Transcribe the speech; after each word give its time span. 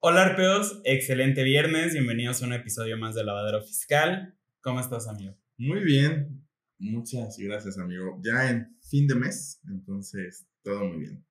Hola 0.00 0.22
Arpeos, 0.22 0.80
excelente 0.84 1.42
viernes, 1.42 1.92
bienvenidos 1.92 2.40
a 2.40 2.46
un 2.46 2.52
episodio 2.52 2.96
más 2.96 3.16
de 3.16 3.24
Lavadero 3.24 3.64
Fiscal. 3.64 4.32
¿Cómo 4.60 4.78
estás, 4.78 5.08
amigo? 5.08 5.36
Muy 5.56 5.80
bien, 5.80 6.46
muchas 6.78 7.36
gracias, 7.36 7.78
amigo. 7.78 8.20
Ya 8.22 8.48
en 8.48 8.78
fin 8.80 9.08
de 9.08 9.16
mes, 9.16 9.60
entonces 9.68 10.46
todo 10.62 10.84
muy 10.84 11.00
bien. 11.00 11.26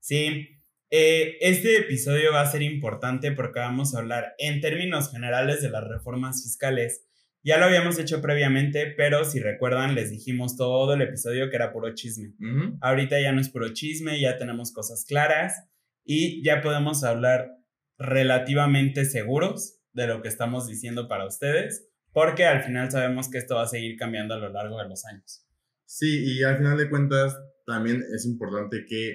Sí, 0.00 0.48
eh, 0.88 1.36
este 1.42 1.76
episodio 1.76 2.32
va 2.32 2.40
a 2.40 2.50
ser 2.50 2.62
importante 2.62 3.32
porque 3.32 3.60
vamos 3.60 3.94
a 3.94 3.98
hablar 3.98 4.32
en 4.38 4.62
términos 4.62 5.10
generales 5.10 5.60
de 5.60 5.68
las 5.68 5.86
reformas 5.86 6.42
fiscales. 6.42 7.04
Ya 7.42 7.58
lo 7.58 7.66
habíamos 7.66 7.98
hecho 7.98 8.22
previamente, 8.22 8.94
pero 8.96 9.26
si 9.26 9.40
recuerdan, 9.40 9.94
les 9.94 10.10
dijimos 10.10 10.56
todo 10.56 10.94
el 10.94 11.02
episodio 11.02 11.50
que 11.50 11.56
era 11.56 11.70
puro 11.70 11.94
chisme. 11.94 12.32
Ahorita 12.80 13.20
ya 13.20 13.32
no 13.32 13.42
es 13.42 13.50
puro 13.50 13.74
chisme, 13.74 14.18
ya 14.18 14.38
tenemos 14.38 14.72
cosas 14.72 15.04
claras 15.04 15.66
y 16.02 16.42
ya 16.42 16.62
podemos 16.62 17.04
hablar 17.04 17.55
relativamente 17.98 19.04
seguros 19.04 19.78
de 19.92 20.06
lo 20.06 20.22
que 20.22 20.28
estamos 20.28 20.66
diciendo 20.66 21.08
para 21.08 21.26
ustedes, 21.26 21.88
porque 22.12 22.44
al 22.44 22.62
final 22.62 22.90
sabemos 22.90 23.30
que 23.30 23.38
esto 23.38 23.56
va 23.56 23.62
a 23.62 23.68
seguir 23.68 23.96
cambiando 23.96 24.34
a 24.34 24.38
lo 24.38 24.50
largo 24.50 24.78
de 24.78 24.88
los 24.88 25.04
años. 25.06 25.46
Sí, 25.84 26.24
y 26.24 26.42
al 26.42 26.58
final 26.58 26.76
de 26.76 26.90
cuentas 26.90 27.38
también 27.64 28.04
es 28.14 28.26
importante 28.26 28.84
que 28.86 29.10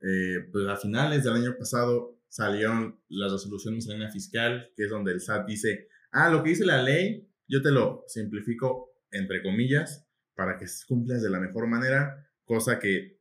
eh, 0.00 0.48
pues 0.52 0.66
a 0.68 0.76
finales 0.76 1.24
del 1.24 1.34
año 1.34 1.56
pasado 1.58 2.20
salieron 2.28 3.00
las 3.08 3.32
resoluciones 3.32 3.76
miscelánea 3.76 4.10
fiscal, 4.10 4.70
que 4.76 4.84
es 4.84 4.90
donde 4.90 5.12
el 5.12 5.20
SAT 5.20 5.46
dice, 5.46 5.88
ah, 6.12 6.28
lo 6.28 6.42
que 6.42 6.50
dice 6.50 6.66
la 6.66 6.82
ley, 6.82 7.28
yo 7.48 7.62
te 7.62 7.70
lo 7.70 8.04
simplifico 8.08 8.90
entre 9.10 9.42
comillas 9.42 10.06
para 10.34 10.58
que 10.58 10.66
cumplas 10.86 11.22
de 11.22 11.30
la 11.30 11.40
mejor 11.40 11.66
manera, 11.66 12.28
cosa 12.44 12.78
que 12.78 13.18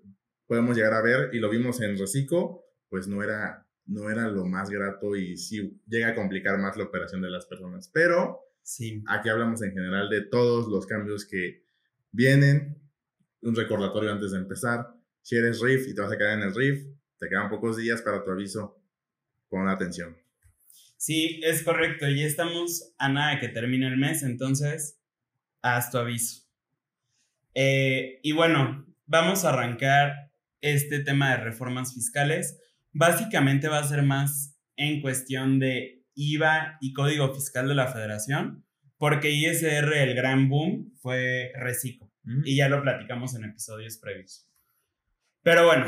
podemos 0.48 0.76
llegar 0.76 0.94
a 0.94 1.02
ver 1.02 1.34
y 1.34 1.40
lo 1.40 1.50
vimos 1.50 1.82
en 1.82 1.98
Recico, 1.98 2.66
pues 2.90 3.08
no 3.08 3.24
era 3.24 3.65
no 3.86 4.10
era 4.10 4.28
lo 4.28 4.46
más 4.46 4.70
grato 4.70 5.16
y 5.16 5.38
sí 5.38 5.80
llega 5.88 6.10
a 6.10 6.16
complicar 6.16 6.58
más 6.58 6.78
la 6.78 6.86
operación 6.86 7.22
de 7.22 7.30
las 7.30 7.46
personas. 7.46 7.90
Pero 7.94 8.42
sí. 8.64 9.04
aquí 9.08 9.30
hablamos 9.30 9.62
en 9.62 9.74
general 9.74 10.10
de 10.10 10.22
todos 10.22 10.68
los 10.68 10.86
cambios 10.86 11.26
que 11.26 11.64
vienen. 12.12 12.82
Un 13.42 13.56
recordatorio 13.56 14.12
antes 14.12 14.32
de 14.32 14.40
empezar. 14.40 14.88
Si 15.22 15.36
eres 15.36 15.62
RIF 15.62 15.88
y 15.88 15.94
te 15.94 16.02
vas 16.02 16.12
a 16.12 16.18
quedar 16.18 16.38
en 16.38 16.44
el 16.44 16.56
RIF, 16.56 16.88
te 17.20 17.30
quedan 17.30 17.50
pocos 17.50 17.78
días 17.78 18.02
para 18.02 18.24
tu 18.24 18.32
aviso. 18.32 18.82
Pon 19.50 19.70
atención. 19.70 20.18
Sí, 20.98 21.40
es 21.44 21.62
correcto. 21.64 22.08
Ya 22.10 22.26
estamos 22.26 22.94
a 22.98 23.10
nada 23.10 23.40
que 23.40 23.50
termine 23.50 23.88
el 23.88 23.98
mes, 23.98 24.24
entonces 24.24 25.00
haz 25.62 25.92
tu 25.92 26.00
aviso. 26.00 26.44
Eh, 27.54 28.20
y 28.24 28.32
bueno, 28.32 28.86
vamos 29.06 29.46
a 29.46 29.50
arrancar 29.50 30.32
este 30.62 31.00
tema 31.00 31.32
de 31.32 31.38
reformas 31.38 31.94
fiscales 31.94 32.60
básicamente 32.96 33.68
va 33.68 33.80
a 33.80 33.88
ser 33.88 34.04
más 34.04 34.58
en 34.78 35.02
cuestión 35.02 35.60
de 35.60 36.04
IVA 36.16 36.78
y 36.80 36.94
código 36.94 37.34
fiscal 37.36 37.68
de 37.68 37.76
la 37.76 37.88
federación, 37.88 38.66
porque 38.98 39.32
ISR, 39.32 39.94
el 39.98 40.16
gran 40.16 40.50
boom, 40.50 40.94
fue 41.02 41.52
reciclo. 41.56 42.10
Mm. 42.24 42.42
Y 42.46 42.56
ya 42.56 42.70
lo 42.70 42.82
platicamos 42.82 43.36
en 43.36 43.44
episodios 43.44 43.98
previos. 43.98 44.50
Pero 45.44 45.66
bueno, 45.66 45.86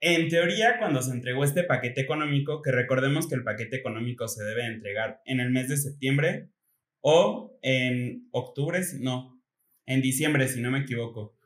en 0.00 0.28
teoría, 0.28 0.78
cuando 0.78 1.02
se 1.02 1.10
entregó 1.10 1.42
este 1.42 1.64
paquete 1.64 2.00
económico, 2.00 2.62
que 2.62 2.70
recordemos 2.70 3.28
que 3.28 3.34
el 3.34 3.42
paquete 3.42 3.76
económico 3.76 4.28
se 4.28 4.44
debe 4.44 4.64
entregar 4.64 5.20
en 5.26 5.40
el 5.40 5.50
mes 5.50 5.68
de 5.68 5.76
septiembre 5.76 6.50
o 7.00 7.58
en 7.62 8.28
octubre, 8.30 8.80
no, 9.00 9.42
en 9.86 10.02
diciembre, 10.02 10.46
si 10.46 10.60
no 10.60 10.70
me 10.70 10.80
equivoco, 10.80 11.36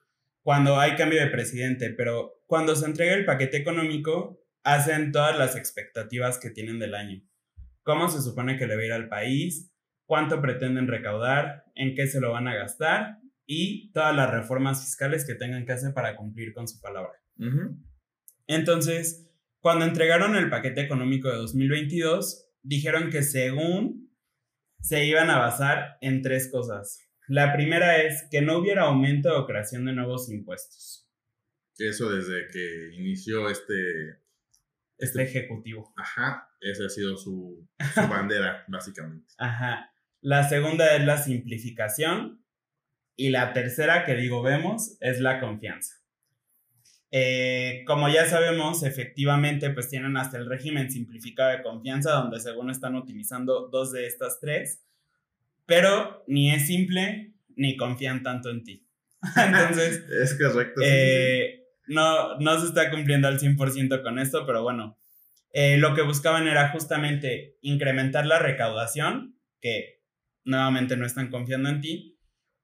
cuando 0.43 0.79
hay 0.79 0.97
cambio 0.97 1.21
de 1.21 1.31
presidente, 1.31 1.91
pero 1.91 2.43
cuando 2.47 2.77
se 2.77 2.84
entrega 2.84 3.15
el 3.15 3.25
paquete 3.25 3.56
económico, 3.56 4.42
hacen 4.65 5.13
todas 5.13 5.39
las 5.39 5.57
expectativas 5.57 6.39
que 6.39 6.51
tienen 6.51 6.79
del 6.79 6.95
año. 6.95 7.23
¿Cómo 7.83 8.09
se 8.09 8.23
supone 8.23 8.57
que 8.59 8.67
le 8.67 8.77
va 8.77 8.83
a 8.83 8.87
ir 8.87 8.93
al 8.93 9.09
país? 9.09 9.73
¿Cuánto 10.07 10.41
pretenden 10.41 10.89
recaudar? 10.89 11.65
¿En 11.75 11.95
qué 11.95 12.07
se 12.07 12.21
lo 12.21 12.33
van 12.33 12.49
a 12.49 12.55
gastar? 12.55 13.19
Y 13.47 13.91
todas 13.93 14.15
las 14.15 14.31
reformas 14.31 14.84
fiscales 14.84 15.27
que 15.27 15.34
tengan 15.34 15.67
que 15.67 15.72
hacer 15.72 15.93
para 15.93 16.17
cumplir 16.17 16.53
con 16.53 16.69
su 16.69 16.81
palabra. 16.81 17.21
Entonces, 18.47 19.28
cuando 19.61 19.84
entregaron 19.84 20.37
el 20.37 20.49
paquete 20.49 20.81
económico 20.81 21.28
de 21.28 21.37
2022, 21.37 22.49
dijeron 22.62 23.11
que 23.11 23.22
según 23.22 24.12
se 24.81 25.06
iban 25.06 25.31
a 25.31 25.39
basar 25.39 25.99
en 26.01 26.22
tres 26.22 26.51
cosas. 26.51 27.01
La 27.28 27.53
primera 27.53 28.03
es 28.03 28.27
que 28.31 28.43
no 28.43 28.59
hubiera 28.59 28.83
aumento 28.83 29.37
o 29.39 29.47
creación 29.47 29.84
de 29.84 29.93
nuevos 29.93 30.28
impuestos. 30.31 31.09
Eso 31.78 32.11
desde 32.11 32.49
que 32.53 32.91
inició 32.95 33.49
este 33.49 34.21
este 35.05 35.23
ejecutivo. 35.23 35.93
Ajá, 35.97 36.49
esa 36.61 36.87
ha 36.87 36.89
sido 36.89 37.17
su, 37.17 37.69
su 37.95 38.01
bandera, 38.09 38.65
básicamente. 38.69 39.35
Ajá. 39.39 39.93
La 40.21 40.49
segunda 40.49 40.95
es 40.97 41.05
la 41.05 41.19
simplificación. 41.19 42.41
Y 43.15 43.29
la 43.29 43.53
tercera 43.53 44.05
que 44.05 44.15
digo 44.15 44.43
vemos 44.43 44.97
es 45.01 45.21
la 45.21 45.39
confianza. 45.39 45.97
Eh, 47.11 47.85
como 47.87 48.09
ya 48.09 48.25
sabemos, 48.25 48.83
efectivamente, 48.85 49.69
pues 49.69 49.91
tienen 49.91 50.17
hasta 50.17 50.39
el 50.39 50.49
régimen 50.49 50.91
simplificado 50.91 51.51
de 51.51 51.63
confianza, 51.63 52.13
donde 52.13 52.41
según 52.41 52.71
están 52.71 52.95
utilizando 52.97 53.69
dos 53.69 53.93
de 53.93 54.07
estas 54.07 54.41
tres, 54.41 54.83
pero 55.67 56.25
ni 56.27 56.53
es 56.53 56.67
simple 56.67 57.34
ni 57.55 57.77
confían 57.77 58.23
tanto 58.23 58.49
en 58.49 58.65
ti. 58.65 58.89
Entonces, 59.37 60.05
es 60.23 60.39
correcto. 60.39 60.81
Eh, 60.83 61.62
no, 61.87 62.38
no 62.38 62.60
se 62.60 62.66
está 62.66 62.91
cumpliendo 62.91 63.28
al 63.28 63.38
100% 63.38 64.03
con 64.03 64.19
esto, 64.19 64.47
pero 64.47 64.62
bueno, 64.62 64.98
eh, 65.53 65.76
lo 65.76 65.94
que 65.94 66.03
buscaban 66.03 66.48
era 66.48 66.70
justamente 66.70 67.59
incrementar 67.60 68.26
la 68.26 68.38
recaudación, 68.38 69.38
que 69.60 70.03
nuevamente 70.44 70.97
no 70.97 71.06
están 71.06 71.31
confiando 71.31 71.69
en 71.69 71.81
ti, 71.81 72.19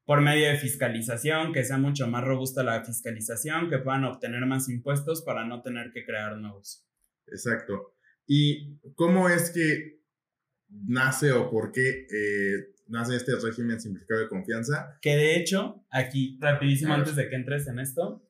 por 0.05 0.23
medio 0.23 0.49
de 0.49 0.57
fiscalización, 0.57 1.53
que 1.53 1.65
sea 1.65 1.77
mucho 1.77 2.07
más 2.09 2.25
robusta 2.25 2.63
la 2.63 2.83
fiscalización, 2.83 3.69
que 3.69 3.79
puedan 3.79 4.05
obtener 4.05 4.47
más 4.47 4.69
impuestos 4.71 5.23
para 5.23 5.45
no 5.45 5.61
tener 5.61 5.93
que 5.93 6.05
crear 6.05 6.39
nuevos. 6.39 6.87
Exacto. 7.27 7.95
¿Y 8.27 8.79
cómo 8.95 9.29
es 9.29 9.51
que 9.51 10.01
nace 10.87 11.33
o 11.33 11.51
por 11.51 11.73
qué 11.73 12.07
eh, 12.11 12.75
nace 12.87 13.17
este 13.17 13.33
régimen 13.37 13.81
simplificado 13.81 14.21
de 14.21 14.29
confianza? 14.29 14.99
Que 15.03 15.17
de 15.17 15.37
hecho, 15.37 15.85
aquí, 15.91 16.39
rapidísimo, 16.41 16.95
antes 16.95 17.15
de 17.15 17.29
que 17.29 17.37
entres 17.37 17.67
en 17.67 17.79
esto, 17.79 18.28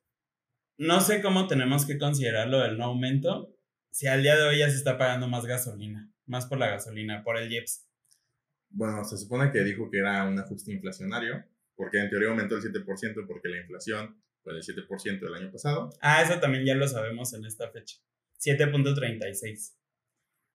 no 0.78 1.00
sé 1.00 1.20
cómo 1.20 1.48
tenemos 1.48 1.84
que 1.84 1.98
considerarlo 1.98 2.60
del 2.60 2.78
no 2.78 2.84
aumento 2.84 3.54
si 3.90 4.06
al 4.06 4.22
día 4.22 4.36
de 4.36 4.44
hoy 4.44 4.58
ya 4.60 4.70
se 4.70 4.76
está 4.76 4.96
pagando 4.96 5.26
más 5.28 5.44
gasolina, 5.44 6.08
más 6.26 6.46
por 6.46 6.58
la 6.58 6.68
gasolina, 6.68 7.22
por 7.24 7.36
el 7.36 7.50
IEPS. 7.50 7.88
Bueno, 8.70 9.04
se 9.04 9.18
supone 9.18 9.50
que 9.50 9.64
dijo 9.64 9.90
que 9.90 9.98
era 9.98 10.24
un 10.24 10.38
ajuste 10.38 10.72
inflacionario, 10.72 11.44
porque 11.74 11.98
en 11.98 12.08
teoría 12.08 12.28
aumentó 12.28 12.56
el 12.56 12.62
7% 12.62 13.26
porque 13.26 13.48
la 13.48 13.58
inflación 13.58 14.22
fue 14.42 14.54
del 14.54 14.62
7% 14.62 15.20
del 15.20 15.34
año 15.34 15.50
pasado. 15.50 15.90
Ah, 16.00 16.22
eso 16.22 16.38
también 16.38 16.64
ya 16.64 16.74
lo 16.74 16.86
sabemos 16.86 17.32
en 17.34 17.44
esta 17.44 17.70
fecha. 17.70 17.96
7.36. 18.38 19.74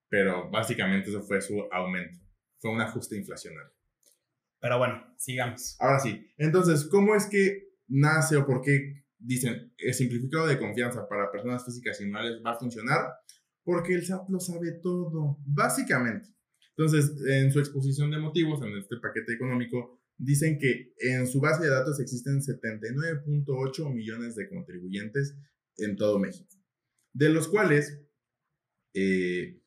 Pero 0.07 0.49
básicamente 0.49 1.09
eso 1.09 1.21
fue 1.21 1.41
su 1.41 1.67
aumento. 1.69 2.19
Fue 2.59 2.71
un 2.71 2.79
ajuste 2.79 3.17
inflacionario. 3.17 3.73
Pero 4.61 4.77
bueno, 4.77 5.13
sigamos. 5.17 5.75
Ahora 5.79 5.99
sí. 5.99 6.31
Entonces, 6.37 6.85
¿cómo 6.85 7.13
es 7.15 7.25
que 7.25 7.73
nace 7.87 8.37
o 8.37 8.45
por 8.45 8.61
qué 8.61 9.02
dicen, 9.23 9.73
el 9.77 9.93
simplificado 9.93 10.47
de 10.47 10.59
confianza 10.59 11.07
para 11.07 11.31
personas 11.31 11.65
físicas 11.65 11.99
y 12.01 12.05
morales 12.05 12.41
va 12.45 12.51
a 12.51 12.59
funcionar 12.59 13.07
porque 13.63 13.93
el 13.93 14.05
SAT 14.05 14.29
lo 14.29 14.39
sabe 14.39 14.73
todo, 14.81 15.39
básicamente. 15.45 16.29
Entonces, 16.75 17.13
en 17.27 17.51
su 17.51 17.59
exposición 17.59 18.11
de 18.11 18.19
motivos, 18.19 18.61
en 18.61 18.77
este 18.77 18.97
paquete 18.97 19.33
económico, 19.33 20.01
dicen 20.17 20.57
que 20.59 20.93
en 20.99 21.27
su 21.27 21.39
base 21.39 21.63
de 21.63 21.69
datos 21.69 21.99
existen 21.99 22.41
79.8 22.41 23.93
millones 23.93 24.35
de 24.35 24.49
contribuyentes 24.49 25.37
en 25.77 25.95
todo 25.95 26.19
México, 26.19 26.55
de 27.13 27.29
los 27.29 27.47
cuales 27.47 28.01
eh, 28.93 29.59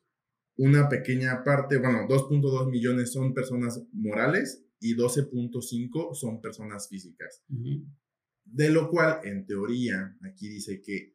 una 0.56 0.88
pequeña 0.88 1.42
parte, 1.44 1.78
bueno, 1.78 2.06
2.2 2.08 2.70
millones 2.70 3.12
son 3.12 3.34
personas 3.34 3.82
morales 3.92 4.64
y 4.80 4.96
12.5 4.96 6.14
son 6.14 6.40
personas 6.40 6.88
físicas. 6.88 7.42
De 8.46 8.70
lo 8.70 8.88
cual, 8.88 9.20
en 9.24 9.44
teoría, 9.44 10.16
aquí 10.22 10.48
dice 10.48 10.80
que 10.80 11.14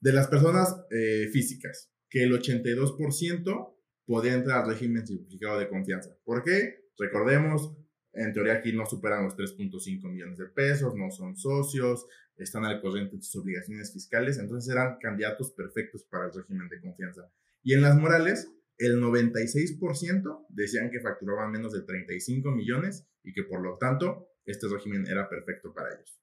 de 0.00 0.12
las 0.12 0.28
personas 0.28 0.74
eh, 0.90 1.28
físicas, 1.30 1.92
que 2.08 2.22
el 2.24 2.32
82% 2.32 3.74
podría 4.06 4.34
entrar 4.34 4.62
al 4.62 4.70
régimen 4.70 5.06
simplificado 5.06 5.58
de 5.58 5.68
confianza. 5.68 6.16
¿Por 6.24 6.42
qué? 6.42 6.86
Recordemos, 6.98 7.76
en 8.12 8.32
teoría 8.32 8.54
aquí 8.54 8.72
no 8.72 8.86
superan 8.86 9.24
los 9.24 9.36
3.5 9.36 10.10
millones 10.10 10.38
de 10.38 10.46
pesos, 10.46 10.94
no 10.96 11.10
son 11.10 11.36
socios, 11.36 12.06
están 12.36 12.64
al 12.64 12.80
corriente 12.80 13.16
de 13.16 13.22
sus 13.22 13.42
obligaciones 13.42 13.92
fiscales, 13.92 14.38
entonces 14.38 14.72
eran 14.72 14.96
candidatos 15.00 15.52
perfectos 15.52 16.04
para 16.04 16.26
el 16.26 16.32
régimen 16.32 16.68
de 16.68 16.80
confianza. 16.80 17.30
Y 17.62 17.74
en 17.74 17.82
las 17.82 17.96
morales, 17.96 18.50
el 18.78 19.00
96% 19.00 20.46
decían 20.48 20.90
que 20.90 21.00
facturaban 21.00 21.52
menos 21.52 21.72
de 21.72 21.82
35 21.82 22.50
millones 22.50 23.06
y 23.22 23.34
que 23.34 23.44
por 23.44 23.60
lo 23.60 23.76
tanto 23.76 24.30
este 24.46 24.66
régimen 24.66 25.06
era 25.06 25.28
perfecto 25.28 25.74
para 25.74 25.94
ellos 25.94 26.20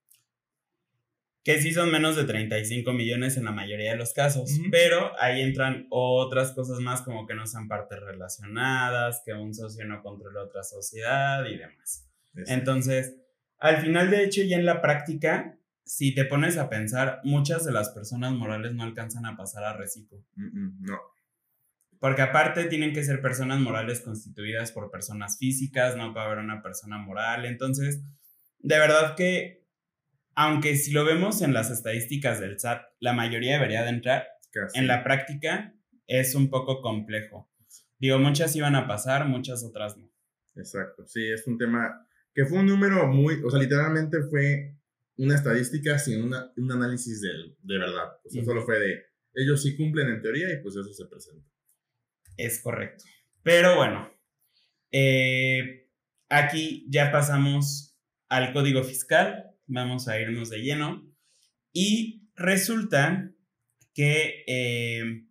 que 1.47 1.61
sí 1.61 1.71
son 1.71 1.89
menos 1.89 2.17
de 2.17 2.25
35 2.25 2.91
millones 2.91 3.37
en 3.37 3.45
la 3.45 3.53
mayoría 3.53 3.91
de 3.91 3.97
los 3.97 4.11
casos, 4.11 4.59
pero 4.69 5.17
ahí 5.17 5.39
entran 5.39 5.87
otras 5.89 6.51
cosas 6.51 6.81
más 6.81 7.01
como 7.03 7.25
que 7.25 7.35
no 7.35 7.47
sean 7.47 7.69
partes 7.69 8.01
relacionadas, 8.01 9.21
que 9.25 9.31
un 9.31 9.53
socio 9.53 9.85
no 9.85 10.03
controle 10.03 10.39
otra 10.39 10.61
sociedad 10.63 11.45
y 11.45 11.55
demás. 11.55 12.05
Entonces, 12.47 13.15
al 13.59 13.77
final, 13.77 14.11
de 14.11 14.25
hecho, 14.25 14.41
ya 14.43 14.57
en 14.57 14.65
la 14.65 14.81
práctica, 14.81 15.57
si 15.85 16.13
te 16.13 16.25
pones 16.25 16.57
a 16.57 16.67
pensar, 16.67 17.21
muchas 17.23 17.63
de 17.63 17.71
las 17.71 17.91
personas 17.91 18.33
morales 18.33 18.73
no 18.73 18.83
alcanzan 18.83 19.25
a 19.25 19.37
pasar 19.37 19.63
a 19.63 19.77
reciclo. 19.77 20.21
no. 20.35 20.99
Porque 22.01 22.23
aparte 22.23 22.65
tienen 22.65 22.91
que 22.91 23.05
ser 23.05 23.21
personas 23.21 23.61
morales 23.61 24.01
constituidas 24.01 24.73
por 24.73 24.91
personas 24.91 25.37
físicas, 25.37 25.95
no 25.95 26.11
puede 26.11 26.25
haber 26.25 26.39
una 26.39 26.61
persona 26.61 26.97
moral. 26.97 27.45
Entonces, 27.45 28.01
de 28.59 28.79
verdad 28.79 29.15
que, 29.15 29.56
aunque 30.37 30.75
si 30.75 30.91
lo 30.91 31.03
vemos 31.03 31.41
en 31.41 31.51
las 31.51 31.71
estadísticas 31.71 32.39
del 32.39 32.59
SAT, 32.59 32.83
la 32.99 33.11
mayoría 33.11 33.53
debería 33.53 33.81
de 33.81 33.89
entrar, 33.89 34.27
en 34.75 34.85
la 34.85 35.03
práctica 35.03 35.73
es 36.05 36.35
un 36.35 36.51
poco 36.51 36.79
complejo. 36.81 37.51
Digo, 37.97 38.19
muchas 38.19 38.55
iban 38.55 38.75
a 38.75 38.87
pasar, 38.87 39.27
muchas 39.27 39.63
otras 39.63 39.97
no. 39.97 40.07
Exacto, 40.55 41.07
sí, 41.07 41.27
es 41.27 41.47
un 41.47 41.57
tema 41.57 42.07
que 42.35 42.45
fue 42.45 42.59
un 42.59 42.67
número 42.67 43.07
muy, 43.07 43.41
o 43.43 43.49
sea, 43.49 43.59
literalmente 43.59 44.21
fue 44.29 44.75
una 45.17 45.33
estadística 45.33 45.97
sin 45.97 46.21
una, 46.25 46.51
un 46.55 46.71
análisis 46.71 47.19
de, 47.19 47.29
de 47.63 47.79
verdad. 47.79 48.05
O 48.23 48.29
sea, 48.29 48.45
solo 48.45 48.63
fue 48.63 48.79
de, 48.79 49.05
ellos 49.33 49.63
sí 49.63 49.75
cumplen 49.75 50.07
en 50.09 50.21
teoría 50.21 50.53
y 50.53 50.61
pues 50.61 50.75
eso 50.75 50.93
se 50.93 51.05
presenta. 51.05 51.49
Es 52.37 52.61
correcto. 52.61 53.05
Pero 53.41 53.75
bueno, 53.75 54.07
eh, 54.91 55.89
aquí 56.29 56.85
ya 56.89 57.11
pasamos 57.11 57.97
al 58.29 58.53
código 58.53 58.83
fiscal, 58.83 59.46
vamos 59.67 60.07
a 60.07 60.19
irnos 60.19 60.49
de 60.49 60.59
lleno 60.59 61.07
y 61.71 62.27
resulta 62.35 63.31
que 63.93 64.43
eh, 64.47 65.25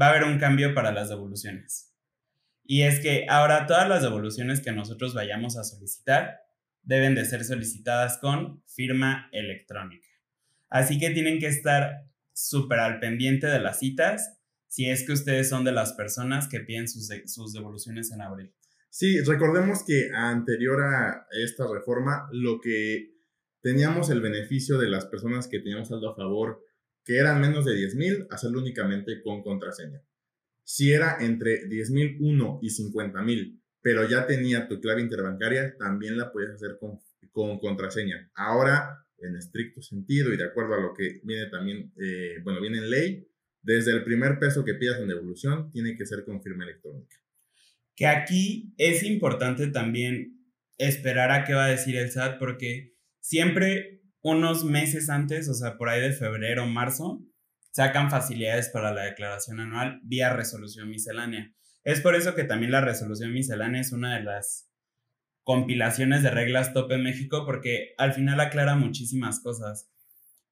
va 0.00 0.06
a 0.06 0.10
haber 0.10 0.24
un 0.24 0.38
cambio 0.38 0.74
para 0.74 0.92
las 0.92 1.08
devoluciones. 1.08 1.94
Y 2.64 2.82
es 2.82 3.00
que 3.00 3.26
ahora 3.28 3.66
todas 3.66 3.88
las 3.88 4.02
devoluciones 4.02 4.60
que 4.60 4.72
nosotros 4.72 5.14
vayamos 5.14 5.56
a 5.56 5.64
solicitar 5.64 6.38
deben 6.82 7.14
de 7.14 7.24
ser 7.24 7.44
solicitadas 7.44 8.18
con 8.18 8.62
firma 8.66 9.28
electrónica. 9.32 10.06
Así 10.68 10.98
que 10.98 11.10
tienen 11.10 11.38
que 11.38 11.48
estar 11.48 12.06
súper 12.32 12.78
al 12.78 13.00
pendiente 13.00 13.48
de 13.48 13.60
las 13.60 13.80
citas 13.80 14.36
si 14.68 14.88
es 14.88 15.04
que 15.04 15.12
ustedes 15.12 15.48
son 15.48 15.64
de 15.64 15.72
las 15.72 15.94
personas 15.94 16.46
que 16.46 16.60
piden 16.60 16.88
sus, 16.88 17.10
sus 17.26 17.52
devoluciones 17.52 18.12
en 18.12 18.22
abril. 18.22 18.54
Sí, 18.88 19.20
recordemos 19.20 19.84
que 19.84 20.10
anterior 20.14 20.82
a 20.82 21.26
esta 21.42 21.64
reforma, 21.72 22.28
lo 22.32 22.60
que 22.60 23.19
teníamos 23.62 24.10
el 24.10 24.20
beneficio 24.20 24.78
de 24.78 24.88
las 24.88 25.06
personas 25.06 25.48
que 25.48 25.60
teníamos 25.60 25.88
saldo 25.88 26.10
a 26.10 26.16
favor, 26.16 26.62
que 27.04 27.16
eran 27.16 27.40
menos 27.40 27.64
de 27.64 27.74
10 27.74 27.94
mil, 27.96 28.26
hacerlo 28.30 28.60
únicamente 28.60 29.22
con 29.22 29.42
contraseña. 29.42 30.02
Si 30.64 30.92
era 30.92 31.16
entre 31.20 31.66
10 31.66 31.90
mil 31.90 32.16
uno 32.20 32.58
y 32.62 32.70
50 32.70 33.22
mil 33.22 33.60
pero 33.82 34.08
ya 34.08 34.26
tenía 34.26 34.68
tu 34.68 34.80
clave 34.80 35.00
interbancaria, 35.00 35.76
también 35.78 36.16
la 36.16 36.32
puedes 36.32 36.50
hacer 36.50 36.76
con, 36.78 37.00
con 37.32 37.58
contraseña. 37.58 38.30
Ahora, 38.34 39.06
en 39.18 39.36
estricto 39.36 39.82
sentido 39.82 40.32
y 40.32 40.36
de 40.36 40.44
acuerdo 40.44 40.74
a 40.74 40.80
lo 40.80 40.94
que 40.94 41.20
viene 41.24 41.46
también, 41.46 41.92
eh, 41.96 42.40
bueno, 42.42 42.60
viene 42.60 42.78
en 42.78 42.90
ley, 42.90 43.26
desde 43.62 43.92
el 43.92 44.04
primer 44.04 44.38
peso 44.38 44.64
que 44.64 44.74
pidas 44.74 45.00
en 45.00 45.08
devolución, 45.08 45.70
tiene 45.70 45.96
que 45.96 46.06
ser 46.06 46.24
con 46.24 46.42
firma 46.42 46.64
electrónica. 46.64 47.16
Que 47.94 48.06
aquí 48.06 48.74
es 48.78 49.02
importante 49.02 49.66
también 49.68 50.38
esperar 50.78 51.30
a 51.30 51.44
qué 51.44 51.52
va 51.54 51.66
a 51.66 51.70
decir 51.70 51.96
el 51.96 52.10
SAT, 52.10 52.38
porque 52.38 52.94
siempre 53.20 54.02
unos 54.22 54.64
meses 54.64 55.08
antes, 55.08 55.48
o 55.48 55.54
sea, 55.54 55.76
por 55.76 55.88
ahí 55.88 56.00
de 56.00 56.12
febrero 56.12 56.64
o 56.64 56.66
marzo, 56.66 57.22
sacan 57.70 58.10
facilidades 58.10 58.68
para 58.68 58.92
la 58.92 59.04
declaración 59.04 59.60
anual 59.60 60.00
vía 60.02 60.32
resolución 60.32 60.90
miscelánea. 60.90 61.54
Es 61.84 62.00
por 62.00 62.14
eso 62.14 62.34
que 62.34 62.44
también 62.44 62.72
la 62.72 62.80
resolución 62.80 63.32
miscelánea 63.32 63.80
es 63.80 63.92
una 63.92 64.16
de 64.16 64.24
las 64.24 64.70
compilaciones 65.44 66.22
de 66.22 66.30
reglas 66.30 66.74
top 66.74 66.92
en 66.92 67.02
México 67.02 67.44
porque 67.46 67.94
al 67.96 68.12
final 68.12 68.38
aclara 68.40 68.76
muchísimas 68.76 69.40
cosas 69.40 69.90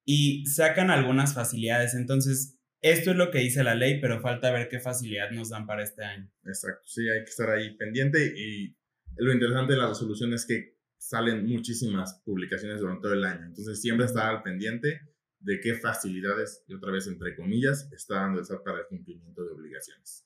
y 0.05 0.45
sacan 0.47 0.89
algunas 0.89 1.35
facilidades. 1.35 1.93
Entonces, 1.93 2.57
esto 2.81 3.11
es 3.11 3.17
lo 3.17 3.29
que 3.29 3.39
dice 3.39 3.63
la 3.63 3.75
ley, 3.75 3.99
pero 4.01 4.21
falta 4.21 4.51
ver 4.51 4.69
qué 4.69 4.79
facilidad 4.79 5.29
nos 5.31 5.49
dan 5.49 5.67
para 5.67 5.83
este 5.83 6.03
año. 6.03 6.31
Exacto, 6.45 6.87
sí, 6.87 7.07
hay 7.07 7.23
que 7.23 7.29
estar 7.29 7.49
ahí 7.49 7.75
pendiente 7.75 8.25
y 8.25 8.75
lo 9.17 9.33
interesante 9.33 9.73
de 9.73 9.79
la 9.79 9.89
resolución 9.89 10.33
es 10.33 10.45
que 10.45 10.78
salen 10.99 11.47
muchísimas 11.47 12.21
publicaciones 12.23 12.81
durante 12.81 13.01
todo 13.01 13.13
el 13.13 13.23
año. 13.23 13.45
Entonces, 13.45 13.81
siempre 13.81 14.05
está 14.05 14.29
al 14.29 14.43
pendiente 14.43 15.01
de 15.39 15.59
qué 15.61 15.73
facilidades, 15.73 16.63
y 16.67 16.75
otra 16.75 16.91
vez 16.91 17.07
entre 17.07 17.35
comillas, 17.35 17.89
está 17.91 18.15
dando 18.15 18.39
el 18.39 18.45
SAT 18.45 18.63
para 18.63 18.79
el 18.79 18.87
cumplimiento 18.87 19.43
de 19.43 19.51
obligaciones. 19.51 20.25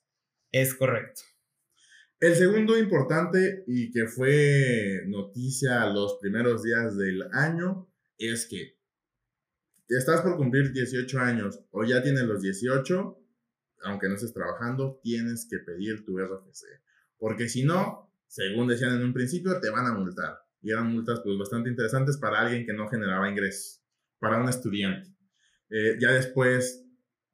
Es 0.50 0.74
correcto. 0.74 1.22
El 2.20 2.34
segundo 2.34 2.78
importante 2.78 3.64
y 3.66 3.90
que 3.90 4.06
fue 4.06 5.02
noticia 5.06 5.86
los 5.86 6.18
primeros 6.20 6.62
días 6.62 6.96
del 6.96 7.22
año 7.32 7.88
es 8.18 8.46
que 8.46 8.78
estás 9.88 10.22
por 10.22 10.36
cumplir 10.36 10.72
18 10.72 11.18
años 11.20 11.60
o 11.70 11.84
ya 11.84 12.02
tienes 12.02 12.22
los 12.22 12.40
18, 12.40 13.18
aunque 13.82 14.08
no 14.08 14.14
estés 14.14 14.32
trabajando, 14.32 15.00
tienes 15.02 15.46
que 15.48 15.58
pedir 15.58 16.04
tu 16.04 16.18
RFC. 16.18 16.64
Porque 17.18 17.48
si 17.48 17.64
no, 17.64 18.10
según 18.26 18.68
decían 18.68 18.94
en 18.94 19.04
un 19.04 19.12
principio, 19.12 19.60
te 19.60 19.70
van 19.70 19.86
a 19.86 19.92
multar. 19.92 20.43
Y 20.64 20.70
eran 20.72 20.90
multas 20.90 21.20
pues 21.22 21.38
bastante 21.38 21.68
interesantes 21.68 22.16
para 22.16 22.40
alguien 22.40 22.64
que 22.64 22.72
no 22.72 22.88
generaba 22.88 23.28
ingresos, 23.28 23.84
para 24.18 24.42
un 24.42 24.48
estudiante. 24.48 25.14
Eh, 25.68 25.96
ya 26.00 26.10
después 26.10 26.84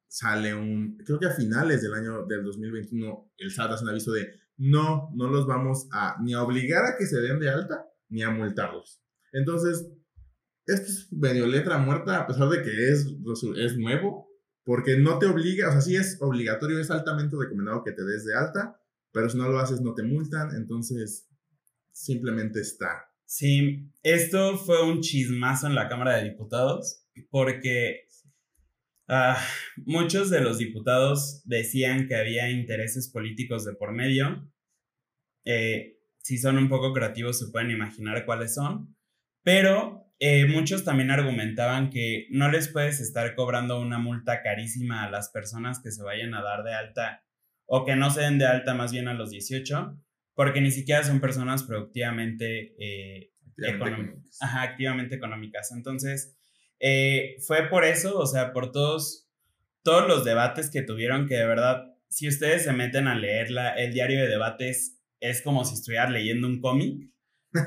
sale 0.07 0.53
un, 0.53 0.97
creo 0.97 1.17
que 1.17 1.27
a 1.27 1.31
finales 1.31 1.81
del 1.81 1.93
año 1.93 2.25
del 2.25 2.43
2021, 2.43 3.31
el 3.37 3.51
SAT 3.51 3.71
hace 3.71 3.83
un 3.85 3.89
aviso 3.89 4.11
de 4.11 4.33
no, 4.57 5.09
no 5.15 5.29
los 5.29 5.47
vamos 5.47 5.87
a 5.93 6.17
ni 6.21 6.33
a 6.33 6.43
obligar 6.43 6.83
a 6.85 6.97
que 6.97 7.05
se 7.05 7.21
den 7.21 7.39
de 7.39 7.49
alta, 7.49 7.85
ni 8.09 8.21
a 8.21 8.29
multarlos. 8.29 9.01
Entonces, 9.31 9.89
esto 10.65 10.91
es 10.91 11.11
medio 11.13 11.47
letra 11.47 11.77
muerta, 11.77 12.19
a 12.19 12.27
pesar 12.27 12.49
de 12.49 12.61
que 12.61 12.89
es, 12.89 13.07
es 13.55 13.77
nuevo, 13.77 14.29
porque 14.63 14.97
no 14.97 15.17
te 15.17 15.25
obliga, 15.25 15.69
o 15.69 15.71
sea, 15.71 15.81
sí 15.81 15.95
es 15.95 16.17
obligatorio, 16.19 16.79
es 16.79 16.91
altamente 16.91 17.37
recomendado 17.39 17.83
que 17.83 17.93
te 17.93 18.03
des 18.03 18.25
de 18.25 18.35
alta, 18.35 18.77
pero 19.11 19.29
si 19.29 19.37
no 19.37 19.49
lo 19.49 19.59
haces 19.59 19.81
no 19.81 19.93
te 19.93 20.03
multan, 20.03 20.55
entonces 20.55 21.29
simplemente 21.91 22.59
está. 22.61 23.10
Sí, 23.33 23.89
esto 24.03 24.57
fue 24.57 24.83
un 24.83 24.99
chismazo 24.99 25.67
en 25.67 25.75
la 25.75 25.87
Cámara 25.87 26.17
de 26.17 26.29
Diputados, 26.31 27.05
porque 27.29 28.05
Ah, 29.13 29.37
muchos 29.75 30.29
de 30.29 30.39
los 30.39 30.57
diputados 30.57 31.41
decían 31.43 32.07
que 32.07 32.15
había 32.15 32.49
intereses 32.49 33.09
políticos 33.09 33.65
de 33.65 33.73
por 33.73 33.91
medio. 33.91 34.49
Eh, 35.43 35.97
si 36.19 36.37
son 36.37 36.57
un 36.57 36.69
poco 36.69 36.93
creativos 36.93 37.37
se 37.37 37.51
pueden 37.51 37.71
imaginar 37.71 38.25
cuáles 38.25 38.53
son. 38.53 38.95
Pero 39.43 40.05
eh, 40.19 40.45
muchos 40.45 40.85
también 40.85 41.11
argumentaban 41.11 41.89
que 41.89 42.27
no 42.29 42.49
les 42.49 42.69
puedes 42.69 43.01
estar 43.01 43.35
cobrando 43.35 43.81
una 43.81 43.99
multa 43.99 44.41
carísima 44.43 45.03
a 45.03 45.11
las 45.11 45.29
personas 45.29 45.81
que 45.83 45.91
se 45.91 46.03
vayan 46.03 46.33
a 46.33 46.41
dar 46.41 46.63
de 46.63 46.73
alta 46.73 47.25
o 47.65 47.83
que 47.83 47.97
no 47.97 48.11
se 48.11 48.21
den 48.21 48.37
de 48.37 48.45
alta 48.45 48.75
más 48.75 48.93
bien 48.93 49.09
a 49.09 49.13
los 49.13 49.29
18, 49.31 49.99
porque 50.35 50.61
ni 50.61 50.71
siquiera 50.71 51.03
son 51.03 51.19
personas 51.19 51.63
productivamente 51.63 52.75
eh, 52.79 53.31
económicas. 53.57 54.37
Ajá, 54.41 54.63
activamente 54.63 55.15
económicas. 55.15 55.71
Entonces, 55.71 56.37
eh, 56.79 57.35
fue 57.45 57.69
por 57.69 57.85
eso, 57.85 58.17
o 58.17 58.25
sea, 58.25 58.53
por 58.53 58.71
todos, 58.71 59.29
todos 59.83 60.07
los 60.07 60.25
debates 60.25 60.69
que 60.69 60.81
tuvieron, 60.81 61.27
que 61.27 61.35
de 61.35 61.45
verdad, 61.45 61.83
si 62.09 62.27
ustedes 62.27 62.63
se 62.63 62.73
meten 62.73 63.07
a 63.07 63.15
leerla, 63.15 63.75
el 63.75 63.93
diario 63.93 64.19
de 64.19 64.27
debates 64.27 64.99
es 65.19 65.41
como 65.41 65.63
si 65.65 65.75
estuvieran 65.75 66.13
leyendo 66.13 66.47
un 66.47 66.59
cómic, 66.59 67.09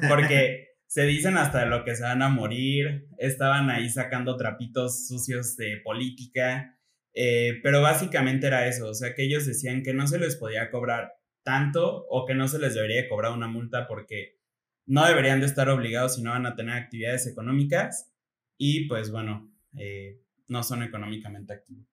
porque 0.09 0.69
se 0.87 1.07
dicen 1.07 1.37
hasta 1.37 1.61
de 1.61 1.67
lo 1.67 1.85
que 1.85 1.95
se 1.95 2.03
van 2.03 2.23
a 2.23 2.29
morir, 2.29 3.07
estaban 3.19 3.71
ahí 3.71 3.89
sacando 3.89 4.37
trapitos 4.37 5.07
sucios 5.07 5.57
de 5.57 5.81
política, 5.85 6.77
eh, 7.15 7.61
pero 7.63 7.81
básicamente 7.81 8.49
era 8.49 8.67
eso, 8.67 8.89
o 8.89 8.95
sea, 8.95 9.15
que 9.15 9.23
ellos 9.23 9.47
decían 9.47 9.83
que 9.83 9.95
no 9.95 10.09
se 10.09 10.19
les 10.19 10.37
podía 10.37 10.71
cobrar 10.71 11.13
tanto 11.45 12.07
o 12.09 12.27
que 12.27 12.35
no 12.35 12.49
se 12.49 12.59
les 12.59 12.75
debería 12.75 13.09
cobrar 13.09 13.33
una 13.33 13.47
multa 13.47 13.87
porque 13.87 14.41
no 14.87 15.07
deberían 15.07 15.41
de 15.41 15.47
estar 15.47 15.69
obligados 15.69 16.17
si 16.17 16.23
no 16.23 16.31
van 16.31 16.47
a 16.47 16.57
tener 16.57 16.75
actividades 16.75 17.27
económicas 17.27 18.11
y 18.59 18.89
pues 18.89 19.11
bueno, 19.11 19.55
eh, 19.77 20.21
no 20.49 20.63
son 20.63 20.83
económicamente 20.83 21.53
activos. 21.53 21.87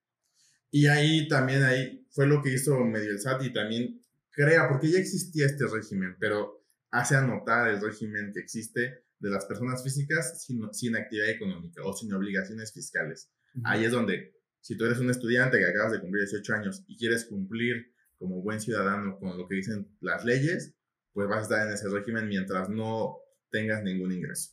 Y 0.71 0.87
ahí 0.87 1.27
también 1.27 1.63
ahí 1.63 2.07
fue 2.11 2.27
lo 2.27 2.41
que 2.41 2.53
hizo 2.53 2.79
medio 2.79 3.11
el 3.11 3.19
SAT 3.19 3.43
y 3.43 3.53
también 3.53 4.01
crea, 4.31 4.69
porque 4.69 4.89
ya 4.89 4.99
existía 4.99 5.45
este 5.45 5.65
régimen, 5.67 6.15
pero 6.19 6.65
hace 6.91 7.15
anotar 7.15 7.69
el 7.69 7.81
régimen 7.81 8.31
que 8.33 8.39
existe 8.39 9.03
de 9.19 9.29
las 9.29 9.45
personas 9.45 9.83
físicas 9.83 10.43
sin, 10.43 10.61
sin 10.73 10.95
actividad 10.95 11.29
económica 11.29 11.83
o 11.83 11.93
sin 11.93 12.13
obligaciones 12.13 12.73
fiscales. 12.73 13.31
Ahí 13.65 13.83
es 13.83 13.91
donde, 13.91 14.33
si 14.61 14.77
tú 14.77 14.85
eres 14.85 14.99
un 14.99 15.09
estudiante 15.09 15.57
que 15.57 15.65
acabas 15.65 15.91
de 15.91 15.99
cumplir 15.99 16.23
18 16.23 16.53
años 16.53 16.83
y 16.87 16.97
quieres 16.97 17.25
cumplir 17.25 17.93
como 18.21 18.43
buen 18.43 18.61
ciudadano 18.61 19.17
con 19.17 19.35
lo 19.35 19.47
que 19.47 19.55
dicen 19.55 19.87
las 19.99 20.23
leyes, 20.23 20.75
pues 21.11 21.27
vas 21.27 21.39
a 21.39 21.41
estar 21.41 21.67
en 21.67 21.73
ese 21.73 21.89
régimen 21.89 22.29
mientras 22.29 22.69
no 22.69 23.17
tengas 23.49 23.83
ningún 23.83 24.11
ingreso. 24.11 24.51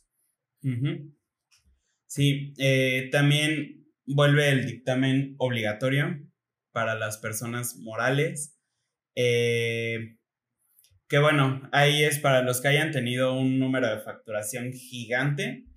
Sí, 2.07 2.55
eh, 2.57 3.09
también 3.11 3.87
vuelve 4.07 4.49
el 4.49 4.65
dictamen 4.65 5.35
obligatorio 5.37 6.19
para 6.71 6.95
las 6.95 7.19
personas 7.19 7.77
morales. 7.77 8.59
Eh, 9.15 10.17
que 11.07 11.19
bueno, 11.19 11.69
ahí 11.71 12.03
es 12.03 12.17
para 12.17 12.41
los 12.41 12.61
que 12.61 12.69
hayan 12.69 12.91
tenido 12.91 13.37
un 13.37 13.59
número 13.59 13.87
de 13.87 14.01
facturación 14.01 14.73
gigante 14.73 15.67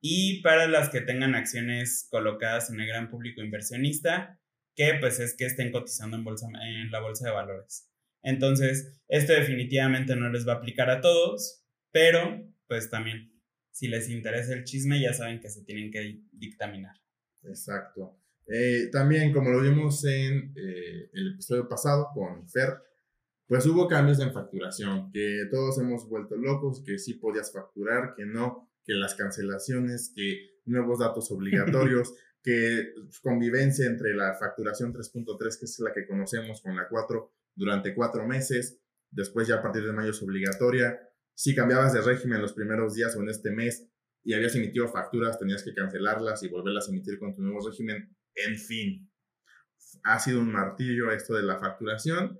y 0.00 0.40
para 0.40 0.66
las 0.66 0.88
que 0.88 1.02
tengan 1.02 1.34
acciones 1.34 2.08
colocadas 2.10 2.70
en 2.70 2.80
el 2.80 2.86
gran 2.86 3.10
público 3.10 3.42
inversionista, 3.42 4.40
que 4.74 4.94
pues 5.00 5.20
es 5.20 5.36
que 5.36 5.46
estén 5.46 5.72
cotizando 5.72 6.16
en, 6.16 6.24
bolsa, 6.24 6.48
en 6.62 6.90
la 6.90 7.00
bolsa 7.00 7.26
de 7.28 7.34
valores. 7.34 7.88
Entonces, 8.22 9.00
esto 9.08 9.32
definitivamente 9.32 10.16
no 10.16 10.30
les 10.30 10.48
va 10.48 10.54
a 10.54 10.56
aplicar 10.56 10.90
a 10.90 11.00
todos, 11.00 11.62
pero 11.92 12.42
pues 12.66 12.90
también, 12.90 13.32
si 13.70 13.88
les 13.88 14.08
interesa 14.08 14.54
el 14.54 14.64
chisme, 14.64 15.00
ya 15.00 15.12
saben 15.12 15.40
que 15.40 15.50
se 15.50 15.62
tienen 15.64 15.90
que 15.90 16.22
dictaminar. 16.32 16.96
Exacto. 17.42 18.18
Eh, 18.46 18.88
también, 18.90 19.32
como 19.32 19.50
lo 19.50 19.60
vimos 19.60 20.04
en 20.04 20.54
eh, 20.56 21.10
el 21.12 21.34
episodio 21.34 21.68
pasado 21.68 22.08
con 22.14 22.48
Fer, 22.48 22.70
pues 23.46 23.66
hubo 23.66 23.86
cambios 23.88 24.20
en 24.20 24.32
facturación, 24.32 25.10
que 25.12 25.46
todos 25.50 25.78
hemos 25.78 26.08
vuelto 26.08 26.36
locos, 26.36 26.82
que 26.84 26.98
sí 26.98 27.14
podías 27.14 27.52
facturar, 27.52 28.14
que 28.16 28.24
no, 28.24 28.70
que 28.84 28.94
las 28.94 29.14
cancelaciones, 29.14 30.12
que 30.14 30.60
nuevos 30.64 30.98
datos 30.98 31.30
obligatorios, 31.30 32.14
que 32.44 32.92
convivencia 33.22 33.86
entre 33.86 34.14
la 34.14 34.34
facturación 34.34 34.92
3.3, 34.92 35.58
que 35.58 35.64
es 35.64 35.80
la 35.80 35.94
que 35.94 36.06
conocemos, 36.06 36.60
con 36.60 36.76
la 36.76 36.86
4 36.88 37.32
durante 37.56 37.94
cuatro 37.94 38.26
meses, 38.26 38.80
después 39.10 39.48
ya 39.48 39.56
a 39.56 39.62
partir 39.62 39.84
de 39.84 39.92
mayo 39.92 40.10
es 40.10 40.22
obligatoria. 40.22 41.00
Si 41.34 41.54
cambiabas 41.54 41.94
de 41.94 42.02
régimen 42.02 42.42
los 42.42 42.52
primeros 42.52 42.94
días 42.94 43.16
o 43.16 43.22
en 43.22 43.30
este 43.30 43.50
mes 43.50 43.88
y 44.22 44.34
habías 44.34 44.54
emitido 44.56 44.88
facturas, 44.88 45.38
tenías 45.38 45.62
que 45.62 45.72
cancelarlas 45.72 46.42
y 46.42 46.48
volverlas 46.48 46.86
a 46.86 46.90
emitir 46.90 47.18
con 47.18 47.34
tu 47.34 47.40
nuevo 47.40 47.66
régimen. 47.66 48.14
En 48.34 48.58
fin, 48.58 49.10
ha 50.02 50.18
sido 50.18 50.40
un 50.40 50.52
martillo 50.52 51.12
esto 51.12 51.34
de 51.34 51.44
la 51.44 51.58
facturación 51.58 52.38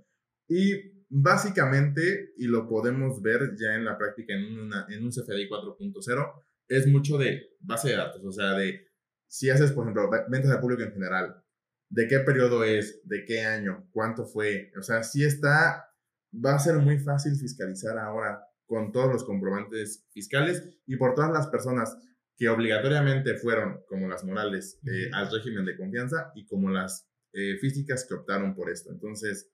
y 0.48 0.92
básicamente, 1.08 2.34
y 2.36 2.46
lo 2.46 2.68
podemos 2.68 3.22
ver 3.22 3.54
ya 3.56 3.74
en 3.74 3.86
la 3.86 3.96
práctica 3.96 4.34
en, 4.34 4.58
una, 4.58 4.86
en 4.90 5.02
un 5.02 5.10
CFDI 5.10 5.48
4.0, 5.48 6.42
es 6.68 6.86
mucho 6.88 7.16
de 7.16 7.56
base 7.60 7.90
de 7.90 7.96
datos, 7.96 8.22
o 8.24 8.32
sea, 8.32 8.52
de 8.54 8.86
si 9.34 9.50
haces, 9.50 9.72
por 9.72 9.82
ejemplo, 9.82 10.08
ventas 10.28 10.52
al 10.52 10.60
público 10.60 10.84
en 10.84 10.92
general, 10.92 11.42
de 11.88 12.06
qué 12.06 12.20
periodo 12.20 12.62
es, 12.62 13.00
de 13.02 13.24
qué 13.24 13.40
año, 13.40 13.88
cuánto 13.90 14.26
fue, 14.26 14.70
o 14.78 14.82
sea, 14.82 15.02
si 15.02 15.24
está, 15.24 15.92
va 16.32 16.54
a 16.54 16.58
ser 16.60 16.76
muy 16.76 17.00
fácil 17.00 17.34
fiscalizar 17.34 17.98
ahora 17.98 18.46
con 18.64 18.92
todos 18.92 19.12
los 19.12 19.24
comprobantes 19.24 20.06
fiscales 20.12 20.62
y 20.86 20.94
por 20.96 21.16
todas 21.16 21.32
las 21.32 21.48
personas 21.48 21.98
que 22.36 22.48
obligatoriamente 22.48 23.36
fueron, 23.36 23.80
como 23.88 24.06
las 24.06 24.22
morales, 24.22 24.78
eh, 24.86 25.10
al 25.12 25.28
régimen 25.32 25.64
de 25.64 25.76
confianza 25.76 26.30
y 26.36 26.46
como 26.46 26.70
las 26.70 27.08
eh, 27.32 27.58
físicas 27.60 28.06
que 28.08 28.14
optaron 28.14 28.54
por 28.54 28.70
esto. 28.70 28.92
Entonces, 28.92 29.50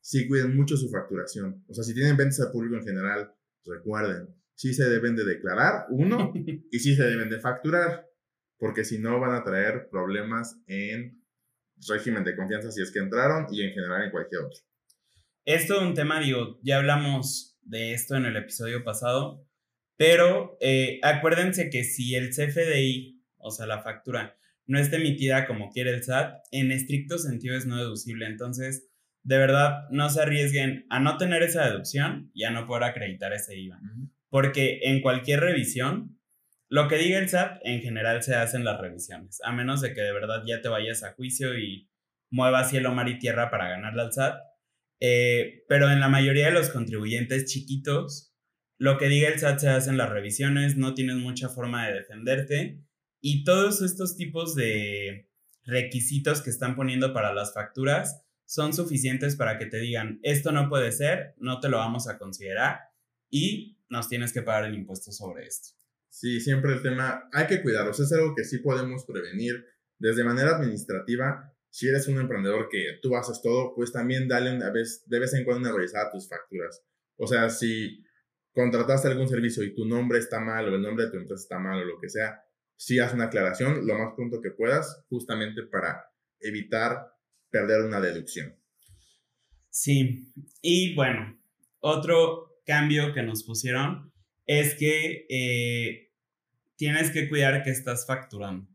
sí 0.00 0.28
cuiden 0.28 0.54
mucho 0.54 0.76
su 0.76 0.90
facturación. 0.90 1.64
O 1.66 1.72
sea, 1.72 1.82
si 1.82 1.94
tienen 1.94 2.18
ventas 2.18 2.40
al 2.40 2.52
público 2.52 2.76
en 2.76 2.84
general, 2.84 3.34
recuerden, 3.64 4.28
sí 4.54 4.74
se 4.74 4.84
deben 4.84 5.16
de 5.16 5.24
declarar, 5.24 5.86
uno, 5.88 6.30
y 6.70 6.78
sí 6.78 6.94
se 6.94 7.04
deben 7.04 7.30
de 7.30 7.40
facturar, 7.40 8.06
porque 8.58 8.84
si 8.84 8.98
no 8.98 9.20
van 9.20 9.34
a 9.34 9.44
traer 9.44 9.88
problemas 9.90 10.60
en 10.66 11.22
régimen 11.88 12.24
de 12.24 12.36
confianza 12.36 12.70
si 12.70 12.82
es 12.82 12.90
que 12.92 13.00
entraron 13.00 13.46
y 13.50 13.62
en 13.62 13.72
general 13.72 14.04
en 14.04 14.10
cualquier 14.10 14.42
otro. 14.42 14.58
Esto 15.44 15.76
es 15.76 15.82
un 15.82 15.94
tema, 15.94 16.20
digo, 16.20 16.58
ya 16.62 16.78
hablamos 16.78 17.58
de 17.62 17.92
esto 17.92 18.16
en 18.16 18.24
el 18.24 18.36
episodio 18.36 18.82
pasado, 18.84 19.46
pero 19.96 20.56
eh, 20.60 21.00
acuérdense 21.02 21.70
que 21.70 21.84
si 21.84 22.14
el 22.14 22.30
CFDI, 22.30 23.22
o 23.36 23.50
sea, 23.50 23.66
la 23.66 23.82
factura, 23.82 24.36
no 24.66 24.78
está 24.78 24.96
emitida 24.96 25.46
como 25.46 25.70
quiere 25.70 25.90
el 25.90 26.02
SAT, 26.02 26.34
en 26.50 26.72
estricto 26.72 27.18
sentido 27.18 27.56
es 27.56 27.66
no 27.66 27.76
deducible. 27.76 28.26
Entonces, 28.26 28.88
de 29.22 29.38
verdad 29.38 29.88
no 29.90 30.08
se 30.10 30.22
arriesguen 30.22 30.86
a 30.90 31.00
no 31.00 31.16
tener 31.16 31.42
esa 31.42 31.66
deducción 31.66 32.30
y 32.34 32.44
a 32.44 32.50
no 32.50 32.66
poder 32.66 32.84
acreditar 32.84 33.32
ese 33.32 33.56
IVA. 33.56 33.80
Porque 34.28 34.80
en 34.84 35.00
cualquier 35.00 35.40
revisión, 35.40 36.18
lo 36.74 36.88
que 36.88 36.98
diga 36.98 37.20
el 37.20 37.28
SAT 37.28 37.60
en 37.62 37.82
general 37.82 38.24
se 38.24 38.34
hacen 38.34 38.64
las 38.64 38.80
revisiones, 38.80 39.40
a 39.44 39.52
menos 39.52 39.80
de 39.80 39.94
que 39.94 40.00
de 40.00 40.12
verdad 40.12 40.42
ya 40.44 40.60
te 40.60 40.68
vayas 40.68 41.04
a 41.04 41.12
juicio 41.12 41.56
y 41.56 41.88
muevas 42.30 42.70
cielo, 42.70 42.92
mar 42.92 43.08
y 43.08 43.20
tierra 43.20 43.48
para 43.48 43.68
ganarle 43.68 44.02
al 44.02 44.12
SAT. 44.12 44.40
Eh, 44.98 45.62
pero 45.68 45.88
en 45.88 46.00
la 46.00 46.08
mayoría 46.08 46.46
de 46.46 46.50
los 46.50 46.70
contribuyentes 46.70 47.44
chiquitos, 47.44 48.34
lo 48.76 48.98
que 48.98 49.06
diga 49.06 49.28
el 49.28 49.38
SAT 49.38 49.60
se 49.60 49.68
hacen 49.68 49.96
las 49.96 50.10
revisiones, 50.10 50.76
no 50.76 50.94
tienes 50.94 51.14
mucha 51.14 51.48
forma 51.48 51.86
de 51.86 51.94
defenderte 51.94 52.82
y 53.20 53.44
todos 53.44 53.80
estos 53.80 54.16
tipos 54.16 54.56
de 54.56 55.30
requisitos 55.62 56.42
que 56.42 56.50
están 56.50 56.74
poniendo 56.74 57.12
para 57.12 57.32
las 57.32 57.54
facturas 57.54 58.26
son 58.46 58.72
suficientes 58.72 59.36
para 59.36 59.58
que 59.58 59.66
te 59.66 59.78
digan, 59.78 60.18
esto 60.24 60.50
no 60.50 60.68
puede 60.68 60.90
ser, 60.90 61.36
no 61.36 61.60
te 61.60 61.68
lo 61.68 61.76
vamos 61.76 62.08
a 62.08 62.18
considerar 62.18 62.80
y 63.30 63.78
nos 63.88 64.08
tienes 64.08 64.32
que 64.32 64.42
pagar 64.42 64.64
el 64.64 64.74
impuesto 64.74 65.12
sobre 65.12 65.46
esto. 65.46 65.83
Sí, 66.14 66.40
siempre 66.40 66.72
el 66.72 66.80
tema, 66.80 67.28
hay 67.32 67.48
que 67.48 67.60
cuidarlos, 67.60 67.98
es 67.98 68.12
algo 68.12 68.36
que 68.36 68.44
sí 68.44 68.58
podemos 68.58 69.04
prevenir 69.04 69.66
desde 69.98 70.22
manera 70.22 70.56
administrativa. 70.56 71.52
Si 71.70 71.88
eres 71.88 72.06
un 72.06 72.20
emprendedor 72.20 72.68
que 72.70 73.00
tú 73.02 73.16
haces 73.16 73.42
todo, 73.42 73.74
pues 73.74 73.90
también 73.90 74.28
dale 74.28 74.54
una 74.54 74.70
vez, 74.70 75.02
de 75.08 75.18
vez 75.18 75.34
en 75.34 75.44
cuando 75.44 75.68
una 75.68 75.76
revisada 75.76 76.06
a 76.06 76.10
tus 76.12 76.28
facturas. 76.28 76.84
O 77.16 77.26
sea, 77.26 77.50
si 77.50 78.04
contrataste 78.52 79.08
algún 79.08 79.28
servicio 79.28 79.64
y 79.64 79.74
tu 79.74 79.86
nombre 79.86 80.20
está 80.20 80.38
mal 80.38 80.68
o 80.68 80.76
el 80.76 80.82
nombre 80.82 81.06
de 81.06 81.10
tu 81.10 81.16
empresa 81.16 81.42
está 81.42 81.58
mal 81.58 81.82
o 81.82 81.84
lo 81.84 81.98
que 81.98 82.08
sea, 82.08 82.44
sí 82.76 83.00
haz 83.00 83.12
una 83.12 83.24
aclaración 83.24 83.84
lo 83.84 83.98
más 83.98 84.14
pronto 84.14 84.40
que 84.40 84.52
puedas, 84.52 85.04
justamente 85.08 85.64
para 85.64 86.12
evitar 86.38 87.12
perder 87.50 87.86
una 87.86 88.00
deducción. 88.00 88.54
Sí, 89.68 90.32
y 90.62 90.94
bueno, 90.94 91.36
otro 91.80 92.60
cambio 92.64 93.12
que 93.12 93.24
nos 93.24 93.42
pusieron 93.42 94.12
es 94.46 94.74
que 94.74 95.26
eh, 95.28 96.03
tienes 96.76 97.10
que 97.10 97.28
cuidar 97.28 97.62
que 97.62 97.70
estás 97.70 98.06
facturando. 98.06 98.68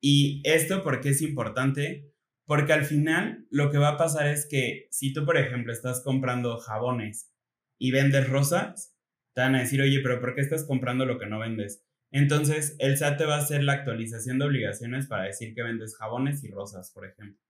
Y 0.00 0.42
esto 0.44 0.82
porque 0.82 1.10
es 1.10 1.22
importante, 1.22 2.12
porque 2.44 2.72
al 2.72 2.84
final 2.84 3.46
lo 3.50 3.70
que 3.70 3.78
va 3.78 3.90
a 3.90 3.96
pasar 3.96 4.26
es 4.26 4.46
que 4.46 4.88
si 4.90 5.12
tú, 5.12 5.24
por 5.24 5.36
ejemplo, 5.36 5.72
estás 5.72 6.02
comprando 6.02 6.58
jabones 6.58 7.32
y 7.78 7.92
vendes 7.92 8.28
rosas, 8.28 8.96
te 9.34 9.40
van 9.40 9.54
a 9.54 9.60
decir, 9.60 9.80
oye, 9.80 10.00
pero 10.02 10.20
¿por 10.20 10.34
qué 10.34 10.40
estás 10.42 10.64
comprando 10.64 11.06
lo 11.06 11.18
que 11.18 11.26
no 11.26 11.38
vendes? 11.38 11.84
Entonces, 12.10 12.76
el 12.78 12.98
SAT 12.98 13.18
te 13.18 13.24
va 13.24 13.36
a 13.36 13.42
hacer 13.42 13.64
la 13.64 13.72
actualización 13.72 14.38
de 14.38 14.44
obligaciones 14.44 15.06
para 15.06 15.24
decir 15.24 15.54
que 15.54 15.62
vendes 15.62 15.96
jabones 15.96 16.44
y 16.44 16.50
rosas, 16.50 16.90
por 16.92 17.06
ejemplo. 17.06 17.40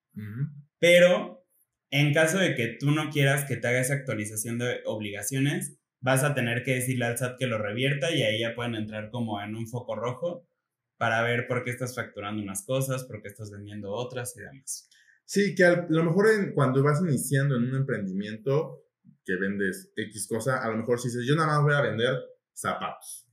Pero 0.79 1.45
en 1.91 2.15
caso 2.15 2.39
de 2.39 2.55
que 2.55 2.69
tú 2.79 2.93
no 2.93 3.11
quieras 3.11 3.45
que 3.45 3.57
te 3.57 3.67
haga 3.67 3.81
esa 3.81 3.95
actualización 3.95 4.59
de 4.59 4.81
obligaciones, 4.85 5.79
vas 6.03 6.25
a 6.25 6.35
tener 6.35 6.63
que 6.65 6.75
decirle 6.75 7.07
al 7.07 7.17
SAT 7.17 7.39
que 7.39 7.47
lo 7.47 7.59
revierta 7.59 8.11
y 8.15 8.23
ahí 8.23 8.41
ya 8.41 8.55
pueden 8.55 8.75
entrar 8.75 9.11
como 9.11 9.41
en 9.41 9.55
un 9.55 9.67
foco 9.67 9.97
rojo 9.97 10.47
para 10.99 11.23
ver 11.23 11.47
por 11.47 11.65
qué 11.65 11.71
estás 11.71 11.95
facturando 11.95 12.43
unas 12.43 12.65
cosas, 12.65 13.05
por 13.05 13.23
qué 13.23 13.29
estás 13.29 13.51
vendiendo 13.51 13.93
otras 13.93 14.37
y 14.37 14.41
demás. 14.41 14.89
Sí, 15.25 15.55
que 15.55 15.65
a 15.65 15.87
lo 15.89 16.05
mejor 16.05 16.27
cuando 16.55 16.83
vas 16.83 17.01
iniciando 17.01 17.57
en 17.57 17.65
un 17.65 17.77
emprendimiento 17.77 18.85
que 19.25 19.37
vendes 19.37 19.93
X 19.97 20.27
cosa, 20.27 20.63
a 20.63 20.69
lo 20.69 20.77
mejor 20.77 21.01
si 21.01 21.09
dices, 21.09 21.25
yo 21.27 21.35
nada 21.37 21.49
más 21.49 21.63
voy 21.63 21.75
a 21.75 21.81
vender 21.81 22.19
zapatos. 22.53 23.29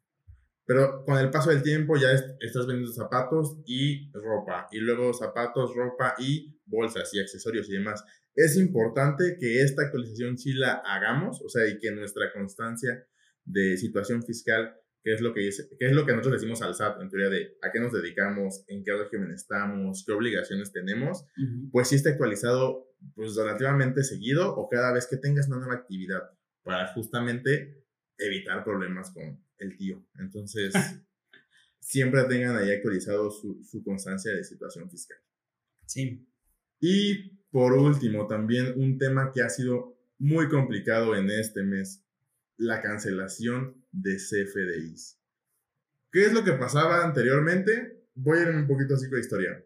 Pero 0.66 1.04
con 1.04 1.18
el 1.18 1.32
paso 1.32 1.50
del 1.50 1.64
tiempo 1.64 1.98
ya 1.98 2.12
estás 2.40 2.68
vendiendo 2.68 2.94
zapatos 2.94 3.58
y 3.66 4.12
ropa, 4.14 4.68
y 4.72 4.78
luego 4.78 5.14
zapatos, 5.14 5.76
ropa 5.76 6.14
y 6.20 6.56
bolsas 6.66 7.12
y 7.16 7.20
accesorios 7.20 7.68
y 7.70 7.74
demás. 7.74 8.04
Es 8.36 8.58
importante 8.58 9.38
que 9.40 9.62
esta 9.62 9.84
actualización 9.84 10.38
sí 10.38 10.54
la 10.54 10.82
hagamos, 10.86 11.42
o 11.42 11.50
sea, 11.50 11.68
y 11.68 11.78
que 11.78 11.92
nuestra 11.92 12.32
constancia 12.32 13.06
de 13.44 13.78
situación 13.78 14.24
fiscal, 14.24 14.76
que 15.04 15.14
es 15.14 15.22
lo 15.22 15.34
que, 15.34 15.48
es, 15.48 15.70
que 15.78 15.88
es 15.88 15.94
lo 15.94 16.06
que 16.06 16.12
nosotros 16.12 16.42
decimos 16.42 16.62
al 16.62 16.76
SAT, 16.76 17.02
en 17.02 17.10
teoría 17.10 17.30
de 17.30 17.58
a 17.62 17.72
qué 17.72 17.80
nos 17.80 17.92
dedicamos, 17.92 18.64
en 18.68 18.84
qué 18.84 18.94
régimen 18.94 19.32
estamos, 19.32 20.04
qué 20.06 20.14
obligaciones 20.14 20.72
tenemos, 20.72 21.26
pues 21.72 21.88
sí 21.90 21.96
esté 21.96 22.10
actualizado 22.10 22.88
pues 23.16 23.36
relativamente 23.36 24.04
seguido 24.04 24.56
o 24.56 24.70
cada 24.70 24.94
vez 24.94 25.08
que 25.08 25.18
tengas 25.18 25.48
una 25.48 25.58
nueva 25.58 25.76
actividad 25.76 26.22
para 26.64 26.94
justamente 26.94 27.84
evitar 28.18 28.64
problemas 28.64 29.12
con 29.12 29.42
el 29.58 29.78
tío. 29.78 30.06
Entonces, 30.20 30.74
siempre 31.80 32.24
tengan 32.26 32.58
ahí 32.58 32.72
actualizado 32.72 33.32
su, 33.32 33.64
su 33.64 33.84
constancia 33.84 34.34
de 34.34 34.44
situación 34.44 34.90
fiscal. 34.90 35.18
Sí. 35.86 36.28
Y 36.80 37.39
por 37.52 37.74
último, 37.74 38.28
también 38.28 38.74
un 38.76 38.98
tema 38.98 39.32
que 39.34 39.42
ha 39.42 39.50
sido 39.50 39.98
muy 40.18 40.50
complicado 40.50 41.16
en 41.16 41.30
este 41.30 41.64
mes, 41.64 42.04
la 42.58 42.82
cancelación 42.82 43.86
de 43.92 44.18
CFDIs. 44.18 45.18
¿Qué 46.12 46.26
es 46.26 46.34
lo 46.34 46.44
que 46.44 46.54
pasaba 46.54 47.06
anteriormente? 47.06 48.08
Voy 48.16 48.40
a 48.40 48.42
ir 48.44 48.50
un 48.50 48.68
poquito 48.68 48.96
así 48.96 49.08
con 49.08 49.16
la 49.16 49.22
historia. 49.22 49.64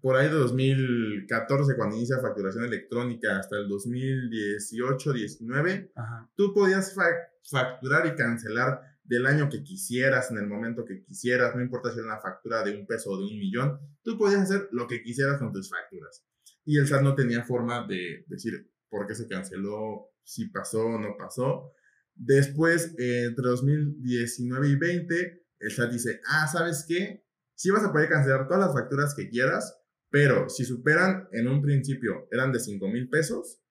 Por 0.00 0.16
ahí 0.16 0.28
de 0.28 0.34
2014, 0.34 1.76
cuando 1.76 1.96
inicia 1.96 2.20
facturación 2.20 2.64
electrónica, 2.64 3.38
hasta 3.38 3.56
el 3.56 3.68
2018-19, 3.68 5.92
tú 6.34 6.52
podías 6.54 6.94
facturar 7.42 8.06
y 8.06 8.14
cancelar 8.14 8.80
del 9.02 9.26
año 9.26 9.48
que 9.48 9.62
quisieras, 9.62 10.30
en 10.30 10.38
el 10.38 10.46
momento 10.46 10.84
que 10.84 11.02
quisieras, 11.02 11.56
no 11.56 11.62
importa 11.62 11.90
si 11.90 11.98
era 11.98 12.06
una 12.06 12.20
factura 12.20 12.62
de 12.62 12.76
un 12.76 12.86
peso 12.86 13.10
o 13.10 13.18
de 13.18 13.24
un 13.24 13.38
millón, 13.38 13.80
tú 14.02 14.16
podías 14.18 14.42
hacer 14.42 14.68
lo 14.70 14.86
que 14.86 15.02
quisieras 15.02 15.38
con 15.38 15.52
tus 15.52 15.70
facturas. 15.70 16.24
Y 16.68 16.76
el 16.76 16.86
SAT 16.86 17.00
no 17.00 17.14
tenía 17.14 17.44
forma 17.44 17.86
de 17.86 18.26
decir 18.26 18.70
por 18.90 19.06
qué 19.06 19.14
se 19.14 19.26
canceló, 19.26 20.10
si 20.22 20.50
pasó 20.50 20.84
o 20.84 20.98
no 20.98 21.16
pasó. 21.16 21.72
Después, 22.14 22.94
entre 22.98 23.42
2019 23.42 24.68
y 24.68 24.76
20, 24.76 25.46
el 25.60 25.70
SAT 25.70 25.92
dice, 25.92 26.20
ah, 26.28 26.46
¿sabes 26.46 26.84
qué? 26.86 27.24
Sí 27.54 27.70
vas 27.70 27.84
a 27.84 27.90
poder 27.90 28.10
cancelar 28.10 28.46
todas 28.46 28.66
las 28.66 28.74
facturas 28.74 29.14
que 29.14 29.30
quieras, 29.30 29.80
pero 30.10 30.50
si 30.50 30.66
superan 30.66 31.26
en 31.32 31.48
un 31.48 31.62
principio, 31.62 32.28
eran 32.30 32.52
de 32.52 32.60
5 32.60 32.86
mil 32.88 33.08
pesos, 33.08 33.62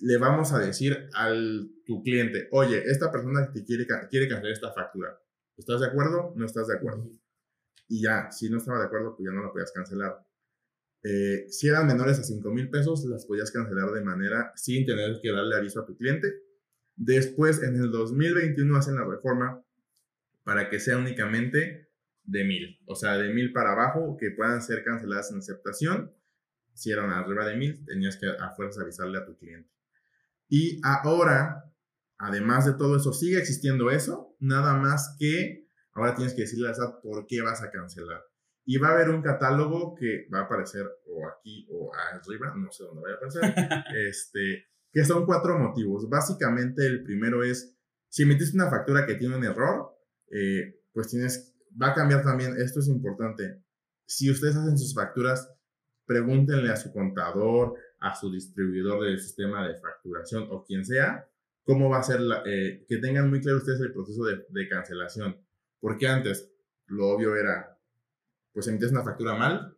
le 0.00 0.16
vamos 0.16 0.52
a 0.52 0.60
decir 0.60 1.08
al 1.12 1.72
tu 1.84 2.04
cliente, 2.04 2.46
oye, 2.52 2.84
esta 2.86 3.10
persona 3.10 3.50
te 3.52 3.64
quiere, 3.64 3.84
quiere 4.08 4.28
cancelar 4.28 4.52
esta 4.52 4.72
factura. 4.72 5.20
¿Estás 5.56 5.80
de 5.80 5.88
acuerdo? 5.88 6.34
¿No 6.36 6.46
estás 6.46 6.68
de 6.68 6.76
acuerdo? 6.76 7.10
Y 7.88 8.02
ya, 8.02 8.30
si 8.30 8.48
no 8.48 8.58
estaba 8.58 8.78
de 8.78 8.86
acuerdo, 8.86 9.16
pues 9.16 9.28
ya 9.28 9.34
no 9.34 9.42
la 9.42 9.50
podías 9.50 9.72
cancelar. 9.72 10.24
Eh, 11.08 11.46
si 11.50 11.68
eran 11.68 11.86
menores 11.86 12.18
a 12.18 12.24
5 12.24 12.50
mil 12.50 12.68
pesos, 12.68 13.04
las 13.04 13.26
podías 13.26 13.52
cancelar 13.52 13.92
de 13.92 14.00
manera 14.00 14.52
sin 14.56 14.84
tener 14.84 15.20
que 15.22 15.30
darle 15.30 15.54
aviso 15.54 15.80
a 15.80 15.86
tu 15.86 15.96
cliente. 15.96 16.42
Después, 16.96 17.62
en 17.62 17.76
el 17.76 17.92
2021, 17.92 18.76
hacen 18.76 18.96
la 18.96 19.04
reforma 19.04 19.62
para 20.42 20.68
que 20.68 20.80
sea 20.80 20.98
únicamente 20.98 21.90
de 22.24 22.44
mil, 22.44 22.80
o 22.86 22.96
sea, 22.96 23.16
de 23.18 23.32
mil 23.32 23.52
para 23.52 23.72
abajo, 23.72 24.16
que 24.18 24.32
puedan 24.32 24.60
ser 24.62 24.82
canceladas 24.82 25.30
en 25.30 25.38
aceptación. 25.38 26.12
Si 26.74 26.90
eran 26.90 27.10
arriba 27.10 27.46
de 27.46 27.56
mil, 27.56 27.84
tenías 27.84 28.16
que 28.16 28.26
a 28.26 28.50
fuerzas 28.56 28.82
avisarle 28.82 29.18
a 29.18 29.24
tu 29.24 29.36
cliente. 29.38 29.70
Y 30.48 30.80
ahora, 30.82 31.72
además 32.18 32.66
de 32.66 32.72
todo 32.72 32.96
eso, 32.96 33.12
sigue 33.12 33.38
existiendo 33.38 33.92
eso, 33.92 34.34
nada 34.40 34.74
más 34.74 35.14
que 35.20 35.68
ahora 35.92 36.16
tienes 36.16 36.34
que 36.34 36.42
decirle 36.42 36.68
a 36.68 36.74
SAT 36.74 37.00
por 37.00 37.28
qué 37.28 37.42
vas 37.42 37.62
a 37.62 37.70
cancelar. 37.70 38.24
Y 38.66 38.78
va 38.78 38.88
a 38.88 38.92
haber 38.92 39.10
un 39.10 39.22
catálogo 39.22 39.94
que 39.94 40.26
va 40.32 40.40
a 40.40 40.42
aparecer 40.42 40.84
o 41.06 41.28
aquí 41.28 41.66
o 41.70 41.90
arriba, 41.94 42.52
no 42.56 42.70
sé 42.70 42.84
dónde 42.84 43.02
va 43.02 43.10
a 43.10 43.14
aparecer, 43.14 43.84
este, 44.08 44.66
que 44.92 45.04
son 45.04 45.24
cuatro 45.24 45.58
motivos. 45.58 46.08
Básicamente 46.08 46.84
el 46.84 47.02
primero 47.04 47.42
es, 47.44 47.74
si 48.08 48.24
emitiste 48.24 48.56
una 48.56 48.68
factura 48.68 49.06
que 49.06 49.14
tiene 49.14 49.36
un 49.36 49.44
error, 49.44 49.96
eh, 50.30 50.80
pues 50.92 51.08
tienes, 51.08 51.54
va 51.80 51.88
a 51.88 51.94
cambiar 51.94 52.22
también, 52.22 52.56
esto 52.58 52.80
es 52.80 52.88
importante, 52.88 53.62
si 54.04 54.30
ustedes 54.30 54.56
hacen 54.56 54.78
sus 54.78 54.94
facturas, 54.94 55.48
pregúntenle 56.06 56.70
a 56.70 56.76
su 56.76 56.92
contador, 56.92 57.74
a 58.00 58.14
su 58.14 58.30
distribuidor 58.30 59.04
del 59.04 59.20
sistema 59.20 59.66
de 59.66 59.76
facturación 59.76 60.46
o 60.50 60.64
quien 60.64 60.84
sea, 60.84 61.28
cómo 61.64 61.90
va 61.90 61.98
a 61.98 62.02
ser, 62.02 62.20
la, 62.20 62.42
eh, 62.46 62.84
que 62.88 62.98
tengan 62.98 63.28
muy 63.28 63.40
claro 63.40 63.58
ustedes 63.58 63.80
el 63.80 63.92
proceso 63.92 64.24
de, 64.24 64.46
de, 64.48 64.68
cancelación. 64.68 65.36
Porque 65.80 66.06
antes 66.06 66.50
lo 66.86 67.08
obvio 67.08 67.34
era, 67.34 67.75
pues 68.56 68.68
emitías 68.68 68.90
una 68.90 69.04
factura 69.04 69.34
mal, 69.34 69.76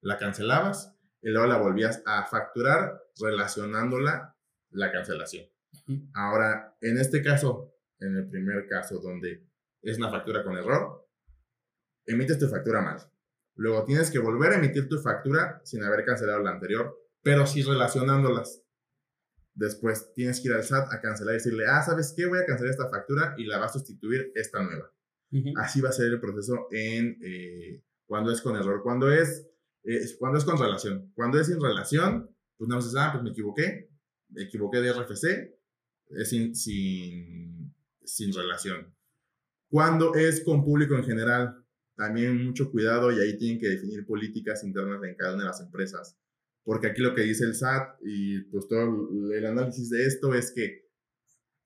la 0.00 0.16
cancelabas 0.16 0.96
y 1.20 1.30
luego 1.30 1.48
la 1.48 1.58
volvías 1.58 2.04
a 2.06 2.24
facturar 2.24 3.02
relacionándola 3.20 4.36
la 4.70 4.92
cancelación. 4.92 5.46
Ahora, 6.14 6.76
en 6.80 6.98
este 6.98 7.20
caso, 7.20 7.74
en 7.98 8.14
el 8.14 8.28
primer 8.28 8.68
caso 8.68 9.00
donde 9.00 9.44
es 9.82 9.98
una 9.98 10.08
factura 10.08 10.44
con 10.44 10.56
error, 10.56 11.04
emites 12.06 12.38
tu 12.38 12.46
factura 12.46 12.80
mal. 12.80 12.98
Luego 13.56 13.84
tienes 13.84 14.08
que 14.12 14.20
volver 14.20 14.52
a 14.52 14.58
emitir 14.58 14.88
tu 14.88 15.00
factura 15.00 15.60
sin 15.64 15.82
haber 15.82 16.04
cancelado 16.04 16.44
la 16.44 16.52
anterior 16.52 16.96
pero 17.26 17.44
sí 17.44 17.60
relacionándolas. 17.60 18.62
Después 19.52 20.12
tienes 20.14 20.40
que 20.40 20.46
ir 20.46 20.54
al 20.54 20.62
SAT 20.62 20.92
a 20.92 21.00
cancelar 21.00 21.34
y 21.34 21.38
decirle, 21.38 21.64
ah, 21.66 21.82
¿sabes 21.82 22.14
qué? 22.16 22.24
Voy 22.24 22.38
a 22.38 22.46
cancelar 22.46 22.70
esta 22.70 22.88
factura 22.88 23.34
y 23.36 23.46
la 23.46 23.58
va 23.58 23.66
a 23.66 23.68
sustituir 23.68 24.30
esta 24.36 24.62
nueva. 24.62 24.92
Así 25.56 25.80
va 25.80 25.88
a 25.88 25.92
ser 25.92 26.06
el 26.06 26.20
proceso 26.20 26.68
en 26.70 27.18
eh, 27.20 27.82
cuando 28.06 28.32
es 28.32 28.40
con 28.40 28.56
error. 28.56 28.82
Cuando 28.82 29.10
es, 29.10 29.46
cuando 30.18 30.38
es 30.38 30.44
con 30.44 30.58
relación. 30.58 31.12
Cuando 31.14 31.40
es 31.40 31.46
sin 31.46 31.60
relación, 31.60 32.30
pues 32.56 32.68
no 32.68 32.76
dices, 32.76 32.94
ah, 32.96 33.10
pues 33.12 33.24
me 33.24 33.30
equivoqué. 33.30 33.90
Me 34.30 34.42
equivoqué 34.44 34.80
de 34.80 34.92
RFC. 34.92 35.54
Es 36.10 36.28
sin, 36.28 36.54
sin, 36.54 37.74
sin 38.04 38.32
relación. 38.32 38.94
Cuando 39.68 40.14
es 40.14 40.42
con 40.44 40.64
público 40.64 40.94
en 40.94 41.04
general, 41.04 41.64
también 41.96 42.44
mucho 42.44 42.70
cuidado 42.70 43.10
y 43.10 43.20
ahí 43.20 43.36
tienen 43.36 43.58
que 43.58 43.68
definir 43.68 44.06
políticas 44.06 44.62
internas 44.62 45.02
en 45.02 45.14
cada 45.16 45.34
una 45.34 45.44
de 45.44 45.48
las 45.48 45.60
empresas 45.60 46.16
porque 46.66 46.88
aquí 46.88 47.00
lo 47.00 47.14
que 47.14 47.22
dice 47.22 47.44
el 47.44 47.54
SAT 47.54 48.00
y 48.02 48.40
pues 48.50 48.66
todo 48.66 49.08
el 49.32 49.46
análisis 49.46 49.88
de 49.88 50.04
esto 50.04 50.34
es 50.34 50.50
que 50.52 50.85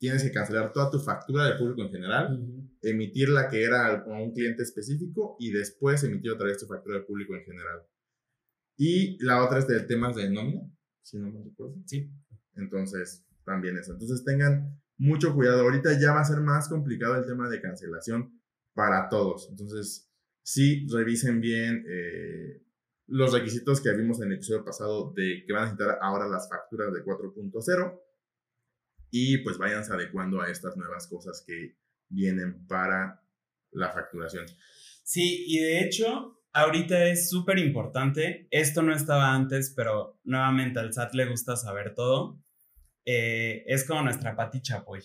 tienes 0.00 0.22
que 0.22 0.32
cancelar 0.32 0.72
toda 0.72 0.90
tu 0.90 0.98
factura 0.98 1.44
del 1.44 1.58
público 1.58 1.82
en 1.82 1.90
general, 1.90 2.42
emitir 2.80 3.28
la 3.28 3.50
que 3.50 3.62
era 3.62 3.98
a 3.98 4.18
un 4.18 4.32
cliente 4.32 4.62
específico 4.62 5.36
y 5.38 5.52
después 5.52 6.02
emitir 6.02 6.32
otra 6.32 6.46
vez 6.46 6.58
tu 6.58 6.66
factura 6.66 6.96
del 6.96 7.04
público 7.04 7.34
en 7.36 7.44
general. 7.44 7.82
Y 8.78 9.22
la 9.22 9.44
otra 9.44 9.58
es 9.58 9.68
de 9.68 9.80
temas 9.80 10.16
de 10.16 10.30
nómina, 10.30 10.62
si 11.02 11.18
no 11.18 11.30
me 11.30 11.44
recuerdo. 11.44 11.76
Sí. 11.84 12.10
Entonces, 12.54 13.26
también 13.44 13.76
eso. 13.76 13.92
Entonces 13.92 14.24
tengan 14.24 14.80
mucho 14.96 15.34
cuidado. 15.34 15.60
Ahorita 15.60 16.00
ya 16.00 16.14
va 16.14 16.22
a 16.22 16.24
ser 16.24 16.40
más 16.40 16.70
complicado 16.70 17.16
el 17.16 17.26
tema 17.26 17.50
de 17.50 17.60
cancelación 17.60 18.40
para 18.72 19.10
todos. 19.10 19.48
Entonces, 19.50 20.10
sí, 20.42 20.86
revisen 20.90 21.42
bien. 21.42 21.84
Eh, 21.86 22.62
los 23.06 23.34
requisitos 23.34 23.82
que 23.82 23.92
vimos 23.92 24.22
en 24.22 24.28
el 24.28 24.36
episodio 24.36 24.64
pasado 24.64 25.12
de 25.14 25.44
que 25.46 25.52
van 25.52 25.62
a 25.62 25.64
necesitar 25.66 25.98
ahora 26.00 26.26
las 26.26 26.48
facturas 26.48 26.90
de 26.94 27.04
4.0 27.04 28.00
y 29.10 29.38
pues 29.38 29.58
váyanse 29.58 29.92
adecuando 29.92 30.40
a 30.40 30.50
estas 30.50 30.76
nuevas 30.76 31.06
cosas 31.06 31.42
que 31.46 31.76
vienen 32.08 32.66
para 32.66 33.22
la 33.72 33.90
facturación. 33.90 34.46
Sí, 35.02 35.44
y 35.46 35.58
de 35.58 35.80
hecho, 35.80 36.40
ahorita 36.52 37.04
es 37.06 37.28
súper 37.28 37.58
importante, 37.58 38.46
esto 38.50 38.82
no 38.82 38.94
estaba 38.94 39.34
antes, 39.34 39.72
pero 39.76 40.20
nuevamente 40.24 40.80
al 40.80 40.92
SAT 40.92 41.14
le 41.14 41.26
gusta 41.26 41.56
saber 41.56 41.94
todo, 41.94 42.40
eh, 43.04 43.64
es 43.66 43.84
como 43.84 44.02
nuestra 44.02 44.36
Pati 44.36 44.60
Chapoy. 44.60 45.00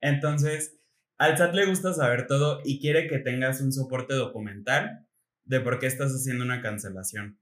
Entonces, 0.00 0.78
al 1.18 1.36
SAT 1.36 1.54
le 1.54 1.66
gusta 1.66 1.92
saber 1.92 2.26
todo 2.26 2.60
y 2.64 2.80
quiere 2.80 3.06
que 3.08 3.18
tengas 3.18 3.60
un 3.60 3.72
soporte 3.72 4.14
documental 4.14 5.06
de 5.44 5.60
por 5.60 5.78
qué 5.78 5.86
estás 5.86 6.12
haciendo 6.12 6.44
una 6.44 6.62
cancelación. 6.62 7.38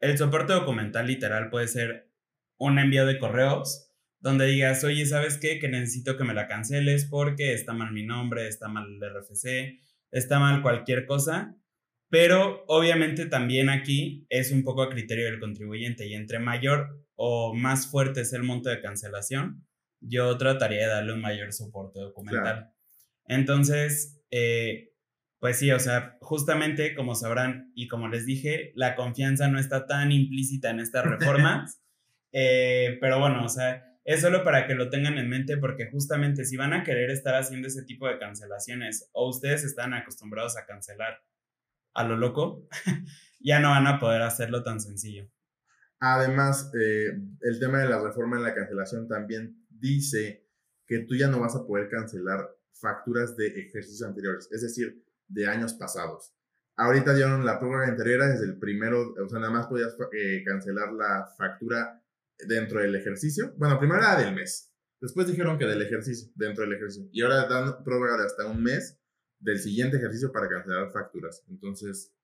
El 0.00 0.16
soporte 0.16 0.52
documental 0.52 1.06
literal 1.06 1.50
puede 1.50 1.68
ser 1.68 2.10
un 2.56 2.78
envío 2.78 3.06
de 3.06 3.18
correos 3.18 3.87
donde 4.20 4.46
digas, 4.46 4.82
oye, 4.84 5.06
¿sabes 5.06 5.38
qué? 5.38 5.58
Que 5.58 5.68
necesito 5.68 6.16
que 6.16 6.24
me 6.24 6.34
la 6.34 6.48
canceles 6.48 7.04
porque 7.04 7.54
está 7.54 7.72
mal 7.72 7.92
mi 7.92 8.04
nombre, 8.04 8.48
está 8.48 8.68
mal 8.68 8.86
el 8.86 9.00
RFC, 9.00 9.80
está 10.10 10.38
mal 10.38 10.62
cualquier 10.62 11.06
cosa. 11.06 11.54
Pero 12.10 12.64
obviamente 12.68 13.26
también 13.26 13.68
aquí 13.68 14.26
es 14.30 14.50
un 14.50 14.64
poco 14.64 14.82
a 14.82 14.88
criterio 14.88 15.26
del 15.26 15.40
contribuyente 15.40 16.06
y 16.06 16.14
entre 16.14 16.38
mayor 16.38 17.04
o 17.16 17.52
más 17.52 17.90
fuerte 17.90 18.22
es 18.22 18.32
el 18.32 18.44
monto 18.44 18.70
de 18.70 18.80
cancelación, 18.80 19.66
yo 20.00 20.38
trataría 20.38 20.82
de 20.82 20.86
darle 20.86 21.12
un 21.12 21.20
mayor 21.20 21.52
soporte 21.52 21.98
documental. 21.98 22.70
Entonces, 23.26 24.22
eh, 24.30 24.92
pues 25.40 25.58
sí, 25.58 25.70
o 25.72 25.80
sea, 25.80 26.16
justamente 26.20 26.94
como 26.94 27.14
sabrán 27.14 27.72
y 27.74 27.88
como 27.88 28.08
les 28.08 28.24
dije, 28.24 28.72
la 28.74 28.94
confianza 28.94 29.48
no 29.48 29.58
está 29.58 29.86
tan 29.86 30.12
implícita 30.12 30.70
en 30.70 30.80
estas 30.80 31.04
reformas, 31.04 31.82
eh, 32.32 32.98
pero 33.00 33.18
bueno, 33.18 33.44
o 33.44 33.48
sea, 33.48 33.84
es 34.08 34.22
solo 34.22 34.42
para 34.42 34.66
que 34.66 34.74
lo 34.74 34.88
tengan 34.88 35.18
en 35.18 35.28
mente 35.28 35.58
porque 35.58 35.90
justamente 35.90 36.46
si 36.46 36.56
van 36.56 36.72
a 36.72 36.82
querer 36.82 37.10
estar 37.10 37.34
haciendo 37.34 37.68
ese 37.68 37.82
tipo 37.82 38.08
de 38.08 38.18
cancelaciones 38.18 39.10
o 39.12 39.28
ustedes 39.28 39.64
están 39.64 39.92
acostumbrados 39.92 40.56
a 40.56 40.64
cancelar 40.64 41.22
a 41.92 42.04
lo 42.04 42.16
loco, 42.16 42.66
ya 43.40 43.60
no 43.60 43.68
van 43.68 43.86
a 43.86 44.00
poder 44.00 44.22
hacerlo 44.22 44.62
tan 44.62 44.80
sencillo. 44.80 45.30
Además, 46.00 46.72
eh, 46.80 47.20
el 47.42 47.60
tema 47.60 47.80
de 47.80 47.90
la 47.90 48.02
reforma 48.02 48.38
en 48.38 48.44
la 48.44 48.54
cancelación 48.54 49.08
también 49.08 49.62
dice 49.68 50.46
que 50.86 51.00
tú 51.00 51.14
ya 51.14 51.28
no 51.28 51.40
vas 51.40 51.54
a 51.54 51.66
poder 51.66 51.90
cancelar 51.90 52.48
facturas 52.72 53.36
de 53.36 53.48
ejercicios 53.48 54.08
anteriores. 54.08 54.48
Es 54.50 54.62
decir, 54.62 55.04
de 55.26 55.48
años 55.48 55.74
pasados. 55.74 56.32
Ahorita 56.76 57.12
dieron 57.12 57.44
la 57.44 57.58
prórroga 57.58 57.88
anterior 57.88 58.24
desde 58.24 58.46
el 58.46 58.58
primero, 58.58 59.12
o 59.22 59.28
sea, 59.28 59.38
nada 59.38 59.52
más 59.52 59.66
podías 59.66 59.94
eh, 60.14 60.42
cancelar 60.46 60.94
la 60.94 61.28
factura 61.36 62.02
dentro 62.46 62.80
del 62.80 62.94
ejercicio. 62.94 63.54
Bueno, 63.56 63.78
primero 63.78 64.00
era 64.00 64.16
del 64.16 64.34
mes. 64.34 64.72
Después 65.00 65.26
dijeron 65.26 65.58
que 65.58 65.66
del 65.66 65.82
ejercicio, 65.82 66.30
dentro 66.34 66.64
del 66.64 66.74
ejercicio. 66.74 67.08
Y 67.12 67.22
ahora 67.22 67.46
dan 67.46 67.84
prórroga 67.84 68.18
de 68.18 68.26
hasta 68.26 68.46
un 68.46 68.62
mes 68.62 68.98
del 69.38 69.58
siguiente 69.58 69.96
ejercicio 69.96 70.32
para 70.32 70.48
cancelar 70.48 70.90
facturas. 70.92 71.44
Entonces, 71.48 72.14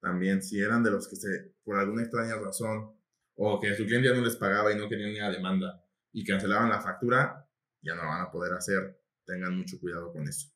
también 0.00 0.42
si 0.42 0.60
eran 0.60 0.82
de 0.82 0.90
los 0.90 1.08
que 1.08 1.16
se, 1.16 1.54
por 1.64 1.78
alguna 1.78 2.02
extraña 2.02 2.36
razón, 2.36 2.92
o 3.34 3.60
que 3.60 3.74
su 3.74 3.86
cliente 3.86 4.08
ya 4.08 4.14
no 4.14 4.24
les 4.24 4.36
pagaba 4.36 4.72
y 4.72 4.76
no 4.76 4.88
querían 4.88 5.12
ni 5.12 5.18
la 5.18 5.30
demanda 5.30 5.84
y 6.12 6.24
cancelaban 6.24 6.68
la 6.68 6.80
factura, 6.80 7.48
ya 7.80 7.94
no 7.94 8.02
van 8.02 8.20
a 8.20 8.30
poder 8.30 8.52
hacer. 8.52 9.00
Tengan 9.24 9.56
mucho 9.56 9.80
cuidado 9.80 10.12
con 10.12 10.28
eso. 10.28 10.48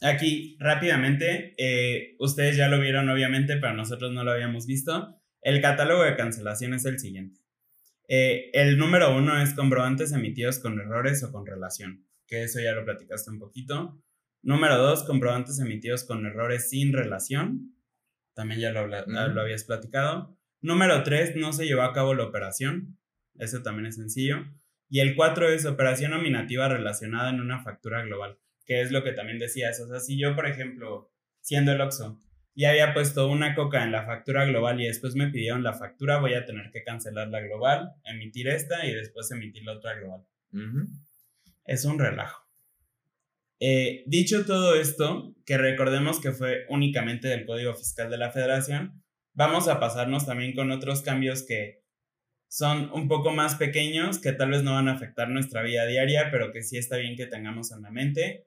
Aquí, 0.00 0.56
rápidamente, 0.58 1.54
eh, 1.58 2.16
ustedes 2.18 2.56
ya 2.56 2.68
lo 2.68 2.80
vieron 2.80 3.08
obviamente, 3.08 3.56
pero 3.56 3.74
nosotros 3.74 4.12
no 4.12 4.24
lo 4.24 4.32
habíamos 4.32 4.66
visto. 4.66 5.20
El 5.40 5.60
catálogo 5.60 6.02
de 6.04 6.16
cancelación 6.16 6.74
es 6.74 6.84
el 6.84 6.98
siguiente. 6.98 7.40
Eh, 8.08 8.50
el 8.52 8.78
número 8.78 9.16
uno 9.16 9.40
es 9.40 9.54
comprobantes 9.54 10.12
emitidos 10.12 10.58
con 10.58 10.78
errores 10.78 11.22
o 11.22 11.32
con 11.32 11.46
relación, 11.46 12.06
que 12.26 12.42
eso 12.42 12.60
ya 12.60 12.72
lo 12.72 12.84
platicaste 12.84 13.30
un 13.30 13.38
poquito. 13.38 14.02
Número 14.42 14.76
dos, 14.76 15.04
comprobantes 15.04 15.58
emitidos 15.60 16.04
con 16.04 16.26
errores 16.26 16.68
sin 16.68 16.92
relación. 16.92 17.76
También 18.34 18.60
ya 18.60 18.72
lo, 18.72 18.86
lo 18.86 19.40
habías 19.40 19.64
platicado. 19.64 20.36
Número 20.60 21.02
tres, 21.02 21.36
no 21.36 21.52
se 21.52 21.66
llevó 21.66 21.82
a 21.82 21.92
cabo 21.92 22.14
la 22.14 22.24
operación. 22.24 22.98
Eso 23.38 23.62
también 23.62 23.86
es 23.86 23.96
sencillo. 23.96 24.44
Y 24.88 25.00
el 25.00 25.16
cuatro 25.16 25.48
es 25.48 25.64
operación 25.64 26.10
nominativa 26.10 26.68
relacionada 26.68 27.30
en 27.30 27.40
una 27.40 27.62
factura 27.62 28.02
global, 28.02 28.38
que 28.66 28.82
es 28.82 28.92
lo 28.92 29.02
que 29.02 29.12
también 29.12 29.38
decías. 29.38 29.80
O 29.80 29.88
sea, 29.88 30.00
si 30.00 30.18
yo, 30.20 30.34
por 30.34 30.46
ejemplo, 30.46 31.10
siendo 31.40 31.72
el 31.72 31.80
OXO, 31.80 32.20
ya 32.54 32.70
había 32.70 32.92
puesto 32.92 33.28
una 33.28 33.54
coca 33.54 33.82
en 33.82 33.92
la 33.92 34.04
factura 34.04 34.44
global 34.44 34.80
y 34.80 34.86
después 34.86 35.14
me 35.14 35.28
pidieron 35.28 35.62
la 35.62 35.72
factura, 35.72 36.18
voy 36.18 36.34
a 36.34 36.44
tener 36.44 36.70
que 36.70 36.82
cancelar 36.82 37.28
la 37.28 37.40
global, 37.40 37.94
emitir 38.04 38.48
esta 38.48 38.84
y 38.86 38.92
después 38.92 39.30
emitir 39.30 39.64
la 39.64 39.72
otra 39.72 39.94
global. 39.94 40.22
Es 41.64 41.84
un 41.84 41.98
relajo. 41.98 42.46
Eh, 43.58 44.02
dicho 44.06 44.44
todo 44.44 44.74
esto, 44.74 45.34
que 45.46 45.56
recordemos 45.56 46.20
que 46.20 46.32
fue 46.32 46.66
únicamente 46.68 47.28
del 47.28 47.46
Código 47.46 47.74
Fiscal 47.74 48.10
de 48.10 48.18
la 48.18 48.32
Federación, 48.32 49.02
vamos 49.34 49.68
a 49.68 49.80
pasarnos 49.80 50.26
también 50.26 50.54
con 50.54 50.70
otros 50.72 51.00
cambios 51.00 51.44
que 51.46 51.82
son 52.48 52.90
un 52.92 53.08
poco 53.08 53.30
más 53.30 53.54
pequeños, 53.54 54.18
que 54.18 54.32
tal 54.32 54.50
vez 54.50 54.62
no 54.62 54.74
van 54.74 54.88
a 54.88 54.92
afectar 54.92 55.30
nuestra 55.30 55.62
vida 55.62 55.86
diaria, 55.86 56.28
pero 56.30 56.52
que 56.52 56.62
sí 56.62 56.76
está 56.76 56.98
bien 56.98 57.16
que 57.16 57.26
tengamos 57.26 57.72
en 57.72 57.80
la 57.80 57.90
mente, 57.90 58.46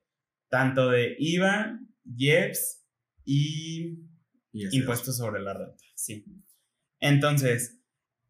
tanto 0.49 0.89
de 0.89 1.15
IVA, 1.17 1.79
IEPS 2.05 2.84
y, 3.25 4.07
impuestos 4.53 5.17
sobre 5.17 5.41
la 5.41 5.53
renta. 5.53 5.83
Sí. 5.95 6.25
Entonces, 6.99 7.81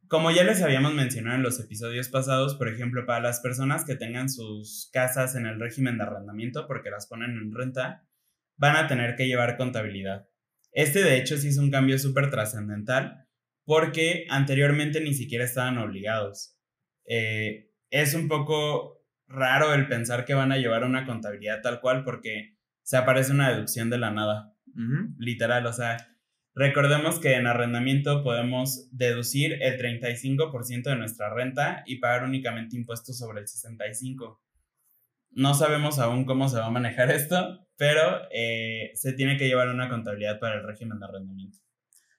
como 0.07 0.31
ya 0.31 0.43
les 0.43 0.61
habíamos 0.61 0.93
mencionado 0.93 1.35
en 1.35 1.43
los 1.43 1.59
episodios 1.59 2.09
pasados, 2.09 2.55
por 2.55 2.67
ejemplo, 2.67 3.05
para 3.05 3.21
las 3.21 3.39
personas 3.39 3.85
que 3.85 3.95
tengan 3.95 4.29
sus 4.29 4.89
casas 4.91 5.35
en 5.35 5.45
el 5.45 5.59
régimen 5.59 5.97
de 5.97 6.03
arrendamiento, 6.03 6.67
porque 6.67 6.89
las 6.89 7.07
ponen 7.07 7.31
en 7.31 7.53
renta, 7.53 8.07
van 8.57 8.75
a 8.75 8.87
tener 8.87 9.15
que 9.15 9.27
llevar 9.27 9.57
contabilidad. 9.57 10.27
Este, 10.71 11.03
de 11.03 11.17
hecho, 11.17 11.37
sí 11.37 11.49
es 11.49 11.57
un 11.57 11.71
cambio 11.71 11.97
súper 11.97 12.29
trascendental, 12.29 13.27
porque 13.65 14.25
anteriormente 14.29 15.01
ni 15.01 15.13
siquiera 15.13 15.45
estaban 15.45 15.77
obligados. 15.77 16.57
Eh, 17.05 17.71
es 17.89 18.13
un 18.13 18.27
poco 18.27 19.03
raro 19.27 19.73
el 19.73 19.87
pensar 19.87 20.25
que 20.25 20.33
van 20.33 20.51
a 20.51 20.57
llevar 20.57 20.83
una 20.83 21.05
contabilidad 21.05 21.61
tal 21.61 21.81
cual, 21.81 22.03
porque 22.03 22.57
se 22.83 22.97
aparece 22.97 23.31
una 23.31 23.49
deducción 23.49 23.89
de 23.89 23.97
la 23.97 24.11
nada. 24.11 24.54
Literal, 25.17 25.65
o 25.65 25.73
sea, 25.73 25.97
recordemos 26.53 27.19
que 27.19 27.35
en 27.35 27.47
arrendamiento 27.47 28.23
podemos 28.23 28.89
deducir 28.91 29.61
el 29.61 29.79
35% 29.79 30.83
de 30.83 30.95
nuestra 30.95 31.33
renta 31.33 31.83
y 31.85 31.99
pagar 31.99 32.25
únicamente 32.25 32.75
impuestos 32.75 33.17
sobre 33.17 33.41
el 33.41 33.47
65%. 33.47 34.37
No 35.31 35.53
sabemos 35.53 35.99
aún 35.99 36.25
cómo 36.25 36.47
se 36.47 36.57
va 36.57 36.67
a 36.67 36.71
manejar 36.71 37.11
esto, 37.11 37.67
pero 37.77 38.21
eh, 38.31 38.91
se 38.95 39.13
tiene 39.13 39.37
que 39.37 39.47
llevar 39.47 39.69
una 39.69 39.89
contabilidad 39.89 40.39
para 40.39 40.59
el 40.59 40.65
régimen 40.65 40.99
de 40.99 41.05
arrendamiento. 41.05 41.59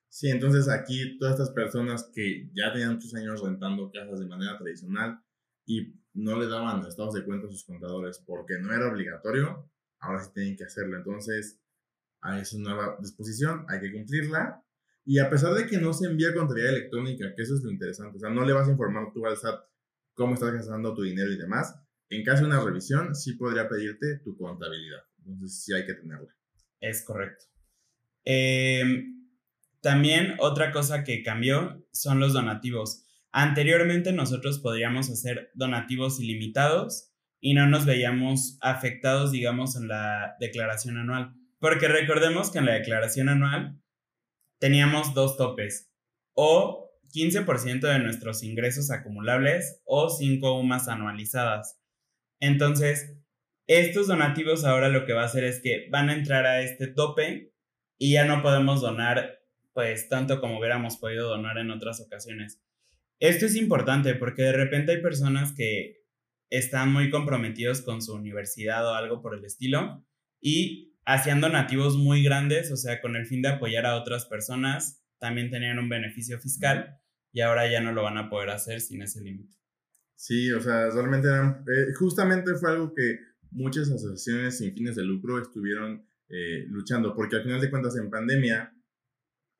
Sí, 0.09 0.31
entonces 0.31 0.69
aquí 0.69 1.19
todas 1.19 1.35
estas 1.35 1.51
personas 1.51 2.11
que 2.14 2.49
ya 2.55 2.73
tenían 2.73 2.95
muchos 2.95 3.14
años 3.14 3.42
rentando 3.42 3.90
casas 3.90 4.19
de 4.19 4.27
manera 4.27 4.57
tradicional 4.57 5.21
y 5.66 5.95
no 6.14 6.38
le 6.38 6.49
daban 6.49 6.87
estados 6.87 7.14
de 7.14 7.25
cuenta 7.25 7.47
a 7.47 7.51
sus 7.51 7.64
contadores 7.64 8.23
porque 8.27 8.55
no 8.59 8.73
era 8.73 8.88
obligatorio, 8.88 9.71
ahora 9.99 10.23
sí 10.23 10.31
tienen 10.33 10.57
que 10.57 10.64
hacerlo. 10.64 10.97
Entonces, 10.97 11.61
a 12.27 12.41
esa 12.41 12.59
nueva 12.59 12.97
disposición, 13.01 13.65
hay 13.69 13.81
que 13.81 13.93
cumplirla. 13.93 14.62
Y 15.05 15.19
a 15.21 15.31
pesar 15.31 15.55
de 15.55 15.67
que 15.67 15.79
no 15.79 15.93
se 15.93 16.07
envía 16.07 16.35
contabilidad 16.35 16.75
electrónica, 16.75 17.33
que 17.35 17.43
eso 17.43 17.55
es 17.55 17.62
lo 17.62 17.71
interesante, 17.71 18.17
o 18.17 18.21
sea, 18.21 18.31
no 18.31 18.45
le 18.45 18.53
vas 18.53 18.69
a 18.69 18.73
informar 18.73 19.12
tú 19.12 19.25
al 19.27 19.37
SAT 19.37 19.61
cómo 20.15 20.35
estás 20.35 20.53
gastando 20.53 20.95
tu 20.95 21.03
dinero 21.03 21.31
y 21.31 21.37
demás, 21.37 21.77
en 22.09 22.25
caso 22.25 22.43
de 22.43 22.49
una 22.49 22.65
revisión, 22.65 23.15
sí 23.15 23.35
podría 23.35 23.69
pedirte 23.69 24.19
tu 24.25 24.37
contabilidad. 24.37 25.01
Entonces, 25.19 25.62
sí 25.62 25.73
hay 25.75 25.87
que 25.87 25.95
tenerla. 25.95 26.35
Es 26.81 27.05
correcto. 27.05 27.45
Em, 28.25 29.29
también 29.81 30.35
otra 30.39 30.73
cosa 30.73 31.05
que 31.05 31.23
cambió 31.23 31.87
son 31.93 32.19
los 32.19 32.33
donativos. 32.33 33.05
Anteriormente 33.33 34.12
nosotros 34.12 34.59
podríamos 34.59 35.11
hacer 35.11 35.51
donativos 35.55 36.21
ilimitados 36.21 37.12
y 37.41 37.55
no 37.55 37.67
nos 37.67 37.85
veíamos 37.85 38.59
afectados, 38.61 39.31
digamos, 39.31 39.77
en 39.77 39.89
la 39.89 40.37
declaración 40.41 40.97
anual. 40.97 41.35
Porque 41.59 41.88
recordemos 41.88 42.51
que 42.51 42.59
en 42.59 42.66
la 42.66 42.75
declaración 42.75 43.29
anual 43.29 43.81
teníamos 44.59 45.14
dos 45.14 45.37
topes, 45.37 45.90
o 46.35 46.90
15% 47.12 47.81
de 47.81 47.99
nuestros 47.99 48.42
ingresos 48.42 48.90
acumulables 48.90 49.81
o 49.85 50.11
5 50.11 50.59
UMAS 50.61 50.88
anualizadas. 50.88 51.79
Entonces, 52.40 53.16
estos 53.66 54.07
donativos 54.07 54.64
ahora 54.64 54.88
lo 54.88 55.07
que 55.07 55.12
va 55.12 55.23
a 55.23 55.27
hacer 55.27 55.45
es 55.45 55.61
que 55.61 55.88
van 55.90 56.11
a 56.11 56.14
entrar 56.14 56.47
a 56.47 56.61
este 56.61 56.87
tope 56.87 57.53
y 57.99 58.12
ya 58.12 58.25
no 58.25 58.42
podemos 58.42 58.81
donar 58.81 59.40
pues 59.73 60.09
tanto 60.09 60.40
como 60.40 60.59
hubiéramos 60.59 60.97
podido 60.97 61.29
donar 61.29 61.59
en 61.59 61.71
otras 61.71 62.01
ocasiones. 62.01 62.62
Esto 63.19 63.47
es 63.47 63.57
importante 63.57 64.14
porque 64.14 64.42
de 64.42 64.53
repente 64.53 64.92
hay 64.92 65.03
personas 65.03 65.53
que 65.55 66.03
están 66.51 66.92
muy 66.92 67.11
comprometidos 67.11 67.83
con 67.83 68.03
su 68.03 68.14
universidad 68.14 68.87
o 68.87 68.95
algo 68.95 69.21
por 69.21 69.35
el 69.35 69.45
estilo 69.45 70.05
y 70.40 70.96
hacían 71.07 71.40
donativos 71.40 71.97
muy 71.97 72.23
grandes, 72.23 72.71
o 72.73 72.77
sea, 72.77 73.01
con 73.01 73.16
el 73.16 73.27
fin 73.27 73.40
de 73.40 73.49
apoyar 73.49 73.87
a 73.87 73.97
otras 73.97 74.27
personas, 74.27 75.03
también 75.19 75.51
tenían 75.51 75.79
un 75.79 75.88
beneficio 75.88 76.38
fiscal 76.38 76.99
y 77.33 77.40
ahora 77.40 77.71
ya 77.71 77.81
no 77.81 77.92
lo 77.92 78.03
van 78.03 78.19
a 78.19 78.29
poder 78.29 78.51
hacer 78.51 78.81
sin 78.81 79.03
ese 79.03 79.23
límite. 79.23 79.57
Sí, 80.16 80.51
o 80.51 80.61
sea, 80.61 80.90
solamente 80.90 81.29
eran, 81.29 81.64
eh, 81.69 81.92
justamente 81.99 82.55
fue 82.55 82.71
algo 82.71 82.92
que 82.95 83.19
muchas 83.51 83.90
asociaciones 83.90 84.59
sin 84.59 84.75
fines 84.75 84.97
de 84.97 85.05
lucro 85.05 85.40
estuvieron 85.40 86.05
eh, 86.29 86.64
luchando, 86.69 87.14
porque 87.14 87.37
al 87.37 87.45
final 87.45 87.61
de 87.61 87.71
cuentas 87.71 87.97
en 87.97 88.11
pandemia 88.11 88.75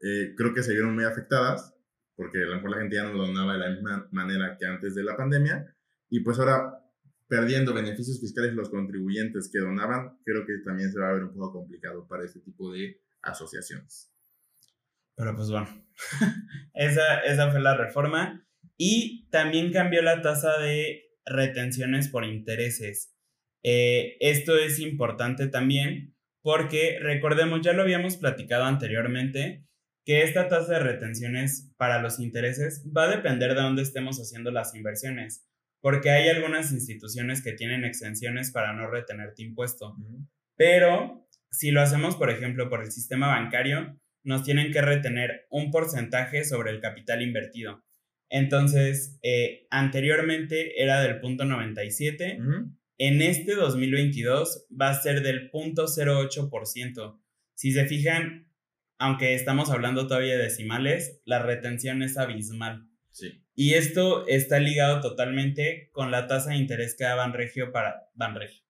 eh, 0.01 0.35
creo 0.37 0.53
que 0.53 0.63
se 0.63 0.73
vieron 0.73 0.95
muy 0.95 1.05
afectadas, 1.05 1.75
porque 2.17 2.39
a 2.43 2.47
lo 2.47 2.57
mejor 2.57 2.71
la 2.71 2.79
gente 2.79 2.97
ya 2.97 3.05
no 3.05 3.17
donaba 3.17 3.53
de 3.53 3.59
la 3.61 3.71
misma 3.71 4.09
manera 4.11 4.57
que 4.59 4.67
antes 4.67 4.95
de 4.95 5.05
la 5.05 5.17
pandemia, 5.17 5.65
y 6.11 6.21
pues 6.21 6.39
ahora 6.39 6.86
perdiendo 7.29 7.75
beneficios 7.75 8.21
fiscales 8.21 8.55
los 8.55 8.71
contribuyentes 8.71 9.51
que 9.53 9.59
donaban, 9.59 10.19
creo 10.25 10.47
que 10.47 10.59
también 10.65 10.93
se 10.93 11.01
va 11.01 11.11
a 11.11 11.15
ver 11.15 11.25
un 11.25 11.35
poco 11.35 11.61
complicado 11.61 12.07
para 12.07 12.25
este 12.25 12.41
tipo 12.41 12.73
de 12.73 13.01
asociaciones. 13.23 14.13
Pero 15.17 15.35
pues 15.35 15.51
bueno, 15.51 15.69
esa, 16.75 17.21
esa 17.21 17.51
fue 17.51 17.61
la 17.61 17.77
reforma. 17.77 18.43
Y 18.79 19.29
también 19.31 19.73
cambió 19.73 20.03
la 20.03 20.21
tasa 20.21 20.59
de 20.59 21.07
retenciones 21.25 22.09
por 22.09 22.25
intereses. 22.25 23.17
Eh, 23.63 24.17
esto 24.21 24.57
es 24.57 24.79
importante 24.79 25.49
también 25.49 26.15
porque 26.43 26.99
recordemos, 27.01 27.63
ya 27.63 27.73
lo 27.73 27.83
habíamos 27.83 28.17
platicado 28.17 28.65
anteriormente, 28.65 29.67
que 30.05 30.23
esta 30.23 30.47
tasa 30.47 30.75
de 30.75 30.79
retenciones 30.79 31.73
para 31.77 32.01
los 32.01 32.21
intereses 32.21 32.87
va 32.97 33.05
a 33.05 33.17
depender 33.17 33.55
de 33.55 33.63
dónde 33.63 33.83
estemos 33.83 34.19
haciendo 34.19 34.53
las 34.53 34.75
inversiones 34.77 35.49
porque 35.87 36.11
hay 36.11 36.29
algunas 36.29 36.73
instituciones 36.73 37.45
que 37.45 37.53
tienen 37.53 37.85
exenciones 37.85 38.51
para 38.51 38.73
no 38.73 38.91
retenerte 38.91 39.45
impuesto. 39.45 39.95
Pero 40.57 41.29
si 41.53 41.71
lo 41.71 41.81
hacemos, 41.81 42.17
por 42.17 42.29
ejemplo, 42.29 42.69
por 42.69 42.83
el 42.83 42.91
sistema 42.91 43.29
bancario, 43.29 43.97
nos 44.25 44.43
tienen 44.43 44.73
que 44.73 44.83
retener 44.83 45.47
un 45.49 45.71
porcentaje 45.71 46.45
sobre 46.45 46.73
el 46.73 46.81
capital 46.81 47.23
invertido. 47.23 47.85
Entonces, 48.29 49.21
eh, 49.23 49.69
anteriormente 49.71 50.83
era 50.83 51.01
del 51.01 51.21
punto 51.21 51.45
97. 51.45 52.41
En 52.99 53.23
este 53.23 53.55
2022 53.55 54.67
va 54.69 54.89
a 54.89 55.01
ser 55.01 55.23
del 55.23 55.51
punto 55.51 55.87
08%. 55.87 57.21
Si 57.55 57.71
se 57.71 57.87
fijan, 57.87 58.51
aunque 58.99 59.37
estamos 59.37 59.71
hablando 59.71 60.09
todavía 60.09 60.37
de 60.37 60.43
decimales, 60.43 61.23
la 61.27 61.45
retención 61.45 62.03
es 62.03 62.19
abismal. 62.19 62.89
Y 63.59 63.73
esto 63.73 64.27
está 64.27 64.59
ligado 64.59 65.01
totalmente 65.01 65.89
con 65.93 66.11
la 66.11 66.27
tasa 66.27 66.51
de 66.51 66.57
interés 66.57 66.95
que 66.95 67.05
da 67.05 67.15
Banregio 67.15 67.73
para 67.73 68.07
Banregio. 68.13 68.63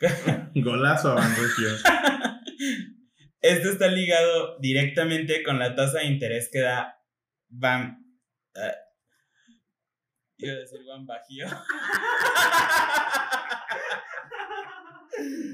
Golazo 0.54 1.10
a 1.10 1.14
Banregio. 1.16 1.68
esto 3.42 3.68
está 3.68 3.88
ligado 3.88 4.58
directamente 4.60 5.42
con 5.42 5.58
la 5.58 5.74
tasa 5.74 5.98
de 5.98 6.06
interés 6.06 6.48
que 6.50 6.60
da 6.60 6.98
Ban. 7.48 8.02
Uh, 8.54 8.60
iba 10.38 10.54
a 10.54 10.56
decir 10.56 10.80
Ban 10.86 11.04
Bajío. 11.06 11.48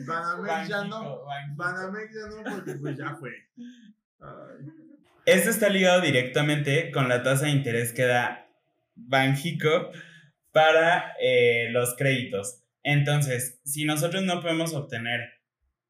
Banamex 0.06 0.68
ya 0.68 0.84
no. 0.84 1.24
Banamex 1.56 2.14
ya 2.14 2.28
no, 2.28 2.54
porque 2.54 2.74
pues 2.74 2.96
ya 2.96 3.16
fue. 3.16 3.32
Ay. 4.20 4.70
Esto 5.26 5.50
está 5.50 5.68
ligado 5.68 6.00
directamente 6.00 6.92
con 6.92 7.08
la 7.08 7.24
tasa 7.24 7.46
de 7.46 7.50
interés 7.50 7.92
que 7.92 8.04
da 8.04 8.48
Banjico 8.94 9.90
para 10.52 11.16
eh, 11.20 11.68
los 11.70 11.96
créditos. 11.96 12.62
Entonces, 12.84 13.60
si 13.64 13.84
nosotros 13.84 14.22
no 14.22 14.40
podemos 14.40 14.72
obtener 14.72 15.28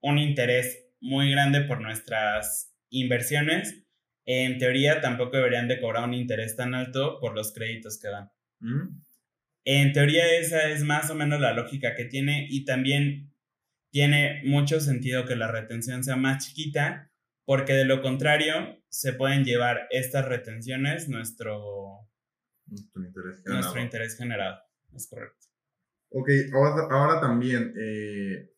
un 0.01 0.19
interés 0.19 0.87
muy 1.01 1.31
grande 1.31 1.61
por 1.61 1.83
nuestras 1.83 2.75
inversiones, 2.89 3.85
en 4.25 4.57
teoría 4.57 5.03
tampoco 5.03 5.37
deberían 5.37 5.69
de 5.69 5.81
cobrar 5.81 6.05
un 6.05 6.15
interés 6.15 6.57
tan 6.57 6.75
alto 6.75 7.21
por 7.21 7.35
los 7.35 7.53
créditos 7.53 8.01
que 8.01 8.09
dan. 8.09 8.31
Mm. 8.61 9.03
En 9.67 9.93
teoría 9.93 10.33
esa 10.39 10.69
es 10.71 10.83
más 10.83 11.11
o 11.11 11.15
menos 11.15 11.43
la 11.43 11.53
lógica 11.53 11.95
que 11.95 12.07
tiene 12.07 12.47
y 12.49 12.65
también 12.65 13.35
tiene 13.91 14.41
mucho 14.45 14.81
sentido 14.81 15.27
que 15.27 15.37
la 15.37 15.53
retención 15.53 16.03
sea 16.03 16.17
más 16.17 16.47
chiquita, 16.47 17.11
porque 17.47 17.73
de 17.73 17.85
lo 17.87 18.03
contrario 18.03 18.83
se 18.91 19.15
pueden 19.15 19.45
llevar 19.45 19.87
estas 19.91 20.27
retenciones 20.29 21.09
nuestro, 21.09 22.11
nuestro 22.67 23.81
interés 23.81 24.17
generado. 24.19 24.59
Es 24.93 25.07
correcto. 25.09 25.47
Ok, 26.11 26.29
ahora, 26.91 27.21
también, 27.21 27.73
eh, 27.79 28.51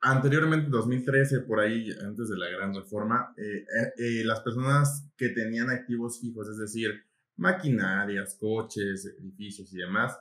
anteriormente, 0.00 0.66
en 0.66 0.72
2013, 0.72 1.40
por 1.40 1.60
ahí, 1.60 1.90
antes 2.04 2.28
de 2.28 2.36
la 2.36 2.48
gran 2.48 2.74
reforma, 2.74 3.34
eh, 3.36 3.64
eh, 3.96 4.24
las 4.24 4.40
personas 4.40 5.10
que 5.16 5.30
tenían 5.30 5.70
activos 5.70 6.20
fijos, 6.20 6.48
es 6.48 6.58
decir, 6.58 7.04
maquinarias, 7.36 8.36
coches, 8.38 9.06
edificios 9.18 9.72
y 9.72 9.78
demás, 9.78 10.18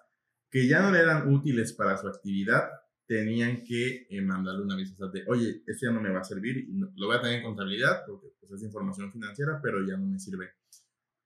que 0.50 0.68
ya 0.68 0.82
no 0.82 0.96
eran 0.96 1.34
útiles 1.34 1.74
para 1.74 1.98
su 1.98 2.08
actividad, 2.08 2.70
tenían 3.08 3.64
que 3.64 4.08
mandarle 4.22 4.64
una 4.64 4.74
aviso 4.76 5.10
de, 5.10 5.24
oye, 5.28 5.64
esto 5.66 5.88
ya 5.88 5.92
no 5.92 6.02
me 6.02 6.10
va 6.10 6.20
a 6.20 6.24
servir, 6.24 6.68
lo 6.96 7.08
voy 7.08 7.16
a 7.16 7.22
tener 7.22 7.38
en 7.38 7.44
contabilidad, 7.44 8.04
porque 8.06 8.28
pues, 8.40 8.52
es 8.52 8.64
información 8.64 9.12
financiera, 9.12 9.60
pero 9.62 9.86
ya 9.86 9.98
no 9.98 10.06
me 10.06 10.20
sirve. 10.20 10.52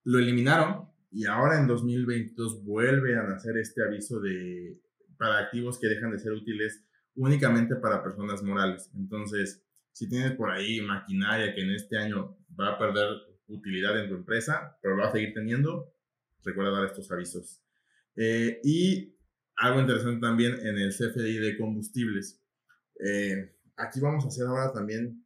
Lo 0.04 0.18
eliminaron 0.18 0.88
y 1.10 1.26
ahora 1.26 1.60
en 1.60 1.66
2022 1.66 2.64
vuelven 2.64 3.18
a 3.18 3.34
hacer 3.34 3.58
este 3.58 3.84
aviso 3.84 4.20
de 4.20 4.80
para 5.18 5.38
activos 5.38 5.78
que 5.78 5.86
dejan 5.86 6.10
de 6.10 6.18
ser 6.18 6.32
útiles 6.32 6.84
únicamente 7.14 7.76
para 7.76 8.02
personas 8.02 8.42
morales. 8.42 8.90
Entonces, 8.96 9.62
si 9.92 10.08
tienes 10.08 10.32
por 10.32 10.50
ahí 10.50 10.80
maquinaria 10.80 11.54
que 11.54 11.62
en 11.62 11.70
este 11.70 11.98
año 11.98 12.36
va 12.58 12.70
a 12.70 12.78
perder 12.78 13.08
utilidad 13.46 14.00
en 14.00 14.08
tu 14.08 14.16
empresa, 14.16 14.76
pero 14.82 14.96
va 14.96 15.08
a 15.08 15.12
seguir 15.12 15.34
teniendo, 15.34 15.92
recuerda 16.44 16.72
dar 16.72 16.86
estos 16.86 17.10
avisos. 17.12 17.62
Eh, 18.16 18.60
y 18.64 19.14
algo 19.56 19.80
interesante 19.80 20.20
también 20.20 20.54
en 20.60 20.78
el 20.78 20.90
CFDI 20.90 21.38
de 21.38 21.56
combustibles. 21.56 22.40
Eh, 23.04 23.54
aquí 23.76 24.00
vamos 24.00 24.24
a 24.24 24.28
hacer 24.28 24.46
ahora 24.46 24.72
también 24.72 25.24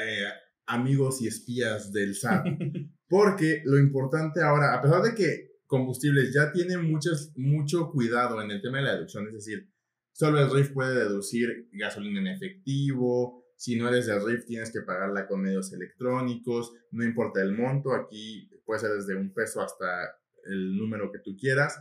eh, 0.00 0.26
amigos 0.66 1.20
y 1.22 1.28
espías 1.28 1.92
del 1.92 2.14
SAT, 2.14 2.46
porque 3.08 3.62
lo 3.64 3.78
importante 3.78 4.42
ahora, 4.42 4.74
a 4.74 4.82
pesar 4.82 5.02
de 5.02 5.14
que 5.14 5.54
combustibles 5.66 6.32
ya 6.32 6.52
tienen 6.52 6.90
muchos, 6.90 7.32
mucho 7.36 7.90
cuidado 7.90 8.40
en 8.42 8.50
el 8.50 8.62
tema 8.62 8.78
de 8.78 8.84
la 8.84 8.94
deducción, 8.94 9.26
es 9.28 9.34
decir, 9.34 9.68
solo 10.12 10.38
el 10.40 10.50
RIF 10.50 10.72
puede 10.72 10.94
deducir 10.94 11.68
gasolina 11.72 12.20
en 12.20 12.28
efectivo, 12.28 13.44
si 13.56 13.76
no 13.76 13.88
eres 13.88 14.06
del 14.06 14.24
RIF 14.24 14.46
tienes 14.46 14.70
que 14.70 14.82
pagarla 14.82 15.26
con 15.26 15.42
medios 15.42 15.72
electrónicos, 15.72 16.72
no 16.90 17.04
importa 17.04 17.42
el 17.42 17.52
monto, 17.52 17.92
aquí 17.94 18.50
puede 18.64 18.80
ser 18.80 18.90
desde 18.90 19.16
un 19.16 19.32
peso 19.32 19.62
hasta 19.62 20.16
el 20.46 20.76
número 20.76 21.10
que 21.10 21.20
tú 21.20 21.36
quieras, 21.36 21.80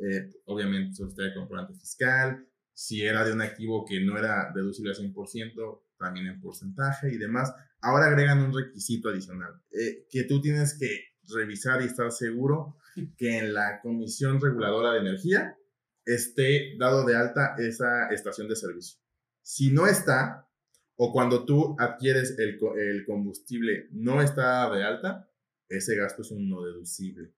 eh, 0.00 0.30
obviamente 0.46 1.02
el 1.02 1.34
comprobante 1.34 1.74
fiscal, 1.74 2.46
si 2.72 3.02
era 3.02 3.24
de 3.24 3.32
un 3.32 3.42
activo 3.42 3.84
que 3.84 4.00
no 4.00 4.16
era 4.16 4.50
deducible 4.54 4.92
al 4.92 4.96
100%, 4.96 5.82
también 5.98 6.26
en 6.26 6.40
porcentaje 6.40 7.12
y 7.12 7.18
demás. 7.18 7.54
Ahora 7.82 8.06
agregan 8.06 8.42
un 8.42 8.54
requisito 8.54 9.10
adicional, 9.10 9.60
eh, 9.70 10.06
que 10.10 10.24
tú 10.24 10.40
tienes 10.40 10.78
que 10.78 10.88
revisar 11.28 11.82
y 11.82 11.86
estar 11.86 12.10
seguro 12.10 12.76
que 13.16 13.38
en 13.38 13.54
la 13.54 13.80
Comisión 13.82 14.40
Reguladora 14.40 14.92
de 14.92 15.00
Energía 15.00 15.56
esté 16.04 16.76
dado 16.78 17.04
de 17.04 17.16
alta 17.16 17.54
esa 17.58 18.08
estación 18.08 18.48
de 18.48 18.56
servicio. 18.56 18.98
Si 19.42 19.70
no 19.70 19.86
está, 19.86 20.48
o 20.96 21.12
cuando 21.12 21.44
tú 21.44 21.76
adquieres 21.78 22.36
el, 22.38 22.58
el 22.78 23.04
combustible 23.04 23.88
no 23.92 24.22
está 24.22 24.70
de 24.70 24.82
alta, 24.82 25.30
ese 25.68 25.96
gasto 25.96 26.22
es 26.22 26.30
un 26.30 26.48
no 26.48 26.62
deducible. 26.62 27.32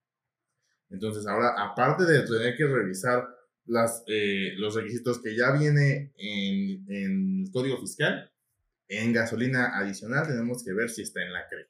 Entonces, 0.92 1.26
ahora, 1.26 1.54
aparte 1.58 2.04
de 2.04 2.22
tener 2.22 2.56
que 2.56 2.66
revisar 2.66 3.26
las, 3.66 4.04
eh, 4.06 4.52
los 4.56 4.74
requisitos 4.74 5.20
que 5.22 5.36
ya 5.36 5.52
viene 5.52 6.12
en, 6.16 6.84
en, 6.88 7.44
el 7.44 7.50
código 7.50 7.80
fiscal, 7.80 8.30
en 8.88 9.12
gasolina 9.12 9.78
adicional 9.78 10.26
tenemos 10.26 10.62
que 10.62 10.74
ver 10.74 10.90
si 10.90 11.02
está 11.02 11.22
en 11.22 11.32
la 11.32 11.46
CRE. 11.48 11.66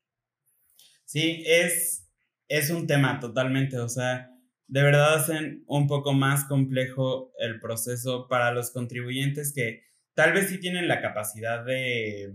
Sí, 1.04 1.44
es, 1.46 2.08
es 2.48 2.70
un 2.70 2.86
tema 2.86 3.20
totalmente, 3.20 3.78
o 3.78 3.88
sea, 3.88 4.30
de 4.66 4.82
verdad 4.82 5.14
hacen 5.14 5.64
un 5.66 5.86
poco 5.86 6.14
más 6.14 6.44
complejo 6.44 7.32
el 7.38 7.60
proceso 7.60 8.26
para 8.26 8.52
los 8.52 8.70
contribuyentes 8.70 9.52
que 9.52 9.82
tal 10.14 10.32
vez 10.32 10.48
sí 10.48 10.58
tienen 10.58 10.88
la 10.88 11.00
capacidad 11.00 11.64
de, 11.64 12.34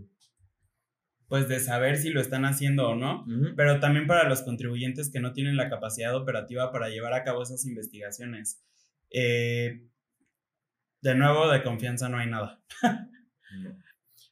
pues 1.27 1.47
de 1.47 1.59
saber 1.59 1.97
si 1.97 2.09
lo 2.09 2.21
están 2.21 2.45
haciendo 2.45 2.89
o 2.89 2.95
no, 2.95 3.25
pero 3.55 3.79
también 3.79 4.07
para 4.07 4.27
los 4.29 4.41
contribuyentes 4.43 5.11
que 5.11 5.19
no 5.19 5.33
tienen 5.33 5.57
la 5.57 5.69
capacidad 5.69 6.15
operativa 6.15 6.71
para 6.71 6.89
llevar 6.89 7.13
a 7.13 7.23
cabo 7.23 7.43
esas 7.43 7.65
investigaciones. 7.65 8.63
Eh, 9.09 9.81
de 11.01 11.15
nuevo, 11.15 11.49
de 11.49 11.63
confianza 11.63 12.09
no 12.09 12.17
hay 12.17 12.29
nada. 12.29 12.61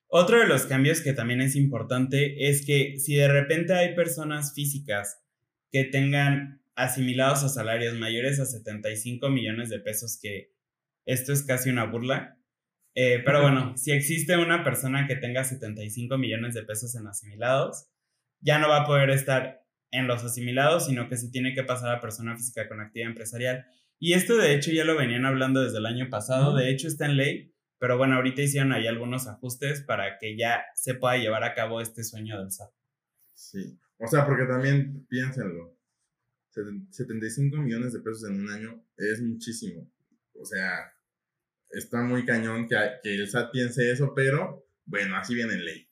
Otro 0.07 0.39
de 0.39 0.47
los 0.47 0.65
cambios 0.65 1.01
que 1.01 1.13
también 1.13 1.41
es 1.41 1.55
importante 1.55 2.47
es 2.47 2.65
que 2.65 2.97
si 2.99 3.15
de 3.15 3.27
repente 3.27 3.73
hay 3.73 3.95
personas 3.95 4.53
físicas 4.53 5.21
que 5.71 5.83
tengan 5.83 6.61
asimilados 6.75 7.43
a 7.43 7.49
salarios 7.49 7.95
mayores 7.95 8.39
a 8.39 8.45
75 8.45 9.29
millones 9.29 9.69
de 9.69 9.79
pesos, 9.79 10.17
que 10.21 10.53
esto 11.05 11.33
es 11.33 11.43
casi 11.43 11.69
una 11.69 11.85
burla. 11.85 12.39
Eh, 12.95 13.21
pero 13.25 13.41
bueno, 13.41 13.75
si 13.75 13.91
existe 13.91 14.37
una 14.37 14.63
persona 14.63 15.05
que 15.05 15.17
tenga 15.17 15.43
75 15.43 16.17
millones 16.17 16.55
de 16.55 16.63
pesos 16.63 16.95
en 16.95 17.07
asimilados, 17.07 17.89
ya 18.39 18.57
no 18.57 18.69
va 18.69 18.81
a 18.81 18.85
poder 18.85 19.09
estar 19.09 19.65
en 19.91 20.07
los 20.07 20.23
asimilados, 20.23 20.85
sino 20.87 21.09
que 21.09 21.17
se 21.17 21.29
tiene 21.29 21.53
que 21.53 21.63
pasar 21.63 21.93
a 21.93 22.01
persona 22.01 22.35
física 22.37 22.67
con 22.69 22.79
actividad 22.79 23.09
empresarial. 23.09 23.65
Y 23.99 24.13
esto 24.13 24.37
de 24.37 24.55
hecho 24.55 24.71
ya 24.71 24.85
lo 24.85 24.97
venían 24.97 25.25
hablando 25.25 25.61
desde 25.61 25.77
el 25.77 25.85
año 25.85 26.09
pasado, 26.09 26.55
de 26.55 26.69
hecho 26.69 26.87
está 26.87 27.05
en 27.05 27.17
ley, 27.17 27.53
pero 27.79 27.97
bueno, 27.97 28.15
ahorita 28.15 28.41
hicieron 28.41 28.71
ahí 28.71 28.87
algunos 28.87 29.27
ajustes 29.27 29.81
para 29.81 30.17
que 30.17 30.37
ya 30.37 30.63
se 30.75 30.95
pueda 30.95 31.17
llevar 31.17 31.43
a 31.43 31.53
cabo 31.53 31.81
este 31.81 32.03
sueño 32.03 32.39
del 32.39 32.51
SAT. 32.51 32.71
Sí, 33.33 33.77
o 33.97 34.07
sea, 34.07 34.25
porque 34.25 34.45
también 34.45 35.05
piénsenlo. 35.07 35.75
75 36.89 37.57
millones 37.57 37.91
de 37.91 37.99
pesos 37.99 38.29
en 38.29 38.39
un 38.39 38.49
año 38.49 38.81
es 38.95 39.21
muchísimo. 39.21 39.91
O 40.33 40.45
sea, 40.45 40.94
está 41.71 42.01
muy 42.03 42.25
cañón 42.25 42.67
que, 42.67 42.75
que 43.03 43.15
el 43.15 43.27
SAT 43.27 43.51
piense 43.51 43.91
eso, 43.91 44.13
pero 44.15 44.65
bueno, 44.85 45.17
así 45.17 45.35
viene 45.35 45.53
en 45.53 45.65
ley. 45.65 45.87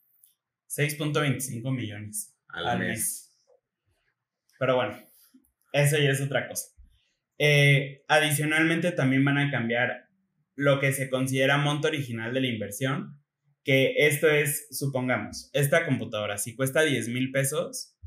6.25 0.70 1.72
millones 1.76 2.36
al, 2.48 2.80
mes. 2.80 3.32
Pero 4.60 4.76
bueno, 4.76 4.98
eso 5.72 5.98
ya 5.98 6.10
es 6.10 6.22
otra 6.22 6.48
cosa. 6.48 6.70
Eh, 7.38 8.04
adicionalmente 8.08 8.92
también 8.92 9.26
van 9.26 9.38
a 9.38 9.52
cambiar 9.52 10.08
lo 10.56 10.80
que 10.80 10.94
se 10.94 11.10
considera 11.10 11.58
monto 11.58 11.88
original 11.88 12.34
de 12.34 12.42
la 12.42 12.48
inversión, 12.48 13.20
que 13.64 13.94
esto 14.08 14.30
es, 14.30 14.68
supongamos, 14.72 15.50
esta 15.54 15.86
computadora, 15.86 16.38
si 16.38 16.56
cuesta 16.56 16.84
10 16.84 17.10
mil 17.10 17.32
pesos, 17.32 17.98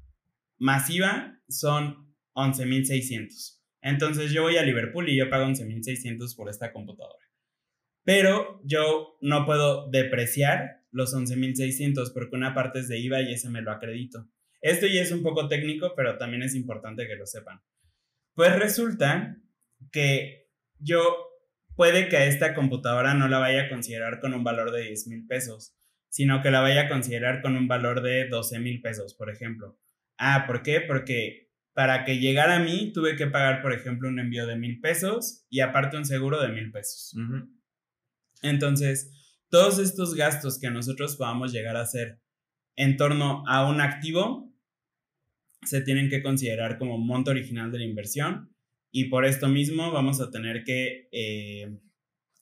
masiva 0.59 1.41
son 1.49 2.15
11.600. 2.35 3.61
Entonces 3.83 4.33
yo 4.33 4.43
voy 4.43 4.57
a 4.57 4.63
Liverpool 4.63 5.09
y 5.09 5.17
yo 5.17 5.31
pago 5.31 5.47
11.600 5.47 6.35
por 6.37 6.49
esta 6.49 6.73
computadora. 6.73 7.26
Pero 8.07 8.63
yo 8.65 9.19
no 9.21 9.45
puedo 9.45 9.91
depreciar 9.91 10.85
los 10.93 11.13
11.600 11.13 12.15
porque 12.15 12.37
una 12.37 12.55
parte 12.55 12.79
es 12.79 12.87
de 12.87 13.01
IVA 13.01 13.23
y 13.23 13.33
ese 13.33 13.51
me 13.51 13.63
lo 13.63 13.73
acredito. 13.73 14.29
Esto 14.61 14.87
ya 14.87 15.03
es 15.03 15.11
un 15.11 15.25
poco 15.25 15.49
técnico, 15.49 15.93
pero 15.97 16.17
también 16.17 16.45
es 16.45 16.55
importante 16.55 17.09
que 17.09 17.17
lo 17.17 17.27
sepan. 17.27 17.61
Pues 18.35 18.57
resulta 18.57 19.37
que 19.91 20.49
yo 20.79 21.03
puede 21.75 22.09
que 22.09 22.17
a 22.17 22.27
esta 22.27 22.55
computadora 22.55 23.13
no 23.15 23.27
la 23.27 23.41
vaya 23.41 23.63
a 23.63 23.69
considerar 23.69 24.21
con 24.21 24.35
un 24.35 24.45
valor 24.45 24.71
de 24.71 24.83
10 24.83 25.09
mil 25.09 25.27
pesos, 25.27 25.77
sino 26.09 26.43
que 26.43 26.53
la 26.53 26.61
vaya 26.61 26.83
a 26.83 26.89
considerar 26.89 27.43
con 27.43 27.57
un 27.57 27.67
valor 27.67 28.03
de 28.03 28.29
12 28.29 28.61
mil 28.61 28.81
pesos, 28.83 29.15
por 29.15 29.31
ejemplo. 29.31 29.81
Ah, 30.17 30.45
¿por 30.47 30.63
qué? 30.63 30.81
Porque 30.81 31.51
para 31.75 32.05
que 32.05 32.21
llegara 32.21 32.55
a 32.55 32.61
mí 32.61 32.93
tuve 32.95 33.17
que 33.17 33.27
pagar, 33.27 33.63
por 33.63 33.73
ejemplo, 33.73 34.09
un 34.09 34.21
envío 34.21 34.47
de 34.47 34.55
mil 34.55 34.81
pesos 34.81 35.45
y 35.51 35.59
aparte 35.59 35.97
un 35.97 36.05
seguro 36.05 36.41
de 36.41 36.49
mil 36.49 36.71
pesos. 36.71 37.13
Entonces, 38.47 39.13
todos 39.51 39.79
estos 39.79 40.15
gastos 40.15 40.59
que 40.59 40.71
nosotros 40.71 41.17
podamos 41.17 41.53
llegar 41.53 41.77
a 41.77 41.83
hacer 41.83 42.21
en 42.77 42.97
torno 42.97 43.45
a 43.47 43.69
un 43.69 43.81
activo 43.81 44.53
se 45.63 45.81
tienen 45.81 46.09
que 46.09 46.23
considerar 46.23 46.79
como 46.79 46.99
monto 46.99 47.31
original 47.31 47.73
de 47.73 47.79
la 47.79 47.85
inversión 47.85 48.55
y 48.91 49.07
por 49.07 49.25
esto 49.25 49.49
mismo 49.49 49.91
vamos 49.91 50.21
a 50.21 50.31
tener 50.31 50.65
que 50.65 51.09
eh, 51.11 51.79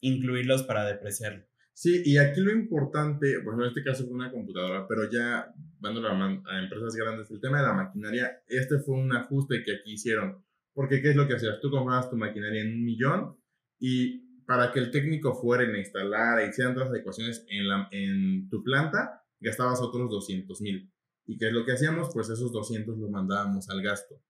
incluirlos 0.00 0.62
para 0.62 0.84
depreciarlo. 0.84 1.44
Sí, 1.72 2.02
y 2.04 2.18
aquí 2.18 2.40
lo 2.40 2.52
importante, 2.52 3.38
bueno, 3.42 3.64
en 3.64 3.68
este 3.68 3.82
caso 3.82 4.04
fue 4.04 4.14
una 4.14 4.30
computadora, 4.30 4.86
pero 4.86 5.10
ya 5.10 5.52
dándolo 5.80 6.08
a, 6.08 6.62
empresas 6.62 6.94
grandes, 6.94 7.30
el 7.30 7.40
tema 7.40 7.60
de 7.60 7.66
la 7.66 7.74
maquinaria, 7.74 8.40
este 8.46 8.78
fue 8.78 8.94
un 8.94 9.12
ajuste 9.14 9.64
que 9.64 9.72
aquí 9.76 9.94
hicieron. 9.94 10.44
Porque, 10.72 11.02
¿qué 11.02 11.10
es 11.10 11.16
lo 11.16 11.26
que 11.26 11.34
hacías? 11.34 11.60
Tú 11.60 11.70
comprabas 11.70 12.10
tu 12.10 12.16
maquinaria 12.16 12.62
en 12.62 12.74
un 12.74 12.84
millón 12.84 13.36
y 13.80 14.23
para 14.46 14.72
que 14.72 14.80
el 14.80 14.90
técnico 14.90 15.34
fuera 15.34 15.64
a 15.64 15.78
instalar 15.78 16.40
e 16.40 16.48
hicieran 16.48 16.74
todas 16.74 16.90
las 16.90 17.00
ecuaciones 17.00 17.44
en, 17.48 17.68
la, 17.68 17.88
en 17.90 18.48
tu 18.48 18.62
planta, 18.62 19.22
gastabas 19.40 19.80
otros 19.80 20.10
200 20.10 20.60
mil. 20.60 20.92
¿Y 21.26 21.38
qué 21.38 21.48
es 21.48 21.52
lo 21.52 21.64
que 21.64 21.72
hacíamos? 21.72 22.10
Pues 22.12 22.28
esos 22.28 22.52
200 22.52 22.98
los 22.98 23.10
mandábamos 23.10 23.68
al 23.70 23.82
gasto. 23.82 24.20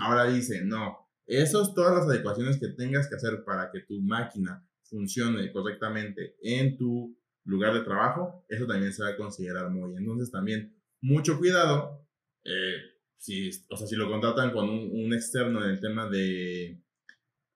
Ahora 0.00 0.26
dice, 0.26 0.64
no, 0.64 0.98
esos, 1.26 1.74
todas 1.74 1.94
las 1.94 2.06
adecuaciones 2.06 2.60
que 2.60 2.68
tengas 2.68 3.08
que 3.08 3.16
hacer 3.16 3.42
para 3.44 3.70
que 3.72 3.80
tu 3.80 4.00
máquina 4.00 4.64
funcione 4.82 5.50
correctamente 5.52 6.36
en 6.42 6.76
tu 6.76 7.18
lugar 7.44 7.74
de 7.74 7.80
trabajo, 7.80 8.44
eso 8.48 8.66
también 8.66 8.92
se 8.92 9.02
va 9.02 9.10
a 9.10 9.16
considerar 9.16 9.70
muy. 9.70 9.96
Entonces 9.96 10.30
también 10.30 10.76
mucho 11.00 11.38
cuidado, 11.38 12.06
eh, 12.44 12.76
si, 13.16 13.50
o 13.70 13.76
sea, 13.76 13.86
si 13.86 13.96
lo 13.96 14.08
contratan 14.08 14.52
con 14.52 14.68
un, 14.68 14.90
un, 14.92 15.14
externo 15.14 15.64
en 15.64 15.70
el 15.70 15.80
tema 15.80 16.08
de, 16.08 16.83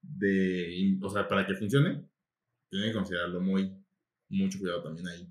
de, 0.02 0.98
o 1.00 1.10
sea, 1.10 1.26
para 1.28 1.46
que 1.46 1.54
funcione, 1.54 2.04
tienen 2.70 2.90
que 2.90 2.94
considerarlo 2.94 3.40
muy, 3.40 3.72
mucho 4.28 4.58
cuidado 4.58 4.82
también 4.82 5.08
ahí. 5.08 5.28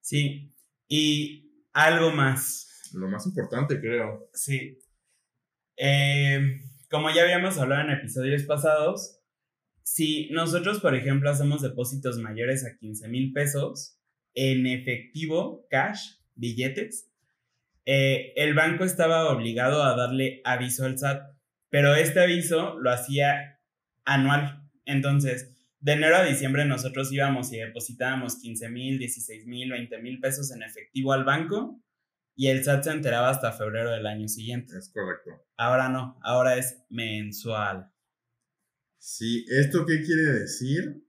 Sí, 0.00 0.52
y 0.88 1.66
algo 1.72 2.10
más. 2.10 2.90
Lo 2.94 3.08
más 3.08 3.26
importante, 3.26 3.80
creo. 3.80 4.28
Sí. 4.34 4.78
Eh, 5.76 6.60
como 6.90 7.10
ya 7.10 7.22
habíamos 7.22 7.58
hablado 7.58 7.82
en 7.82 7.98
episodios 7.98 8.42
pasados, 8.42 9.20
si 9.82 10.28
nosotros, 10.30 10.80
por 10.80 10.94
ejemplo, 10.94 11.30
hacemos 11.30 11.62
depósitos 11.62 12.18
mayores 12.18 12.64
a 12.64 12.76
15 12.76 13.08
mil 13.08 13.32
pesos 13.32 13.98
en 14.34 14.66
efectivo, 14.66 15.66
cash, 15.70 16.16
billetes, 16.34 17.10
eh, 17.84 18.32
el 18.36 18.54
banco 18.54 18.84
estaba 18.84 19.30
obligado 19.30 19.82
a 19.82 19.96
darle 19.96 20.40
aviso 20.44 20.84
al 20.84 20.98
SAT, 20.98 21.34
pero 21.68 21.94
este 21.94 22.20
aviso 22.20 22.78
lo 22.78 22.90
hacía 22.90 23.51
anual. 24.04 24.68
Entonces, 24.84 25.52
de 25.80 25.92
enero 25.92 26.16
a 26.16 26.24
diciembre 26.24 26.64
nosotros 26.64 27.12
íbamos 27.12 27.52
y 27.52 27.58
depositábamos 27.58 28.36
15 28.36 28.68
mil, 28.68 28.98
16 28.98 29.46
mil, 29.46 29.70
20 29.70 29.98
mil 30.00 30.20
pesos 30.20 30.52
en 30.52 30.62
efectivo 30.62 31.12
al 31.12 31.24
banco 31.24 31.82
y 32.34 32.48
el 32.48 32.64
SAT 32.64 32.84
se 32.84 32.90
enteraba 32.90 33.30
hasta 33.30 33.52
febrero 33.52 33.90
del 33.90 34.06
año 34.06 34.28
siguiente. 34.28 34.76
Es 34.78 34.90
correcto. 34.90 35.30
Ahora 35.56 35.88
no, 35.88 36.18
ahora 36.22 36.56
es 36.56 36.84
mensual. 36.88 37.90
Sí, 38.98 39.44
¿esto 39.48 39.84
qué 39.84 40.02
quiere 40.02 40.22
decir? 40.22 41.04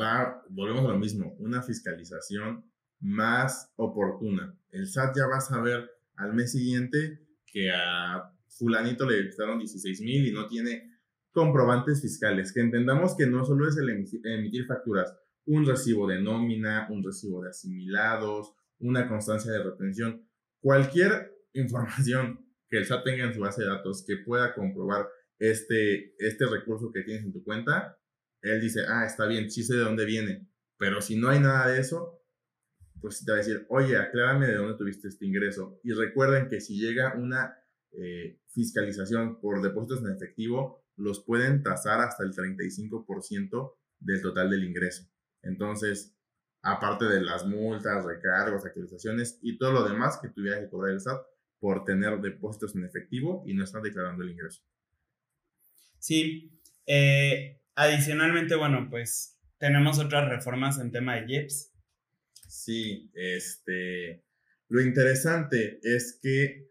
Va, 0.00 0.42
volvemos 0.48 0.84
a 0.86 0.92
lo 0.92 0.98
mismo, 0.98 1.34
una 1.38 1.62
fiscalización 1.62 2.64
más 3.00 3.70
oportuna. 3.76 4.56
El 4.70 4.86
SAT 4.86 5.16
ya 5.16 5.26
va 5.26 5.38
a 5.38 5.40
saber 5.40 5.90
al 6.16 6.32
mes 6.32 6.52
siguiente 6.52 7.20
que 7.46 7.70
a 7.70 8.32
fulanito 8.48 9.08
le 9.08 9.16
depositaron 9.16 9.58
16 9.58 10.00
mil 10.00 10.26
y 10.26 10.32
no 10.32 10.46
tiene 10.46 10.91
comprobantes 11.32 12.00
fiscales. 12.00 12.52
Que 12.52 12.60
entendamos 12.60 13.16
que 13.16 13.26
no 13.26 13.44
solo 13.44 13.68
es 13.68 13.76
el 13.76 13.90
emitir 13.90 14.66
facturas, 14.66 15.14
un 15.46 15.66
recibo 15.66 16.06
de 16.06 16.20
nómina, 16.20 16.86
un 16.90 17.02
recibo 17.02 17.42
de 17.42 17.50
asimilados, 17.50 18.54
una 18.78 19.08
constancia 19.08 19.50
de 19.52 19.62
retención, 19.62 20.26
cualquier 20.60 21.34
información 21.54 22.46
que 22.68 22.78
el 22.78 22.86
SAT 22.86 23.04
tenga 23.04 23.24
en 23.24 23.34
su 23.34 23.40
base 23.40 23.62
de 23.62 23.68
datos 23.68 24.04
que 24.06 24.16
pueda 24.24 24.54
comprobar 24.54 25.06
este, 25.38 26.14
este 26.18 26.46
recurso 26.46 26.92
que 26.92 27.02
tienes 27.02 27.24
en 27.24 27.32
tu 27.32 27.42
cuenta, 27.42 27.98
él 28.40 28.60
dice, 28.60 28.80
ah, 28.88 29.04
está 29.04 29.26
bien, 29.26 29.50
sí 29.50 29.62
sé 29.62 29.74
de 29.74 29.80
dónde 29.80 30.04
viene, 30.04 30.48
pero 30.78 31.00
si 31.00 31.16
no 31.16 31.28
hay 31.28 31.40
nada 31.40 31.68
de 31.68 31.80
eso, 31.80 32.22
pues 33.00 33.24
te 33.24 33.32
va 33.32 33.36
a 33.36 33.38
decir, 33.38 33.66
oye, 33.68 33.96
aclárame 33.96 34.46
de 34.46 34.54
dónde 34.54 34.78
tuviste 34.78 35.08
este 35.08 35.26
ingreso. 35.26 35.80
Y 35.82 35.92
recuerden 35.92 36.48
que 36.48 36.60
si 36.60 36.78
llega 36.80 37.14
una 37.16 37.56
eh, 37.90 38.40
fiscalización 38.48 39.40
por 39.40 39.60
depósitos 39.60 40.04
en 40.04 40.14
efectivo, 40.14 40.81
los 40.96 41.24
pueden 41.24 41.62
tasar 41.62 42.00
hasta 42.00 42.24
el 42.24 42.32
35% 42.32 43.74
del 44.00 44.22
total 44.22 44.50
del 44.50 44.64
ingreso. 44.64 45.08
Entonces, 45.42 46.14
aparte 46.62 47.06
de 47.06 47.20
las 47.20 47.46
multas, 47.46 48.04
recargos, 48.04 48.64
actualizaciones 48.64 49.38
y 49.42 49.58
todo 49.58 49.72
lo 49.72 49.88
demás 49.88 50.18
que 50.22 50.28
tuviera 50.28 50.60
que 50.60 50.68
cobrar 50.68 50.92
el 50.92 51.00
SAT 51.00 51.20
por 51.58 51.84
tener 51.84 52.20
depósitos 52.20 52.74
en 52.74 52.84
efectivo 52.84 53.44
y 53.46 53.54
no 53.54 53.64
estar 53.64 53.82
declarando 53.82 54.22
el 54.22 54.30
ingreso. 54.30 54.62
Sí, 55.98 56.60
eh, 56.86 57.60
adicionalmente, 57.76 58.56
bueno, 58.56 58.88
pues 58.90 59.38
tenemos 59.58 59.98
otras 59.98 60.28
reformas 60.28 60.78
en 60.78 60.90
tema 60.90 61.16
de 61.16 61.26
JEPS. 61.26 61.72
Sí, 62.48 63.10
este, 63.14 64.24
lo 64.68 64.80
interesante 64.80 65.78
es 65.82 66.18
que 66.20 66.68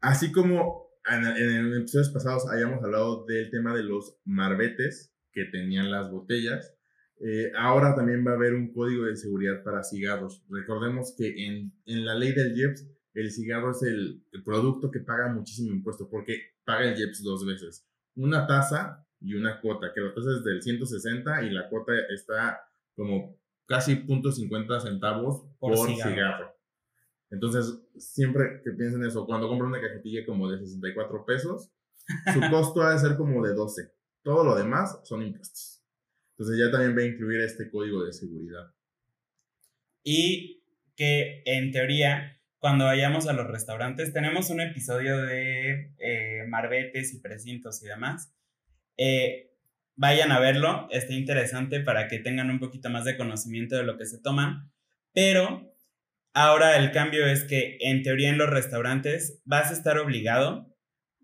así 0.00 0.30
como 0.32 0.85
en, 1.08 1.24
en 1.24 1.74
episodios 1.74 2.10
pasados 2.10 2.48
hayamos 2.50 2.82
hablado 2.82 3.24
del 3.26 3.50
tema 3.50 3.74
de 3.74 3.82
los 3.82 4.18
marbetes 4.24 5.12
que 5.32 5.44
tenían 5.44 5.90
las 5.90 6.10
botellas, 6.10 6.76
eh, 7.20 7.50
ahora 7.56 7.94
también 7.94 8.26
va 8.26 8.32
a 8.32 8.34
haber 8.34 8.54
un 8.54 8.72
código 8.72 9.04
de 9.04 9.16
seguridad 9.16 9.62
para 9.62 9.82
cigarros. 9.82 10.44
Recordemos 10.50 11.14
que 11.16 11.46
en, 11.46 11.72
en 11.86 12.04
la 12.04 12.14
ley 12.14 12.32
del 12.32 12.56
IEPS, 12.56 12.86
el 13.14 13.30
cigarro 13.30 13.70
es 13.70 13.82
el, 13.82 14.22
el, 14.32 14.44
producto 14.44 14.90
que 14.90 15.00
paga 15.00 15.32
muchísimo 15.32 15.72
impuesto 15.72 16.08
porque 16.10 16.54
paga 16.64 16.84
el 16.84 16.98
IEPS 16.98 17.22
dos 17.22 17.46
veces. 17.46 17.86
Una 18.14 18.46
tasa 18.46 19.06
y 19.20 19.34
una 19.34 19.60
cuota, 19.60 19.92
que 19.94 20.02
la 20.02 20.12
tasa 20.12 20.30
es 20.36 20.44
del 20.44 20.62
160 20.62 21.42
y 21.44 21.50
la 21.50 21.68
cuota 21.70 21.92
está 22.12 22.60
como 22.94 23.38
casi 23.66 24.04
.50 24.06 24.80
centavos 24.80 25.46
por, 25.58 25.76
cigarro. 25.76 26.54
Entonces, 27.30 27.78
siempre 27.98 28.60
que 28.64 28.72
piensen 28.72 29.04
eso, 29.04 29.26
cuando 29.26 29.48
compran 29.48 29.70
una 29.70 29.80
cajetilla 29.80 30.24
como 30.26 30.50
de 30.50 30.58
64 30.58 31.24
pesos, 31.24 31.70
su 32.32 32.40
costo 32.50 32.82
ha 32.82 32.92
de 32.92 32.98
ser 32.98 33.16
como 33.16 33.44
de 33.44 33.54
12. 33.54 33.92
Todo 34.22 34.44
lo 34.44 34.56
demás 34.56 35.00
son 35.04 35.22
impuestos. 35.22 35.82
Entonces 36.32 36.58
ya 36.58 36.70
también 36.70 36.96
va 36.96 37.02
a 37.02 37.14
incluir 37.14 37.40
este 37.40 37.70
código 37.70 38.04
de 38.04 38.12
seguridad. 38.12 38.72
Y 40.02 40.62
que 40.96 41.42
en 41.46 41.72
teoría, 41.72 42.40
cuando 42.58 42.84
vayamos 42.84 43.26
a 43.26 43.32
los 43.32 43.46
restaurantes, 43.46 44.12
tenemos 44.12 44.50
un 44.50 44.60
episodio 44.60 45.22
de 45.22 45.94
eh, 45.98 46.44
marbetes 46.48 47.14
y 47.14 47.20
precintos 47.20 47.82
y 47.82 47.86
demás. 47.86 48.32
Eh, 48.96 49.52
vayan 49.94 50.30
a 50.30 50.40
verlo, 50.40 50.88
está 50.90 51.12
interesante 51.14 51.80
para 51.80 52.08
que 52.08 52.18
tengan 52.18 52.50
un 52.50 52.58
poquito 52.58 52.90
más 52.90 53.04
de 53.04 53.16
conocimiento 53.16 53.76
de 53.76 53.84
lo 53.84 53.96
que 53.96 54.06
se 54.06 54.20
toman. 54.20 54.70
Pero 55.12 55.75
ahora 56.36 56.76
el 56.76 56.92
cambio 56.92 57.26
es 57.26 57.44
que 57.44 57.78
en 57.80 58.02
teoría 58.02 58.28
en 58.28 58.38
los 58.38 58.50
restaurantes 58.50 59.40
vas 59.44 59.70
a 59.70 59.74
estar 59.74 59.98
obligado 59.98 60.76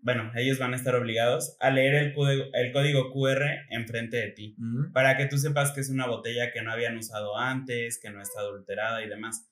bueno, 0.03 0.31
ellos 0.35 0.59
van 0.59 0.73
a 0.73 0.75
estar 0.75 0.95
obligados 0.95 1.55
a 1.61 1.69
leer 1.69 1.95
el, 1.95 2.13
código, 2.13 2.43
el 2.53 2.73
código 2.73 3.09
QR 3.13 3.41
enfrente 3.69 4.17
de 4.17 4.31
ti, 4.31 4.55
para 4.93 5.15
que 5.15 5.27
tú 5.27 5.37
sepas 5.37 5.71
que 5.71 5.79
es 5.79 5.89
una 5.89 6.07
botella 6.07 6.51
que 6.51 6.61
no 6.61 6.73
habían 6.73 6.97
usado 6.97 7.37
antes, 7.37 7.99
que 8.01 8.09
no 8.09 8.21
está 8.21 8.41
adulterada 8.41 9.01
y 9.01 9.07
demás. 9.07 9.49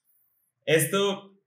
Esto, 0.66 1.40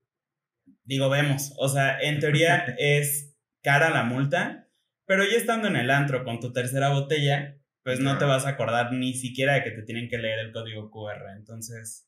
digo, 0.83 1.09
vemos, 1.09 1.53
o 1.57 1.69
sea, 1.69 1.99
en 2.01 2.19
teoría 2.19 2.65
es 2.79 3.37
cara 3.61 3.91
la 3.91 4.03
multa, 4.03 4.67
pero 5.05 5.23
ya 5.23 5.37
estando 5.37 5.67
en 5.67 5.75
el 5.75 5.91
antro 5.91 6.23
con 6.23 6.39
tu 6.39 6.51
tercera 6.51 6.89
botella, 6.89 7.59
pues 7.83 7.99
no 7.99 8.17
te 8.17 8.25
vas 8.25 8.47
a 8.47 8.49
acordar 8.49 8.91
ni 8.91 9.13
siquiera 9.13 9.53
de 9.53 9.63
que 9.63 9.71
te 9.71 9.83
tienen 9.83 10.09
que 10.09 10.17
leer 10.17 10.39
el 10.39 10.51
código 10.51 10.89
QR. 10.89 11.29
Entonces, 11.37 12.04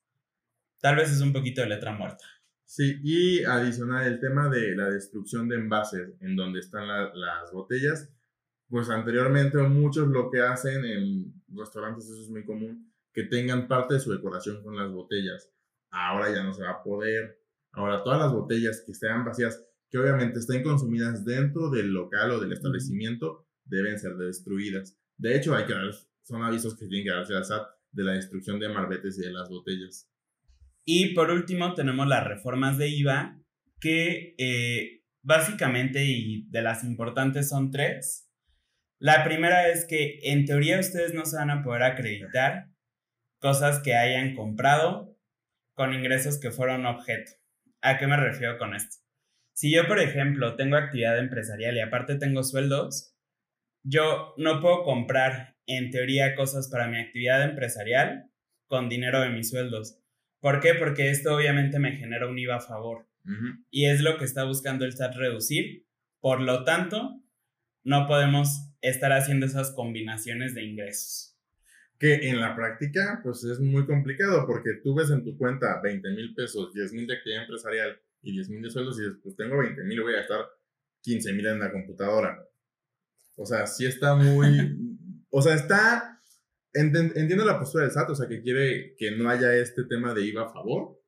tal 0.80 0.96
vez 0.96 1.12
es 1.12 1.22
un 1.22 1.34
poquito 1.34 1.62
de 1.62 1.70
letra 1.70 1.94
muerta. 1.94 2.24
Sí, 2.66 3.00
y 3.02 3.44
adicional 3.46 4.06
el 4.06 4.20
tema 4.20 4.50
de 4.50 4.76
la 4.76 4.90
destrucción 4.90 5.48
de 5.48 5.56
envases 5.56 6.16
en 6.20 6.36
donde 6.36 6.60
están 6.60 6.88
las 6.88 7.52
botellas, 7.54 8.10
pues 8.68 8.90
anteriormente 8.90 9.58
muchos 9.60 10.10
lo 10.10 10.30
que 10.30 10.42
hacen 10.42 10.84
en 10.84 11.42
restaurantes, 11.48 12.06
eso 12.06 12.22
es 12.24 12.30
muy 12.30 12.44
común, 12.44 12.94
que 13.14 13.24
tengan 13.24 13.68
parte 13.68 13.96
de 13.96 14.00
su 14.02 14.12
decoración 14.12 14.62
con 14.64 14.76
las 14.76 14.92
botellas. 14.92 15.50
Ahora 15.90 16.30
ya 16.34 16.44
no 16.44 16.54
se 16.54 16.64
va 16.64 16.72
a 16.72 16.84
poder. 16.84 17.42
Ahora 17.72 18.04
todas 18.04 18.20
las 18.20 18.34
botellas 18.34 18.84
que 18.86 18.92
estén 18.92 19.24
vacías, 19.24 19.64
que 19.90 19.98
obviamente 19.98 20.40
estén 20.40 20.62
consumidas 20.62 21.24
dentro 21.24 21.70
del 21.70 21.94
local 21.94 22.32
o 22.32 22.40
del 22.40 22.52
establecimiento, 22.52 23.48
deben 23.64 23.98
ser 23.98 24.18
destruidas. 24.18 24.98
De 25.18 25.36
hecho, 25.36 25.56
hay 25.56 25.66
que 25.66 25.74
son 26.24 26.44
avisos 26.44 26.76
que 26.76 26.88
tienen 26.88 27.06
que 27.06 27.12
darse 27.12 27.36
al 27.36 27.46
SAT 27.46 27.68
de 27.94 28.04
la 28.04 28.12
destrucción 28.14 28.60
de 28.60 28.68
marbetes 28.68 29.18
y 29.18 29.22
de 29.22 29.32
las 29.32 29.50
botellas. 29.50 30.10
Y 30.90 31.14
por 31.14 31.32
último 31.32 31.74
tenemos 31.74 32.08
las 32.08 32.24
reformas 32.24 32.78
de 32.78 32.88
IVA, 32.88 33.38
que 33.82 34.36
eh, 34.38 35.02
básicamente 35.22 36.06
y 36.06 36.48
de 36.50 36.62
las 36.62 36.86
importantes 36.86 37.50
son 37.50 37.72
tres. 37.72 38.32
La 38.98 39.26
primera 39.26 39.68
es 39.68 39.86
que 39.86 40.18
en 40.24 40.46
teoría 40.46 40.80
ustedes 40.80 41.14
no 41.14 41.26
se 41.26 41.36
van 41.36 41.50
a 41.50 41.62
poder 41.62 41.84
acreditar 41.84 42.70
cosas 43.40 43.82
que 43.84 43.96
hayan 43.96 44.34
comprado 44.34 45.14
con 45.74 45.94
ingresos 45.94 46.40
que 46.40 46.52
fueron 46.52 46.86
objeto. 46.86 47.34
¿A 47.82 47.98
qué 47.98 48.08
me 48.08 48.16
refiero 48.16 48.58
con 48.58 48.74
esto? 48.74 48.96
Si 49.52 49.76
yo, 49.76 49.88
por 49.88 50.00
ejemplo, 50.00 50.56
tengo 50.56 50.78
actividad 50.78 51.20
empresarial 51.20 51.76
y 51.76 51.82
aparte 51.82 52.16
tengo 52.16 52.44
sueldos, 52.44 53.14
yo 53.84 54.34
no 54.38 54.62
puedo 54.62 54.84
comprar 54.84 55.58
en 55.66 55.92
teoría 55.92 56.34
cosas 56.34 56.70
para 56.70 56.88
mi 56.88 56.98
actividad 56.98 57.44
empresarial 57.44 58.32
con 58.68 58.88
dinero 58.88 59.20
de 59.20 59.32
mis 59.32 59.50
sueldos 59.50 60.02
¿Por 60.40 60.60
qué? 60.60 60.74
Porque 60.76 61.10
esto 61.10 61.36
obviamente 61.36 61.80
me 61.80 61.94
genera 61.94 62.28
un 62.28 62.38
IVA 62.38 62.58
a 62.58 62.62
favor. 62.62 63.08
Y 63.70 63.88
es 63.88 64.00
lo 64.02 64.18
que 64.18 64.24
está 64.24 64.46
buscando 64.46 64.86
el 64.86 64.94
SAT 64.94 65.16
reducir. 65.16 65.86
Por 66.22 66.40
lo 66.40 66.64
tanto, 66.64 67.22
no 67.84 68.08
podemos 68.08 68.72
estar 68.82 69.12
haciendo 69.12 69.46
esas 69.46 69.72
combinaciones 69.72 70.56
de 70.56 70.64
ingresos. 70.64 71.38
Que 72.00 72.30
en 72.30 72.40
la 72.40 72.56
práctica, 72.56 73.20
pues 73.24 73.44
es 73.44 73.60
muy 73.60 73.86
complicado 73.86 74.46
porque 74.46 74.70
tú 74.84 74.96
ves 74.96 75.10
en 75.10 75.24
tu 75.24 75.38
cuenta 75.38 75.82
20 75.82 76.10
mil 76.12 76.34
pesos, 76.36 76.74
10 76.74 76.94
mil 76.94 77.08
de 77.08 77.16
actividad 77.16 77.42
empresarial 77.42 78.00
y 78.22 78.34
10 78.34 78.50
mil 78.50 78.62
de 78.62 78.70
sueldos 78.70 79.00
y 79.00 79.04
dices, 79.04 79.18
pues 79.24 79.36
tengo 79.36 79.58
20 79.58 79.84
mil, 79.84 80.02
voy 80.02 80.14
a 80.14 80.18
gastar 80.18 80.46
15 81.02 81.34
mil 81.34 81.48
en 81.48 81.60
la 81.60 81.72
computadora. 81.72 82.46
O 83.36 83.46
sea, 83.46 83.66
sí 83.66 83.86
está 83.86 84.16
muy... 84.16 84.78
o 85.30 85.42
sea, 85.42 85.56
está 85.56 86.17
entiendo 86.80 87.46
la 87.46 87.60
postura 87.60 87.84
del 87.84 87.94
SAT, 87.94 88.10
o 88.10 88.16
sea, 88.16 88.28
que 88.28 88.42
quiere 88.42 88.96
que 88.98 89.12
no 89.12 89.30
haya 89.30 89.54
este 89.56 89.84
tema 89.86 90.14
de 90.14 90.26
IVA 90.26 90.44
a 90.44 90.54
favor, 90.54 91.02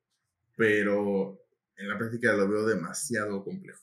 pero 0.56 1.40
en 1.76 1.88
la 1.88 1.98
práctica 1.98 2.32
lo 2.32 2.48
veo 2.48 2.66
demasiado 2.66 3.42
complejo. 3.44 3.82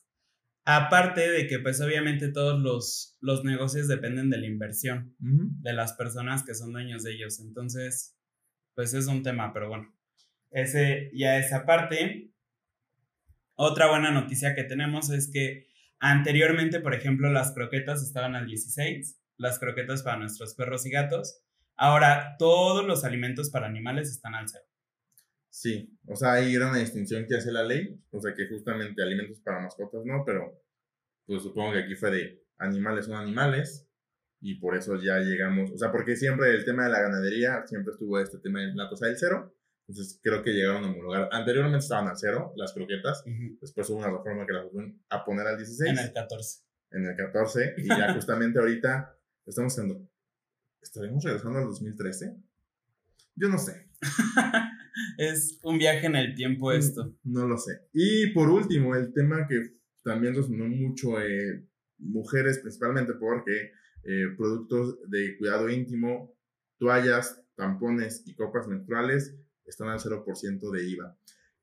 Aparte 0.70 1.32
de 1.32 1.48
que, 1.48 1.60
pues 1.60 1.80
obviamente 1.80 2.28
todos 2.28 2.60
los, 2.60 3.18
los 3.22 3.46
negocios 3.46 3.88
dependen 3.88 4.30
de 4.30 4.38
la 4.38 4.48
inversión 4.48 5.16
de 5.18 5.72
las 5.72 5.94
personas 5.94 6.44
que 6.44 6.54
son 6.54 6.74
dueños 6.74 7.04
de 7.04 7.14
ellos. 7.14 7.40
Entonces, 7.40 8.18
pues 8.76 8.94
es 8.94 9.08
un 9.08 9.24
tema, 9.24 9.54
pero 9.54 9.70
bueno, 9.70 9.96
ese 10.52 11.10
ya 11.14 11.40
esa 11.40 11.66
parte. 11.66 12.32
Otra 13.56 13.90
buena 13.90 14.12
noticia 14.12 14.56
que 14.56 14.64
tenemos 14.64 15.10
es 15.10 15.32
que 15.32 15.68
anteriormente, 16.00 16.80
por 16.80 16.94
ejemplo, 16.94 17.32
las 17.32 17.54
croquetas 17.54 18.04
estaban 18.04 18.36
al 18.36 18.46
16, 18.46 19.20
las 19.38 19.60
croquetas 19.60 20.04
para 20.04 20.18
nuestros 20.18 20.54
perros 20.54 20.86
y 20.86 20.92
gatos. 20.92 21.42
Ahora 21.78 22.36
todos 22.40 22.86
los 22.86 23.04
alimentos 23.04 23.50
para 23.52 23.68
animales 23.68 24.10
están 24.10 24.34
al 24.36 24.50
cero. 24.50 24.66
Sí, 25.50 25.98
o 26.08 26.16
sea, 26.16 26.34
ahí 26.34 26.54
era 26.56 26.70
una 26.70 26.80
distinción 26.80 27.26
que 27.28 27.36
hace 27.36 27.52
la 27.52 27.64
ley, 27.64 28.00
o 28.12 28.20
sea, 28.20 28.34
que 28.34 28.48
justamente 28.48 29.02
alimentos 29.02 29.40
para 29.40 29.60
mascotas 29.60 30.06
no, 30.06 30.24
pero 30.26 30.62
pues 31.26 31.44
supongo 31.44 31.74
que 31.74 31.80
aquí 31.80 31.96
fue 31.96 32.12
de 32.12 32.44
animales 32.58 33.06
son 33.06 33.16
animales 33.16 33.88
y 34.40 34.56
por 34.60 34.76
eso 34.76 35.02
ya 35.02 35.20
llegamos, 35.20 35.72
o 35.72 35.78
sea, 35.78 35.92
porque 35.92 36.16
siempre 36.16 36.52
el 36.52 36.64
tema 36.64 36.84
de 36.84 36.92
la 36.92 37.02
ganadería 37.02 37.66
siempre 37.66 37.94
estuvo 37.94 38.20
este 38.20 38.38
tema 38.40 38.62
de 38.62 38.76
la 38.76 38.90
cosa 38.90 39.08
del 39.08 39.18
cero, 39.18 39.56
entonces 39.88 40.20
creo 40.22 40.44
que 40.44 40.52
llegaron 40.52 40.84
a 40.84 40.92
homologar, 40.92 41.30
anteriormente 41.32 41.80
estaban 41.80 42.08
al 42.08 42.18
cero 42.18 42.54
las 42.56 42.74
croquetas, 42.74 43.24
después 43.62 43.90
hubo 43.90 44.00
una 44.00 44.12
reforma 44.12 44.46
que 44.46 44.54
las 44.54 44.70
fueron 44.72 45.02
a 45.10 45.26
poner 45.26 45.48
al 45.48 45.58
16. 45.58 45.90
En 45.90 45.98
el 45.98 46.14
14. 46.14 46.64
En 46.92 47.06
el 47.06 47.16
14 47.16 47.76
y 47.78 47.88
ya 47.88 48.14
justamente 48.16 48.60
ahorita 48.60 49.18
estamos 49.46 49.78
en... 49.80 50.08
¿Estaremos 50.82 51.24
regresando 51.24 51.60
al 51.60 51.66
2013? 51.66 52.36
Yo 53.36 53.50
no 53.50 53.58
sé. 53.58 53.88
es 55.18 55.60
un 55.64 55.78
viaje 55.78 56.08
en 56.08 56.16
el 56.16 56.36
tiempo 56.36 56.70
mm, 56.70 56.74
esto. 56.74 57.16
No, 57.24 57.48
lo 57.48 57.58
sé. 57.58 57.82
Y 57.94 58.28
por 58.34 58.50
último, 58.50 58.96
el 58.96 59.14
tema 59.14 59.48
que 59.48 59.78
también 60.04 60.36
resonó 60.36 60.68
mucho 60.68 61.20
eh, 61.22 61.66
mujeres 62.00 62.60
principalmente 62.60 63.14
porque 63.14 63.72
eh, 64.04 64.28
productos 64.38 65.00
de 65.10 65.38
cuidado 65.38 65.70
íntimo, 65.70 66.36
toallas, 66.78 67.44
tampones 67.56 68.24
y 68.26 68.36
copas 68.36 68.68
menstruales 68.68 69.36
están 69.66 69.90
al 69.90 70.00
0% 70.00 70.72
de 70.72 70.90
IVA. 70.90 71.18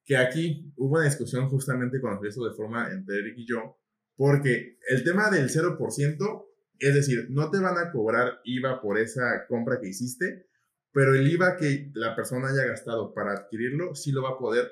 Que 0.04 0.16
aquí 0.16 0.70
hubo 0.76 0.96
una 0.96 1.06
discusión 1.06 1.48
justamente 1.48 2.00
con 2.00 2.18
eso 2.26 2.44
de 2.44 2.54
forma 2.54 2.92
entre 2.92 3.20
Eric 3.20 3.38
y 3.38 3.46
yo, 3.46 3.78
porque 4.16 4.78
el 4.90 5.02
tema 5.02 5.30
del 5.30 5.48
0%, 5.48 6.44
es 6.78 6.94
decir, 6.94 7.26
no 7.30 7.50
te 7.50 7.58
van 7.58 7.78
a 7.78 7.90
cobrar 7.90 8.40
IVA 8.44 8.80
por 8.80 8.98
esa 8.98 9.46
compra 9.48 9.80
que 9.80 9.88
hiciste, 9.88 10.46
pero 10.92 11.14
el 11.14 11.30
IVA 11.30 11.56
que 11.56 11.90
la 11.94 12.14
persona 12.14 12.48
haya 12.48 12.66
gastado 12.66 13.12
para 13.14 13.32
adquirirlo 13.32 13.94
sí 13.94 14.12
lo 14.12 14.22
va 14.22 14.30
a 14.30 14.38
poder 14.38 14.70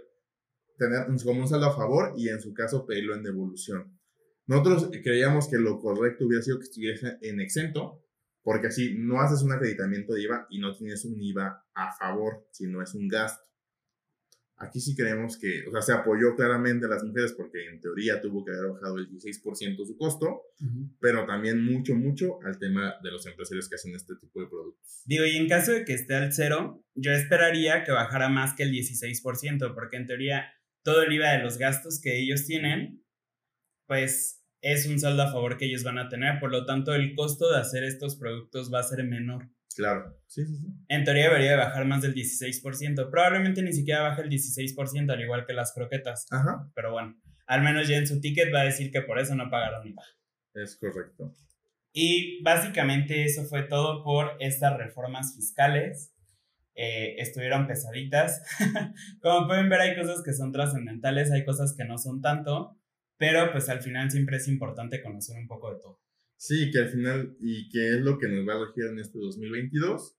tener 0.78 1.06
como 1.24 1.40
un 1.40 1.48
saldo 1.48 1.66
a 1.66 1.76
favor 1.76 2.14
y 2.16 2.28
en 2.28 2.40
su 2.40 2.54
caso 2.54 2.86
pedirlo 2.86 3.14
en 3.14 3.22
devolución. 3.22 3.98
Nosotros 4.46 4.90
creíamos 5.02 5.48
que 5.48 5.58
lo 5.58 5.78
correcto 5.78 6.26
hubiera 6.26 6.42
sido 6.42 6.58
que 6.58 6.64
estuviese 6.64 7.18
en 7.22 7.40
exento, 7.40 8.04
porque 8.42 8.68
así 8.68 8.96
no 8.98 9.20
haces 9.20 9.42
un 9.42 9.52
acreditamiento 9.52 10.14
de 10.14 10.22
IVA 10.22 10.46
y 10.50 10.58
no 10.58 10.76
tienes 10.76 11.04
un 11.04 11.20
IVA 11.20 11.64
a 11.74 11.92
favor, 11.96 12.46
sino 12.50 12.82
es 12.82 12.94
un 12.94 13.08
gasto. 13.08 13.51
Aquí 14.62 14.80
sí 14.80 14.94
creemos 14.94 15.36
que, 15.38 15.66
o 15.66 15.72
sea, 15.72 15.82
se 15.82 15.92
apoyó 15.92 16.36
claramente 16.36 16.86
a 16.86 16.88
las 16.88 17.02
mujeres 17.02 17.32
porque 17.32 17.66
en 17.68 17.80
teoría 17.80 18.20
tuvo 18.20 18.44
que 18.44 18.52
haber 18.52 18.70
bajado 18.70 18.98
el 18.98 19.08
16% 19.10 19.84
su 19.84 19.96
costo, 19.96 20.42
pero 21.00 21.26
también 21.26 21.64
mucho, 21.64 21.96
mucho 21.96 22.38
al 22.44 22.58
tema 22.58 22.94
de 23.02 23.10
los 23.10 23.26
empresarios 23.26 23.68
que 23.68 23.74
hacen 23.74 23.94
este 23.94 24.14
tipo 24.14 24.40
de 24.40 24.46
productos. 24.46 25.02
Digo, 25.04 25.24
y 25.24 25.36
en 25.36 25.48
caso 25.48 25.72
de 25.72 25.84
que 25.84 25.94
esté 25.94 26.14
al 26.14 26.32
cero, 26.32 26.84
yo 26.94 27.10
esperaría 27.10 27.82
que 27.82 27.90
bajara 27.90 28.28
más 28.28 28.54
que 28.54 28.62
el 28.62 28.72
16%, 28.72 29.74
porque 29.74 29.96
en 29.96 30.06
teoría 30.06 30.52
todo 30.84 31.02
el 31.02 31.12
IVA 31.12 31.32
de 31.32 31.42
los 31.42 31.58
gastos 31.58 32.00
que 32.00 32.20
ellos 32.20 32.46
tienen, 32.46 33.04
pues 33.86 34.44
es 34.60 34.86
un 34.86 35.00
saldo 35.00 35.22
a 35.22 35.32
favor 35.32 35.58
que 35.58 35.66
ellos 35.66 35.82
van 35.82 35.98
a 35.98 36.08
tener, 36.08 36.38
por 36.38 36.52
lo 36.52 36.64
tanto 36.64 36.94
el 36.94 37.14
costo 37.16 37.50
de 37.50 37.58
hacer 37.58 37.82
estos 37.82 38.16
productos 38.16 38.72
va 38.72 38.78
a 38.78 38.84
ser 38.84 39.04
menor. 39.04 39.48
Claro, 39.74 40.16
sí, 40.26 40.46
sí, 40.46 40.56
sí. 40.56 40.66
En 40.88 41.04
teoría 41.04 41.24
debería 41.24 41.56
bajar 41.56 41.84
más 41.86 42.02
del 42.02 42.14
16%. 42.14 43.10
Probablemente 43.10 43.62
ni 43.62 43.72
siquiera 43.72 44.02
baje 44.02 44.22
el 44.22 44.30
16%, 44.30 45.10
al 45.10 45.20
igual 45.20 45.46
que 45.46 45.52
las 45.52 45.72
croquetas. 45.72 46.26
Ajá. 46.30 46.70
Pero 46.74 46.92
bueno, 46.92 47.16
al 47.46 47.62
menos 47.62 47.88
ya 47.88 47.96
en 47.96 48.06
su 48.06 48.20
ticket 48.20 48.52
va 48.54 48.60
a 48.60 48.64
decir 48.64 48.90
que 48.90 49.02
por 49.02 49.18
eso 49.18 49.34
no 49.34 49.50
pagaron 49.50 49.86
IVA. 49.86 50.02
Es 50.54 50.76
correcto. 50.76 51.32
Y 51.92 52.42
básicamente 52.42 53.24
eso 53.24 53.44
fue 53.44 53.64
todo 53.64 54.02
por 54.02 54.36
estas 54.40 54.76
reformas 54.78 55.34
fiscales. 55.34 56.14
Eh, 56.74 57.16
estuvieron 57.18 57.66
pesaditas. 57.66 58.42
Como 59.20 59.46
pueden 59.46 59.68
ver, 59.68 59.80
hay 59.80 59.96
cosas 59.96 60.22
que 60.24 60.32
son 60.32 60.52
trascendentales, 60.52 61.30
hay 61.30 61.44
cosas 61.44 61.74
que 61.76 61.84
no 61.84 61.98
son 61.98 62.22
tanto, 62.22 62.78
pero 63.18 63.52
pues 63.52 63.68
al 63.68 63.82
final 63.82 64.10
siempre 64.10 64.38
es 64.38 64.48
importante 64.48 65.02
conocer 65.02 65.36
un 65.36 65.46
poco 65.46 65.74
de 65.74 65.80
todo. 65.80 66.00
Sí, 66.44 66.72
que 66.72 66.80
al 66.80 66.88
final, 66.88 67.36
y 67.38 67.68
que 67.68 67.90
es 67.94 68.00
lo 68.00 68.18
que 68.18 68.26
nos 68.26 68.44
va 68.44 68.54
a 68.54 68.66
regir 68.66 68.86
en 68.86 68.98
este 68.98 69.16
2022. 69.16 70.18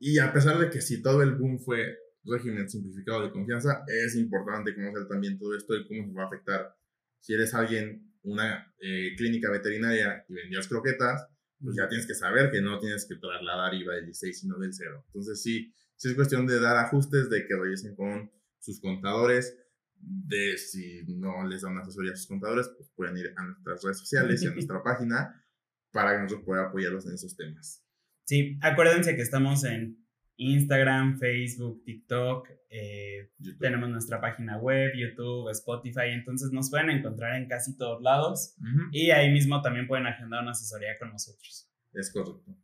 Y 0.00 0.18
a 0.18 0.32
pesar 0.32 0.58
de 0.58 0.70
que 0.70 0.80
si 0.80 1.00
todo 1.00 1.22
el 1.22 1.36
boom 1.36 1.60
fue 1.60 1.96
régimen 2.24 2.68
simplificado 2.68 3.22
de 3.22 3.30
confianza, 3.30 3.84
es 3.86 4.16
importante 4.16 4.74
conocer 4.74 5.06
también 5.06 5.38
todo 5.38 5.56
esto 5.56 5.76
y 5.76 5.86
cómo 5.86 6.04
se 6.04 6.14
va 6.14 6.24
a 6.24 6.26
afectar. 6.26 6.74
Si 7.20 7.32
eres 7.32 7.54
alguien, 7.54 8.12
una 8.24 8.74
eh, 8.80 9.14
clínica 9.16 9.48
veterinaria 9.48 10.24
y 10.28 10.34
vendías 10.34 10.66
croquetas, 10.66 11.28
pues 11.60 11.76
ya 11.76 11.88
tienes 11.88 12.08
que 12.08 12.14
saber 12.16 12.50
que 12.50 12.60
no 12.60 12.80
tienes 12.80 13.06
que 13.06 13.14
trasladar 13.14 13.72
IVA 13.72 13.94
del 13.94 14.06
16, 14.06 14.40
sino 14.40 14.58
del 14.58 14.74
0. 14.74 15.04
Entonces 15.06 15.40
sí, 15.40 15.72
sí 15.94 16.08
es 16.08 16.14
cuestión 16.16 16.48
de 16.48 16.58
dar 16.58 16.76
ajustes, 16.76 17.30
de 17.30 17.46
que 17.46 17.54
revisen 17.54 17.94
con 17.94 18.32
sus 18.58 18.80
contadores, 18.80 19.56
de 20.00 20.56
si 20.58 21.02
no 21.08 21.46
les 21.46 21.62
dan 21.62 21.78
asesoría 21.78 22.12
a 22.12 22.16
sus 22.16 22.26
contadores, 22.26 22.70
pues 22.76 22.88
pueden 22.94 23.16
ir 23.16 23.32
a 23.36 23.44
nuestras 23.44 23.82
redes 23.82 23.98
sociales 23.98 24.42
y 24.42 24.46
a 24.46 24.52
nuestra 24.52 24.82
página 24.82 25.42
para 25.90 26.12
que 26.12 26.22
nosotros 26.22 26.44
podamos 26.44 26.68
apoyarlos 26.68 27.06
en 27.06 27.14
esos 27.14 27.36
temas. 27.36 27.82
Sí, 28.24 28.58
acuérdense 28.60 29.16
que 29.16 29.22
estamos 29.22 29.64
en 29.64 30.04
Instagram, 30.36 31.18
Facebook, 31.18 31.82
TikTok, 31.84 32.48
eh, 32.68 33.30
tenemos 33.58 33.88
nuestra 33.88 34.20
página 34.20 34.58
web, 34.58 34.92
YouTube, 34.94 35.48
Spotify, 35.50 36.10
entonces 36.10 36.52
nos 36.52 36.68
pueden 36.70 36.90
encontrar 36.90 37.36
en 37.36 37.48
casi 37.48 37.76
todos 37.76 38.02
lados 38.02 38.54
y 38.92 39.10
ahí 39.10 39.32
mismo 39.32 39.62
también 39.62 39.86
pueden 39.86 40.06
agendar 40.06 40.42
una 40.42 40.50
asesoría 40.50 40.98
con 40.98 41.10
nosotros. 41.10 41.70
Es 41.94 42.12
correcto. 42.12 42.54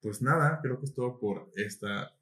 Pues 0.00 0.20
nada, 0.20 0.58
creo 0.60 0.80
que 0.80 0.86
es 0.86 0.94
todo 0.94 1.18
por 1.20 1.52
esta, 1.54 2.12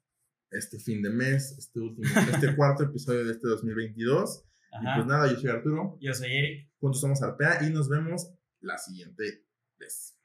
este 0.51 0.77
fin 0.77 1.01
de 1.01 1.09
mes, 1.09 1.57
este 1.57 1.79
último, 1.79 2.07
este 2.31 2.55
cuarto 2.55 2.83
episodio 2.83 3.25
de 3.25 3.31
este 3.31 3.47
2022. 3.47 4.45
Y 4.73 4.85
pues 4.95 5.05
nada, 5.05 5.31
yo 5.31 5.39
soy 5.39 5.49
Arturo. 5.49 5.97
Yo 5.99 6.13
soy 6.13 6.37
Eric. 6.37 6.69
Juntos 6.79 7.01
somos 7.01 7.21
Arpea 7.21 7.63
y 7.67 7.71
nos 7.71 7.89
vemos 7.89 8.33
la 8.61 8.77
siguiente 8.77 9.45
vez. 9.77 10.20